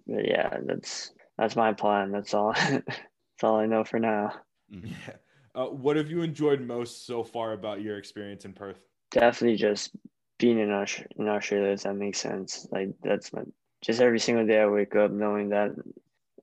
but 0.07 0.27
yeah 0.27 0.59
that's 0.65 1.13
that's 1.37 1.57
my 1.57 1.73
plan 1.73 2.11
that's 2.13 2.35
all 2.35 2.53
that's 2.71 3.43
all 3.43 3.57
I 3.57 3.67
know 3.67 3.85
for 3.85 3.99
now. 3.99 4.33
Yeah. 4.71 5.17
Uh, 5.55 5.67
what 5.67 5.97
have 5.97 6.11
you 6.11 6.23
enjoyed 6.23 6.61
most 6.61 7.07
so 7.07 7.25
far 7.25 7.53
about 7.53 7.81
your 7.83 7.97
experience 7.99 8.45
in 8.45 8.53
Perth? 8.53 8.81
definitely 9.11 9.57
just 9.57 9.97
being 10.39 10.59
in, 10.59 10.71
Aus- 10.71 11.03
in 11.17 11.27
Australia, 11.29 11.73
if 11.73 11.83
that 11.83 11.95
makes 11.95 12.19
sense. 12.21 12.69
Like 12.71 12.91
that's 13.03 13.33
my 13.33 13.43
just 13.81 14.01
every 14.01 14.21
single 14.21 14.47
day 14.47 14.61
I 14.61 14.67
wake 14.67 14.95
up 14.95 15.11
knowing 15.11 15.49
that 15.49 15.71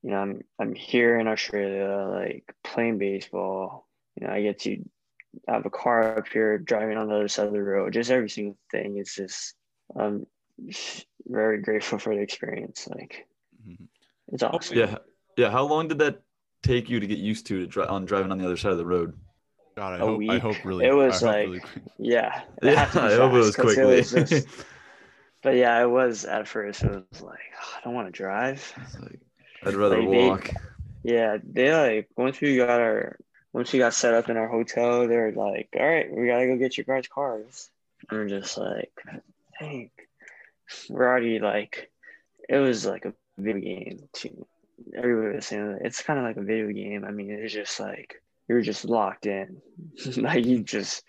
you 0.06 0.12
know 0.12 0.18
I'm 0.18 0.42
I'm 0.60 0.76
here 0.76 1.20
in 1.20 1.28
Australia, 1.28 2.08
like 2.22 2.46
playing 2.64 3.00
baseball. 3.00 3.88
You 4.16 4.28
know, 4.28 4.34
I 4.34 4.44
get 4.44 4.60
to 4.60 4.78
have 5.48 5.66
a 5.66 5.72
car 5.72 6.18
up 6.20 6.28
here, 6.28 6.60
driving 6.60 6.96
on 6.98 7.08
the 7.10 7.16
other 7.16 7.28
side 7.28 7.48
of 7.48 7.54
the 7.54 7.62
road. 7.64 7.94
Just 7.94 8.12
every 8.12 8.30
single 8.30 8.56
thing. 8.72 8.98
It's 8.98 9.16
just 9.16 9.56
I'm 9.98 10.28
very 11.28 11.60
grateful 11.62 11.98
for 11.98 12.14
the 12.16 12.22
experience. 12.22 12.88
Like 12.88 13.26
Mhm. 13.68 13.88
it's 14.32 14.44
awesome. 14.44 14.78
Yeah, 14.78 14.98
yeah. 15.38 15.50
How 15.50 15.64
long 15.66 15.88
did 15.88 15.98
that 16.00 16.22
take 16.62 16.88
you 16.88 17.00
to 17.00 17.08
get 17.08 17.18
used 17.18 17.48
to 17.48 17.60
to 17.62 17.66
dri- 17.68 17.88
on 17.88 18.06
driving 18.06 18.32
on 18.32 18.38
the 18.38 18.46
other 18.46 18.58
side 18.58 18.74
of 18.74 18.78
the 18.78 18.86
road? 18.86 19.18
God, 19.76 19.94
I 19.94 20.04
A 20.04 20.08
hope. 20.08 20.22
I 20.30 20.38
hope 20.38 20.64
really. 20.64 20.86
It 20.86 20.94
was 20.94 21.24
I 21.24 21.28
like- 21.32 21.48
really 21.48 21.60
quick. 21.62 21.84
Yeah. 21.98 22.44
it 22.62 22.72
Yeah, 22.74 22.86
had 22.86 22.92
to 22.94 23.02
I 23.02 23.16
hope 23.16 23.34
it 23.34 23.38
was 23.38 23.48
fast 23.48 23.58
'cause 23.58 23.74
quickly. 23.76 23.96
was 23.98 24.12
just- 24.12 24.48
but 25.44 25.56
yeah, 25.56 25.82
it 25.82 25.90
was 25.90 26.26
at 26.26 26.48
first. 26.48 26.84
It 26.84 26.92
was 27.12 27.22
like 27.22 27.40
"Oh, 27.60 27.74
I 27.78 27.82
don't 27.84 27.96
want 27.96 28.08
to 28.08 28.12
drive. 28.12 28.62
It's 28.84 29.00
like, 29.00 29.20
I'd 29.66 29.74
rather 29.74 30.02
Like, 30.02 30.10
they- 30.12 30.30
walk. 30.30 30.50
Yeah, 31.04 31.38
they 31.44 31.72
like 31.72 32.10
once 32.18 32.42
we 32.42 32.58
got 32.58 32.82
our 32.82 33.18
once 33.54 33.72
we 33.72 33.80
got 33.80 33.94
set 33.94 34.14
up 34.14 34.28
in 34.30 34.38
our 34.38 34.48
hotel, 34.48 35.08
they're 35.08 35.32
like, 35.32 35.70
"All 35.80 35.86
right, 35.86 36.12
we 36.12 36.28
gotta 36.28 36.48
go 36.48 36.58
get 36.58 36.78
your 36.78 36.86
guys' 36.86 37.08
cars." 37.08 37.70
And 38.10 38.20
we're 38.20 38.28
just 38.28 38.58
like, 38.58 38.92
"Dang, 39.60 39.92
we're 40.90 41.08
already 41.08 41.40
like." 41.40 41.92
It 42.50 42.58
was 42.58 42.86
like 42.86 43.06
a 43.06 43.14
video 43.38 43.62
game 43.62 44.10
too. 44.14 44.46
Everybody 44.96 45.36
was 45.36 45.46
saying 45.48 45.80
it's 45.82 46.02
kind 46.02 46.20
of 46.20 46.26
like 46.26 46.38
a 46.38 46.42
video 46.42 46.72
game. 46.72 47.06
I 47.06 47.12
mean, 47.12 47.32
it's 47.32 47.54
just 47.54 47.80
like 47.80 48.22
you're 48.48 48.62
just 48.62 48.86
locked 48.86 49.26
in, 49.28 49.62
like 50.18 50.44
you 50.46 50.64
just 50.64 51.04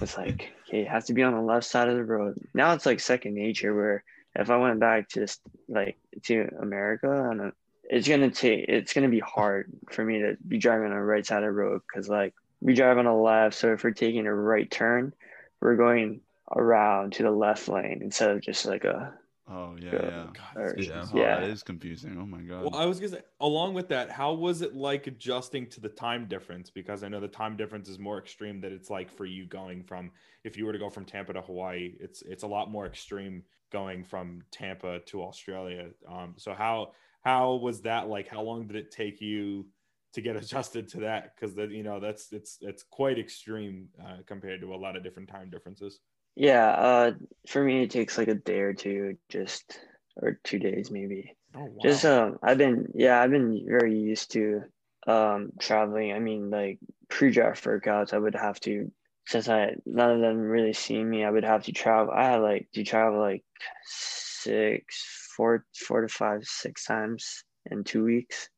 was 0.00 0.16
like 0.16 0.52
okay, 0.68 0.80
you 0.80 0.86
have 0.86 1.04
to 1.06 1.12
be 1.12 1.22
on 1.22 1.34
the 1.34 1.40
left 1.42 1.66
side 1.66 1.88
of 1.88 1.96
the 1.96 2.04
road. 2.04 2.38
Now 2.54 2.72
it's 2.72 2.86
like 2.86 3.00
second 3.00 3.34
nature. 3.34 3.74
Where 3.74 4.04
if 4.36 4.48
I 4.48 4.56
went 4.56 4.78
back 4.80 5.08
to 5.10 5.20
this, 5.20 5.38
like 5.68 5.96
to 6.24 6.48
America, 6.60 7.08
on 7.08 7.40
a 7.40 7.52
it's 7.90 8.08
gonna 8.08 8.30
take 8.30 8.66
it's 8.68 8.92
gonna 8.92 9.08
be 9.08 9.20
hard 9.20 9.70
for 9.90 10.04
me 10.04 10.20
to 10.20 10.36
be 10.46 10.58
driving 10.58 10.86
on 10.86 10.96
the 10.96 11.02
right 11.02 11.26
side 11.26 11.38
of 11.38 11.44
the 11.44 11.50
road 11.52 11.80
because 11.86 12.08
like 12.08 12.34
we 12.60 12.74
drive 12.74 12.98
on 12.98 13.04
the 13.04 13.12
left 13.12 13.56
so 13.56 13.72
if 13.72 13.84
we're 13.84 13.90
taking 13.90 14.26
a 14.26 14.34
right 14.34 14.70
turn 14.70 15.12
we're 15.60 15.76
going 15.76 16.20
around 16.56 17.12
to 17.12 17.22
the 17.22 17.30
left 17.30 17.68
lane 17.68 18.00
instead 18.02 18.30
of 18.30 18.40
just 18.40 18.66
like 18.66 18.84
a 18.84 19.12
Oh 19.46 19.76
yeah, 19.78 19.92
Yeah. 19.92 20.02
yeah. 20.02 20.26
God, 20.32 20.56
or- 20.56 20.74
it's 20.74 20.88
Yeah. 20.88 21.04
Oh, 21.12 21.18
yeah 21.18 21.40
that 21.40 21.50
is 21.50 21.62
confusing. 21.62 22.16
Oh 22.18 22.24
my 22.24 22.40
god. 22.40 22.62
Well, 22.62 22.74
I 22.74 22.86
was 22.86 22.98
gonna 22.98 23.12
say, 23.12 23.22
along 23.40 23.74
with 23.74 23.88
that, 23.88 24.10
how 24.10 24.32
was 24.32 24.62
it 24.62 24.74
like 24.74 25.06
adjusting 25.06 25.68
to 25.70 25.80
the 25.82 25.90
time 25.90 26.26
difference? 26.28 26.70
Because 26.70 27.04
I 27.04 27.08
know 27.08 27.20
the 27.20 27.28
time 27.28 27.54
difference 27.54 27.90
is 27.90 27.98
more 27.98 28.18
extreme 28.18 28.62
that 28.62 28.72
it's 28.72 28.88
like 28.88 29.10
for 29.10 29.26
you 29.26 29.44
going 29.44 29.82
from 29.82 30.10
if 30.44 30.56
you 30.56 30.64
were 30.64 30.72
to 30.72 30.78
go 30.78 30.88
from 30.88 31.04
Tampa 31.04 31.34
to 31.34 31.42
Hawaii, 31.42 31.94
it's 32.00 32.22
it's 32.22 32.42
a 32.42 32.46
lot 32.46 32.70
more 32.70 32.86
extreme 32.86 33.42
going 33.70 34.02
from 34.02 34.42
Tampa 34.50 35.00
to 35.00 35.22
Australia. 35.22 35.90
Um, 36.08 36.32
so 36.38 36.54
how 36.54 36.92
how 37.24 37.54
was 37.54 37.82
that 37.82 38.08
like? 38.08 38.28
How 38.28 38.42
long 38.42 38.66
did 38.66 38.76
it 38.76 38.90
take 38.90 39.20
you 39.20 39.66
to 40.14 40.20
get 40.20 40.36
adjusted 40.42 40.88
to 40.90 41.00
that? 41.00 41.34
Because 41.34 41.54
that 41.56 41.70
you 41.70 41.82
know 41.82 42.00
that's 42.00 42.32
it's 42.32 42.58
it's 42.60 42.82
quite 42.82 43.18
extreme 43.18 43.88
uh, 44.04 44.18
compared 44.26 44.60
to 44.60 44.74
a 44.74 44.76
lot 44.76 44.96
of 44.96 45.02
different 45.02 45.28
time 45.28 45.50
differences. 45.50 46.00
yeah 46.36 46.68
uh 46.70 47.12
for 47.48 47.62
me 47.62 47.82
it 47.82 47.90
takes 47.90 48.18
like 48.18 48.28
a 48.28 48.34
day 48.34 48.58
or 48.60 48.74
two 48.74 49.16
just 49.28 49.78
or 50.16 50.40
two 50.42 50.58
days 50.58 50.90
maybe 50.90 51.36
Oh 51.54 51.64
wow! 51.64 51.82
just 51.82 52.04
um 52.04 52.38
i've 52.42 52.58
been 52.58 52.88
yeah 52.94 53.20
i've 53.20 53.30
been 53.30 53.64
very 53.68 53.96
used 53.96 54.32
to 54.32 54.62
um 55.06 55.52
traveling 55.60 56.12
i 56.12 56.18
mean 56.18 56.50
like 56.50 56.78
pre-draft 57.08 57.62
workouts 57.64 58.12
i 58.12 58.18
would 58.18 58.34
have 58.34 58.58
to 58.58 58.90
since 59.26 59.48
i 59.48 59.74
none 59.86 60.10
of 60.10 60.20
them 60.20 60.38
really 60.38 60.72
see 60.72 61.02
me 61.02 61.24
i 61.24 61.30
would 61.30 61.44
have 61.44 61.64
to 61.64 61.72
travel 61.72 62.12
i 62.14 62.24
had 62.24 62.36
like 62.36 62.68
to 62.72 62.84
travel 62.84 63.20
like 63.20 63.44
six 63.86 65.30
four 65.36 65.64
four 65.74 66.02
to 66.02 66.08
five 66.08 66.44
six 66.44 66.84
times 66.84 67.44
in 67.70 67.84
two 67.84 68.04
weeks 68.04 68.48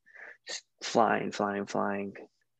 just 0.46 0.64
flying 0.82 1.30
flying 1.30 1.66
flying 1.66 2.12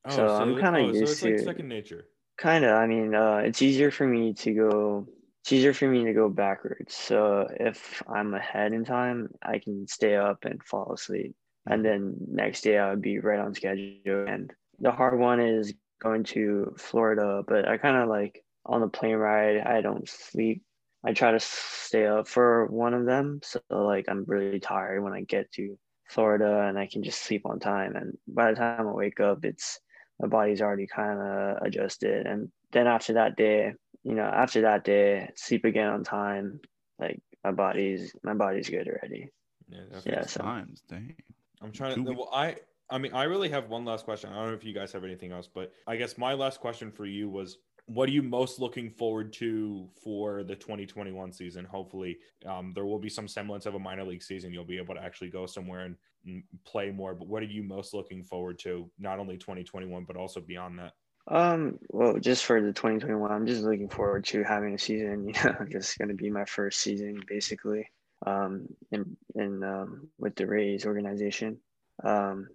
oh, 0.07 0.17
so 0.17 0.29
I'm 0.29 0.55
kinda 0.55 0.81
oh, 0.81 0.93
so 0.93 0.99
used 0.99 1.13
it's 1.13 1.23
like 1.23 1.39
second 1.41 1.69
nature. 1.69 2.07
kind 2.39 2.65
of 2.65 2.73
i 2.73 2.87
mean 2.87 3.15
uh 3.15 3.39
it's 3.45 3.63
easier 3.63 3.91
for 3.91 4.07
me 4.07 4.35
to 4.35 4.53
go 4.53 5.07
it's 5.47 5.53
easier 5.53 5.73
for 5.73 5.87
me 5.87 6.03
to 6.07 6.13
go 6.13 6.29
backwards. 6.29 6.97
So 6.97 7.47
if 7.61 8.03
I'm 8.13 8.35
ahead 8.35 8.73
in 8.73 8.85
time, 8.85 9.29
I 9.41 9.61
can 9.61 9.87
stay 9.87 10.17
up 10.17 10.45
and 10.45 10.61
fall 10.61 10.93
asleep. 10.93 11.37
And 11.65 11.85
then 11.85 12.17
next 12.27 12.63
day 12.63 12.79
I 12.79 12.91
would 12.91 13.01
be 13.01 13.21
right 13.21 13.39
on 13.39 13.55
schedule. 13.55 14.27
And 14.27 14.53
the 14.81 14.91
hard 14.91 15.17
one 15.21 15.39
is 15.39 15.73
going 16.01 16.25
to 16.25 16.75
Florida, 16.79 17.43
but 17.47 17.69
I 17.69 17.79
kind 17.79 17.97
of 17.97 18.09
like 18.09 18.45
on 18.65 18.81
the 18.81 18.89
plane 18.89 19.17
ride, 19.17 19.59
I 19.59 19.81
don't 19.81 20.09
sleep. 20.09 20.63
I 21.05 21.13
try 21.13 21.31
to 21.31 21.41
stay 21.41 22.07
up 22.07 22.27
for 22.27 22.67
one 22.67 22.95
of 22.95 23.07
them. 23.07 23.41
So 23.43 23.61
like 23.71 24.07
I'm 24.09 24.25
really 24.27 24.61
tired 24.61 25.03
when 25.03 25.13
I 25.13 25.23
get 25.23 25.51
to 25.53 25.79
Florida 26.09 26.67
and 26.69 26.79
I 26.79 26.87
can 26.87 27.03
just 27.03 27.23
sleep 27.23 27.43
on 27.47 27.61
time. 27.61 27.97
And 27.97 28.17
by 28.27 28.51
the 28.51 28.57
time 28.57 28.89
I 28.89 28.93
wake 28.93 29.21
up, 29.21 29.45
it's 29.45 29.79
my 30.21 30.29
body's 30.29 30.63
already 30.63 30.87
kind 30.87 31.21
of 31.21 31.63
adjusted. 31.63 32.27
And 32.27 32.51
then 32.73 32.87
after 32.87 33.15
that 33.15 33.37
day, 33.37 33.75
you 34.03 34.15
know, 34.15 34.25
after 34.25 34.63
that 34.63 34.85
day, 34.85 35.31
sleep 35.37 35.65
again 35.65 35.89
on 35.89 36.05
time. 36.05 36.61
Like 36.99 37.21
my 37.45 37.53
body's 37.53 38.15
my 38.23 38.35
body's 38.35 38.69
good 38.69 38.89
already. 38.89 39.31
Yeah, 39.69 39.81
Yeah, 40.05 40.27
so 40.27 40.43
Times, 40.43 40.83
dang. 40.89 41.15
I'm 41.61 41.73
trying 41.73 42.05
to. 42.05 42.13
Well, 42.13 42.31
I. 42.33 42.57
I 42.89 42.99
mean, 42.99 43.13
I 43.13 43.25
really 43.25 43.49
have 43.49 43.69
one 43.69 43.85
last 43.85 44.05
question. 44.05 44.31
I 44.31 44.37
don't 44.37 44.49
know 44.49 44.55
if 44.55 44.65
you 44.65 44.73
guys 44.73 44.93
have 44.93 45.05
anything 45.05 45.33
else, 45.33 45.49
but 45.53 45.73
I 45.87 45.97
guess 45.97 46.17
my 46.17 46.35
last 46.35 46.61
question 46.61 46.91
for 46.91 47.05
you 47.05 47.29
was, 47.29 47.59
what 47.87 48.09
are 48.09 48.13
you 48.13 48.23
most 48.23 48.59
looking 48.59 48.91
forward 48.91 49.33
to 49.35 49.89
for 50.03 50.43
the 50.43 50.57
2021 50.57 51.33
season? 51.33 51.65
Hopefully, 51.65 52.19
um, 52.45 52.73
there 52.75 52.85
will 52.85 52.99
be 52.99 53.09
some 53.09 53.29
semblance 53.29 53.67
of 53.67 53.75
a 53.75 53.79
minor 53.79 54.05
league 54.05 54.23
season. 54.23 54.53
You'll 54.53 54.65
be 54.65 54.79
able 54.79 54.95
to 54.97 55.03
actually 55.03 55.31
go 55.31 55.47
somewhere 55.47 55.85
and, 55.85 55.97
and 56.27 56.43
play 56.65 56.91
more. 56.91 57.15
But 57.15 57.29
what 57.29 57.43
are 57.43 57.47
you 57.47 57.63
most 57.63 57.95
looking 57.95 58.25
forward 58.25 58.59
to? 58.61 58.91
Not 58.99 59.21
only 59.21 59.37
2021, 59.37 60.05
but 60.05 60.17
also 60.17 60.41
beyond 60.41 60.81
that. 60.81 60.93
Um, 61.29 61.79
well, 61.91 62.19
just 62.19 62.45
for 62.45 62.61
the 62.61 62.73
2021, 62.73 63.31
I'm 63.31 63.47
just 63.47 63.63
looking 63.63 63.89
forward 63.89 64.25
to 64.27 64.43
having 64.43 64.75
a 64.75 64.79
season. 64.79 65.27
You 65.35 65.35
know, 65.45 65.67
just 65.71 65.99
going 65.99 66.09
to 66.09 66.15
be 66.15 66.31
my 66.31 66.45
first 66.45 66.81
season 66.81 67.23
basically. 67.27 67.89
Um, 68.27 68.67
in 68.91 69.17
in 69.35 69.63
um, 69.63 70.09
with 70.19 70.35
the 70.37 70.47
Rays 70.47 70.87
organization. 70.87 71.59
Um, 72.03 72.49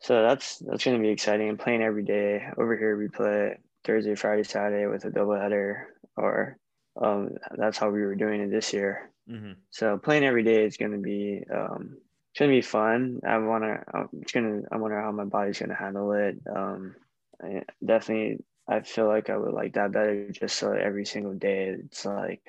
so 0.00 0.22
that's 0.22 0.58
that's 0.58 0.84
going 0.84 0.96
to 0.96 1.02
be 1.02 1.10
exciting. 1.10 1.48
And 1.48 1.58
playing 1.58 1.82
every 1.82 2.04
day 2.04 2.46
over 2.56 2.76
here, 2.76 2.96
we 2.96 3.08
play 3.08 3.58
Thursday, 3.84 4.14
Friday, 4.14 4.44
Saturday 4.44 4.86
with 4.86 5.04
a 5.04 5.10
doubleheader, 5.10 5.84
or 6.16 6.58
um, 7.00 7.30
that's 7.56 7.78
how 7.78 7.90
we 7.90 8.02
were 8.02 8.14
doing 8.14 8.40
it 8.40 8.50
this 8.50 8.72
year. 8.72 9.10
Mm-hmm. 9.30 9.52
So 9.70 9.98
playing 9.98 10.24
every 10.24 10.42
day 10.42 10.64
is 10.64 10.76
going 10.76 10.92
to 10.92 10.98
be 10.98 11.42
um, 11.52 11.98
it's 12.30 12.38
going 12.38 12.50
to 12.50 12.56
be 12.56 12.62
fun. 12.62 13.20
I 13.26 13.38
want 13.38 13.64
to. 13.64 14.08
It's 14.20 14.32
going 14.32 14.62
to. 14.62 14.68
I 14.70 14.76
wonder 14.76 15.00
how 15.00 15.10
my 15.10 15.24
body's 15.24 15.58
going 15.58 15.70
to 15.70 15.74
handle 15.74 16.12
it. 16.12 16.38
Um, 16.54 16.94
I, 17.42 17.62
definitely, 17.84 18.44
I 18.68 18.80
feel 18.80 19.08
like 19.08 19.28
I 19.28 19.36
would 19.36 19.52
like 19.52 19.74
that 19.74 19.90
better. 19.90 20.30
Just 20.30 20.56
so 20.56 20.72
every 20.72 21.04
single 21.04 21.34
day, 21.34 21.74
it's 21.84 22.04
like 22.04 22.42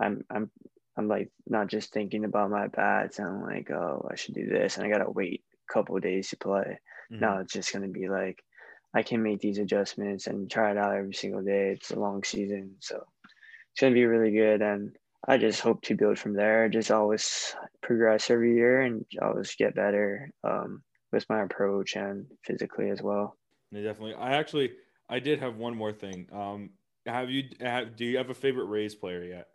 I'm 0.00 0.24
I'm 0.30 0.50
I'm 0.96 1.08
like 1.08 1.30
not 1.46 1.66
just 1.66 1.92
thinking 1.92 2.24
about 2.24 2.50
my 2.50 2.68
bats. 2.68 3.18
And 3.18 3.28
I'm 3.28 3.42
like, 3.42 3.70
oh, 3.70 4.08
I 4.10 4.16
should 4.16 4.34
do 4.34 4.46
this, 4.46 4.78
and 4.78 4.86
I 4.86 4.90
gotta 4.90 5.10
wait 5.10 5.44
a 5.68 5.72
couple 5.72 5.96
of 5.96 6.02
days 6.02 6.30
to 6.30 6.38
play. 6.38 6.78
Mhm. 7.10 7.20
Now 7.20 7.38
it's 7.38 7.52
just 7.52 7.72
gonna 7.72 7.88
be 7.88 8.08
like 8.08 8.42
I 8.94 9.02
can 9.02 9.22
make 9.22 9.40
these 9.40 9.58
adjustments 9.58 10.26
and 10.26 10.50
try 10.50 10.70
it 10.70 10.78
out 10.78 10.94
every 10.96 11.14
single 11.14 11.42
day. 11.42 11.72
It's 11.72 11.90
a 11.90 11.98
long 11.98 12.22
season, 12.24 12.76
so 12.80 13.04
it's 13.72 13.80
gonna 13.80 13.94
be 13.94 14.06
really 14.06 14.32
good. 14.32 14.62
And 14.62 14.96
I 15.26 15.38
just 15.38 15.60
hope 15.60 15.82
to 15.82 15.96
build 15.96 16.18
from 16.18 16.34
there. 16.34 16.68
Just 16.68 16.90
always 16.90 17.56
progress 17.82 18.30
every 18.30 18.54
year 18.54 18.82
and 18.82 19.04
always 19.20 19.54
get 19.56 19.74
better 19.74 20.30
um, 20.44 20.82
with 21.12 21.28
my 21.28 21.42
approach 21.42 21.96
and 21.96 22.26
physically 22.44 22.90
as 22.90 23.02
well. 23.02 23.36
Yeah, 23.70 23.82
definitely. 23.82 24.14
I 24.14 24.34
actually, 24.34 24.72
I 25.08 25.18
did 25.18 25.40
have 25.40 25.56
one 25.56 25.76
more 25.76 25.92
thing. 25.92 26.28
Um, 26.32 26.70
have 27.06 27.30
you? 27.30 27.44
Have, 27.60 27.96
do 27.96 28.04
you 28.04 28.18
have 28.18 28.30
a 28.30 28.34
favorite 28.34 28.66
Rays 28.66 28.94
player 28.94 29.24
yet? 29.24 29.46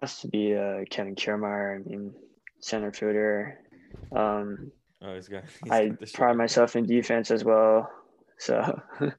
Has 0.00 0.20
to 0.20 0.28
be 0.28 0.54
uh, 0.54 0.84
Kevin 0.90 1.14
Kiermaier. 1.14 1.76
I 1.76 1.88
mean, 1.88 2.14
center 2.60 2.92
fielder. 2.92 3.58
Um, 4.14 4.72
Oh, 5.02 5.14
he's 5.14 5.28
got. 5.28 5.44
he's 5.62 5.70
I 5.70 5.88
got 5.88 5.98
the 5.98 6.06
pride 6.06 6.36
myself 6.36 6.76
in 6.76 6.86
defense 6.86 7.30
as 7.30 7.44
well. 7.44 7.90
So 8.38 8.80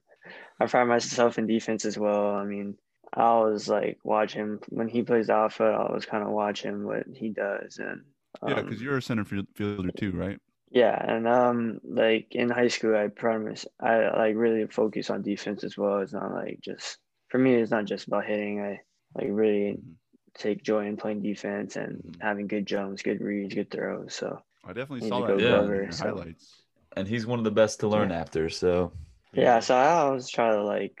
I 0.60 0.66
pride 0.66 0.84
myself 0.84 1.38
in 1.38 1.46
defense 1.46 1.84
as 1.84 1.98
well. 1.98 2.34
I 2.34 2.44
mean, 2.44 2.78
I 3.12 3.22
always 3.22 3.68
like 3.68 3.98
watch 4.04 4.34
him 4.34 4.60
when 4.68 4.88
he 4.88 5.02
plays 5.02 5.30
outfield. 5.30 5.74
I 5.74 5.78
always 5.88 6.06
kind 6.06 6.24
of 6.24 6.30
watch 6.30 6.62
him 6.62 6.84
what 6.84 7.06
he 7.14 7.30
does, 7.30 7.78
and 7.78 8.04
Yeah, 8.46 8.54
um, 8.54 8.64
because 8.64 8.82
you're 8.82 8.96
a 8.96 9.02
center 9.02 9.24
fielder 9.24 9.90
too, 9.92 10.12
right? 10.12 10.40
yeah, 10.70 10.96
and 11.00 11.28
um, 11.28 11.80
like 11.84 12.28
in 12.34 12.50
high 12.50 12.68
school, 12.68 12.96
I 12.96 13.08
promise 13.08 13.66
I 13.80 14.08
like 14.16 14.36
really 14.36 14.66
focus 14.66 15.10
on 15.10 15.22
defense 15.22 15.62
as 15.62 15.76
well. 15.78 16.00
It's 16.00 16.12
not 16.12 16.32
like 16.32 16.60
just 16.60 16.98
for 17.28 17.38
me. 17.38 17.54
It's 17.54 17.70
not 17.70 17.84
just 17.84 18.06
about 18.08 18.26
hitting. 18.26 18.60
I 18.60 18.80
like 19.14 19.28
really 19.30 19.78
Mhm. 19.78 19.96
take 20.34 20.62
joy 20.64 20.86
in 20.86 20.96
playing 20.96 21.22
defense 21.22 21.76
and 21.76 22.02
Mhm. 22.02 22.20
having 22.20 22.48
good 22.48 22.66
jumps, 22.66 23.02
good 23.02 23.20
reads, 23.20 23.54
good 23.54 23.70
throws. 23.70 24.14
So 24.14 24.40
I 24.66 24.72
definitely 24.72 25.08
saw 25.08 25.26
that 25.26 25.38
Yeah, 25.40 25.46
in 25.46 25.60
cover, 25.60 25.74
your 25.82 25.92
so- 25.92 26.04
highlights. 26.04 26.60
And 26.96 27.08
he's 27.08 27.26
one 27.26 27.38
of 27.40 27.44
the 27.44 27.50
best 27.50 27.80
to 27.80 27.88
learn 27.88 28.12
after. 28.12 28.48
So 28.48 28.92
yeah, 29.32 29.58
so 29.60 29.74
I 29.74 29.88
always 29.94 30.28
try 30.28 30.50
to 30.52 30.62
like 30.62 31.00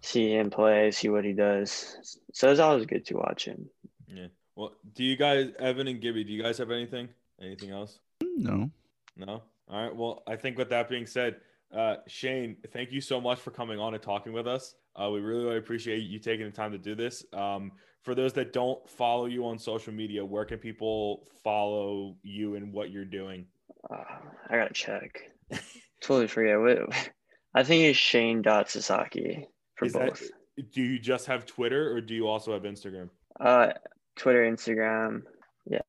see 0.00 0.32
him 0.34 0.50
play, 0.50 0.90
see 0.92 1.08
what 1.10 1.24
he 1.24 1.32
does. 1.34 2.18
So 2.32 2.50
it's 2.50 2.60
always 2.60 2.86
good 2.86 3.04
to 3.06 3.14
watch 3.16 3.44
him. 3.44 3.68
Yeah. 4.08 4.28
Well, 4.56 4.72
do 4.94 5.04
you 5.04 5.16
guys, 5.16 5.50
Evan 5.58 5.88
and 5.88 6.00
Gibby, 6.00 6.24
do 6.24 6.32
you 6.32 6.42
guys 6.42 6.56
have 6.58 6.70
anything? 6.70 7.08
Anything 7.40 7.70
else? 7.70 7.98
No. 8.36 8.70
No. 9.16 9.42
All 9.68 9.82
right. 9.82 9.94
Well, 9.94 10.22
I 10.26 10.36
think 10.36 10.56
with 10.56 10.70
that 10.70 10.88
being 10.88 11.06
said, 11.06 11.36
uh, 11.74 11.96
Shane, 12.06 12.56
thank 12.72 12.92
you 12.92 13.00
so 13.00 13.20
much 13.20 13.40
for 13.40 13.50
coming 13.50 13.78
on 13.78 13.92
and 13.94 14.02
talking 14.02 14.32
with 14.32 14.46
us. 14.46 14.74
Uh, 14.96 15.10
we 15.10 15.20
really, 15.20 15.44
really 15.44 15.58
appreciate 15.58 15.98
you 16.04 16.18
taking 16.18 16.46
the 16.46 16.52
time 16.52 16.72
to 16.72 16.78
do 16.78 16.94
this. 16.94 17.24
Um, 17.32 17.72
for 18.04 18.14
those 18.14 18.32
that 18.34 18.52
don't 18.52 18.88
follow 18.88 19.26
you 19.26 19.46
on 19.46 19.58
social 19.58 19.92
media, 19.92 20.24
where 20.24 20.44
can 20.44 20.58
people 20.58 21.26
follow 21.42 22.16
you 22.22 22.54
and 22.54 22.72
what 22.72 22.90
you're 22.90 23.04
doing? 23.04 23.46
Uh, 23.90 24.04
I 24.48 24.56
gotta 24.56 24.74
check. 24.74 25.30
totally 26.00 26.28
forget 26.28 26.60
what. 26.60 27.10
I 27.54 27.62
think 27.62 27.84
it's 27.84 27.98
Shane 27.98 28.42
Dot 28.42 28.70
Sasaki 28.70 29.46
for 29.76 29.86
Is 29.86 29.92
that- 29.94 30.08
both. 30.10 30.22
do 30.72 30.82
you 30.82 30.98
just 30.98 31.26
have 31.26 31.46
Twitter 31.46 31.92
or 31.92 32.00
do 32.00 32.14
you 32.14 32.28
also 32.28 32.52
have 32.52 32.62
Instagram? 32.62 33.08
Uh, 33.40 33.72
Twitter, 34.16 34.42
Instagram. 34.44 35.22
Yeah, 35.66 35.80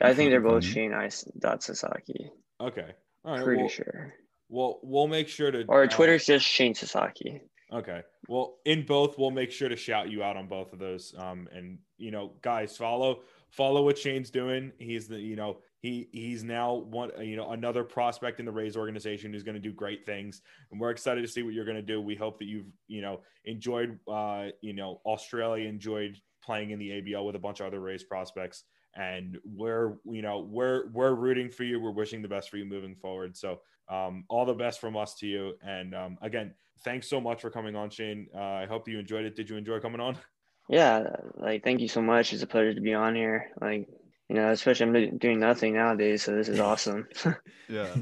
I 0.00 0.14
think 0.14 0.30
they're 0.30 0.40
both 0.40 0.64
Funny. 0.64 0.90
Shane 0.90 1.10
Dot 1.38 1.62
Sasaki. 1.62 2.30
Okay. 2.60 2.90
All 3.24 3.34
right. 3.34 3.44
Pretty 3.44 3.62
well, 3.62 3.68
sure. 3.68 4.14
well, 4.48 4.80
we'll 4.82 5.06
make 5.08 5.28
sure 5.28 5.50
to. 5.50 5.64
Or 5.68 5.84
uh, 5.84 5.86
Twitter's 5.88 6.24
just 6.24 6.46
Shane 6.46 6.74
Sasaki. 6.74 7.42
Okay. 7.72 8.02
Well, 8.28 8.56
in 8.64 8.86
both, 8.86 9.18
we'll 9.18 9.30
make 9.30 9.50
sure 9.50 9.68
to 9.68 9.76
shout 9.76 10.10
you 10.10 10.22
out 10.22 10.36
on 10.36 10.48
both 10.48 10.72
of 10.72 10.78
those. 10.78 11.14
Um, 11.18 11.48
and 11.52 11.78
you 11.98 12.10
know, 12.10 12.32
guys, 12.40 12.76
follow 12.76 13.20
follow 13.50 13.84
what 13.84 13.98
Shane's 13.98 14.30
doing. 14.30 14.72
He's 14.78 15.08
the 15.08 15.18
you 15.18 15.36
know 15.36 15.58
he 15.80 16.08
he's 16.12 16.42
now 16.44 16.74
one 16.74 17.10
you 17.20 17.36
know 17.36 17.50
another 17.50 17.84
prospect 17.84 18.40
in 18.40 18.46
the 18.46 18.52
Rays 18.52 18.76
organization 18.76 19.32
who's 19.32 19.42
going 19.42 19.54
to 19.54 19.60
do 19.60 19.72
great 19.72 20.06
things, 20.06 20.40
and 20.70 20.80
we're 20.80 20.90
excited 20.90 21.22
to 21.22 21.28
see 21.28 21.42
what 21.42 21.52
you're 21.52 21.66
going 21.66 21.76
to 21.76 21.82
do. 21.82 22.00
We 22.00 22.14
hope 22.14 22.38
that 22.38 22.46
you've 22.46 22.66
you 22.86 23.02
know 23.02 23.20
enjoyed 23.44 23.98
uh 24.10 24.46
you 24.62 24.72
know 24.72 25.00
Australia, 25.04 25.68
enjoyed 25.68 26.16
playing 26.42 26.70
in 26.70 26.78
the 26.78 26.90
ABL 26.90 27.26
with 27.26 27.36
a 27.36 27.40
bunch 27.40 27.60
of 27.60 27.66
other 27.66 27.80
Rays 27.80 28.02
prospects. 28.02 28.64
And 28.98 29.38
we're, 29.44 29.94
you 30.04 30.22
know, 30.22 30.40
we're 30.40 30.88
we're 30.90 31.14
rooting 31.14 31.50
for 31.50 31.62
you. 31.62 31.80
We're 31.80 31.92
wishing 31.92 32.20
the 32.20 32.28
best 32.28 32.50
for 32.50 32.56
you 32.56 32.64
moving 32.64 32.96
forward. 32.96 33.36
So, 33.36 33.60
um, 33.88 34.24
all 34.28 34.44
the 34.44 34.54
best 34.54 34.80
from 34.80 34.96
us 34.96 35.14
to 35.16 35.26
you. 35.26 35.54
And 35.62 35.94
um, 35.94 36.18
again, 36.20 36.52
thanks 36.80 37.08
so 37.08 37.20
much 37.20 37.40
for 37.40 37.50
coming 37.50 37.76
on, 37.76 37.90
Shane. 37.90 38.26
Uh, 38.34 38.40
I 38.42 38.66
hope 38.66 38.88
you 38.88 38.98
enjoyed 38.98 39.24
it. 39.24 39.36
Did 39.36 39.48
you 39.48 39.56
enjoy 39.56 39.80
coming 39.80 40.00
on? 40.00 40.16
Yeah, 40.70 41.16
like 41.36 41.64
thank 41.64 41.80
you 41.80 41.88
so 41.88 42.02
much. 42.02 42.34
It's 42.34 42.42
a 42.42 42.46
pleasure 42.46 42.74
to 42.74 42.80
be 42.82 42.92
on 42.92 43.14
here. 43.14 43.52
Like, 43.58 43.88
you 44.28 44.36
know, 44.36 44.50
especially 44.50 45.00
I'm 45.00 45.16
doing 45.16 45.40
nothing 45.40 45.72
nowadays, 45.72 46.22
so 46.24 46.34
this 46.36 46.48
is 46.48 46.60
awesome. 46.70 47.08
Yeah. 47.70 47.96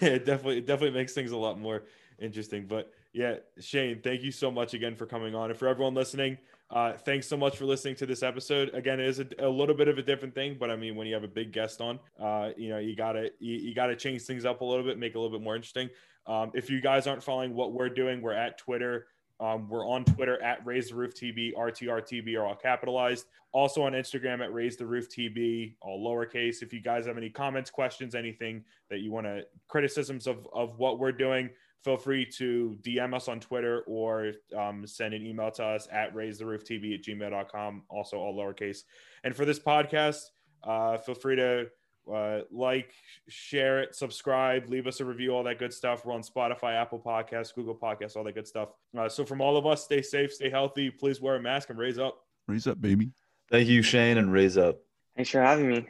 it 0.00 0.24
definitely 0.24 0.58
it 0.58 0.66
definitely 0.66 0.96
makes 0.98 1.14
things 1.14 1.32
a 1.32 1.36
lot 1.36 1.58
more 1.58 1.82
interesting. 2.20 2.66
But 2.66 2.92
yeah, 3.12 3.36
Shane, 3.58 4.02
thank 4.02 4.22
you 4.22 4.30
so 4.30 4.50
much 4.52 4.74
again 4.74 4.94
for 4.94 5.06
coming 5.06 5.34
on. 5.34 5.50
And 5.50 5.58
for 5.58 5.66
everyone 5.68 5.94
listening, 5.94 6.38
uh, 6.70 6.94
thanks 6.94 7.28
so 7.28 7.36
much 7.36 7.56
for 7.56 7.64
listening 7.64 7.94
to 7.96 8.06
this 8.06 8.22
episode. 8.22 8.70
Again, 8.74 8.98
it 8.98 9.06
is 9.06 9.20
a, 9.20 9.26
a 9.38 9.48
little 9.48 9.74
bit 9.74 9.86
of 9.86 9.98
a 9.98 10.02
different 10.02 10.34
thing, 10.34 10.56
but 10.58 10.70
I 10.70 10.76
mean, 10.76 10.96
when 10.96 11.06
you 11.06 11.14
have 11.14 11.22
a 11.22 11.28
big 11.28 11.52
guest 11.52 11.80
on, 11.80 12.00
uh, 12.20 12.50
you 12.56 12.68
know, 12.70 12.78
you 12.78 12.96
gotta 12.96 13.30
you, 13.38 13.56
you 13.56 13.74
gotta 13.74 13.94
change 13.94 14.22
things 14.22 14.44
up 14.44 14.60
a 14.62 14.64
little 14.64 14.84
bit, 14.84 14.98
make 14.98 15.12
it 15.12 15.16
a 15.16 15.20
little 15.20 15.36
bit 15.36 15.44
more 15.44 15.54
interesting. 15.54 15.88
Um, 16.26 16.50
if 16.54 16.68
you 16.68 16.80
guys 16.80 17.06
aren't 17.06 17.22
following 17.22 17.54
what 17.54 17.72
we're 17.72 17.88
doing, 17.88 18.20
we're 18.20 18.32
at 18.32 18.58
Twitter. 18.58 19.06
Um, 19.38 19.68
we're 19.68 19.86
on 19.86 20.04
Twitter 20.04 20.42
at 20.42 20.64
Rays 20.64 20.88
the 20.88 20.96
Roof 20.96 21.14
TB, 21.14 21.54
RTRTB 21.54 22.36
are 22.36 22.46
all 22.46 22.56
capitalized. 22.56 23.26
Also 23.52 23.82
on 23.82 23.92
Instagram 23.92 24.42
at 24.42 24.52
Rays 24.52 24.76
the 24.76 24.86
Roof 24.86 25.08
TB, 25.08 25.74
all 25.82 26.04
lowercase. 26.04 26.62
If 26.62 26.72
you 26.72 26.80
guys 26.80 27.06
have 27.06 27.16
any 27.18 27.30
comments, 27.30 27.70
questions, 27.70 28.14
anything 28.14 28.64
that 28.90 29.00
you 29.00 29.12
want 29.12 29.26
to 29.26 29.44
criticisms 29.68 30.26
of 30.26 30.48
of 30.52 30.78
what 30.78 30.98
we're 30.98 31.12
doing, 31.12 31.50
feel 31.84 31.96
free 31.96 32.26
to 32.38 32.76
DM 32.82 33.14
us 33.14 33.28
on 33.28 33.40
Twitter 33.40 33.82
or 33.86 34.32
um, 34.56 34.86
send 34.86 35.14
an 35.14 35.24
email 35.24 35.50
to 35.52 35.64
us 35.64 35.88
at 35.90 36.14
rays 36.14 36.38
the 36.38 36.46
roof 36.46 36.64
TB 36.64 36.94
at 36.94 37.02
gmail.com, 37.02 37.82
also 37.88 38.18
all 38.18 38.36
lowercase. 38.36 38.80
And 39.24 39.34
for 39.34 39.44
this 39.44 39.58
podcast, 39.58 40.22
uh, 40.64 40.98
feel 40.98 41.14
free 41.14 41.36
to 41.36 41.66
uh, 42.12 42.40
like, 42.50 42.92
share 43.28 43.80
it, 43.80 43.94
subscribe, 43.94 44.68
leave 44.68 44.86
us 44.86 45.00
a 45.00 45.04
review, 45.04 45.34
all 45.34 45.42
that 45.44 45.58
good 45.58 45.72
stuff. 45.72 46.04
We're 46.04 46.14
on 46.14 46.22
Spotify, 46.22 46.80
Apple 46.80 47.00
Podcasts, 47.04 47.54
Google 47.54 47.74
Podcasts, 47.74 48.16
all 48.16 48.24
that 48.24 48.34
good 48.34 48.46
stuff. 48.46 48.68
Uh, 48.96 49.08
so, 49.08 49.24
from 49.24 49.40
all 49.40 49.56
of 49.56 49.66
us, 49.66 49.84
stay 49.84 50.02
safe, 50.02 50.32
stay 50.32 50.50
healthy. 50.50 50.90
Please 50.90 51.20
wear 51.20 51.36
a 51.36 51.42
mask 51.42 51.70
and 51.70 51.78
Rays 51.78 51.98
up. 51.98 52.24
Rays 52.46 52.66
up, 52.66 52.80
baby. 52.80 53.10
Thank 53.50 53.68
you, 53.68 53.82
Shane, 53.82 54.18
and 54.18 54.32
Rays 54.32 54.56
up. 54.56 54.78
Thanks 55.16 55.30
for 55.30 55.40
having 55.40 55.68
me. 55.68 55.86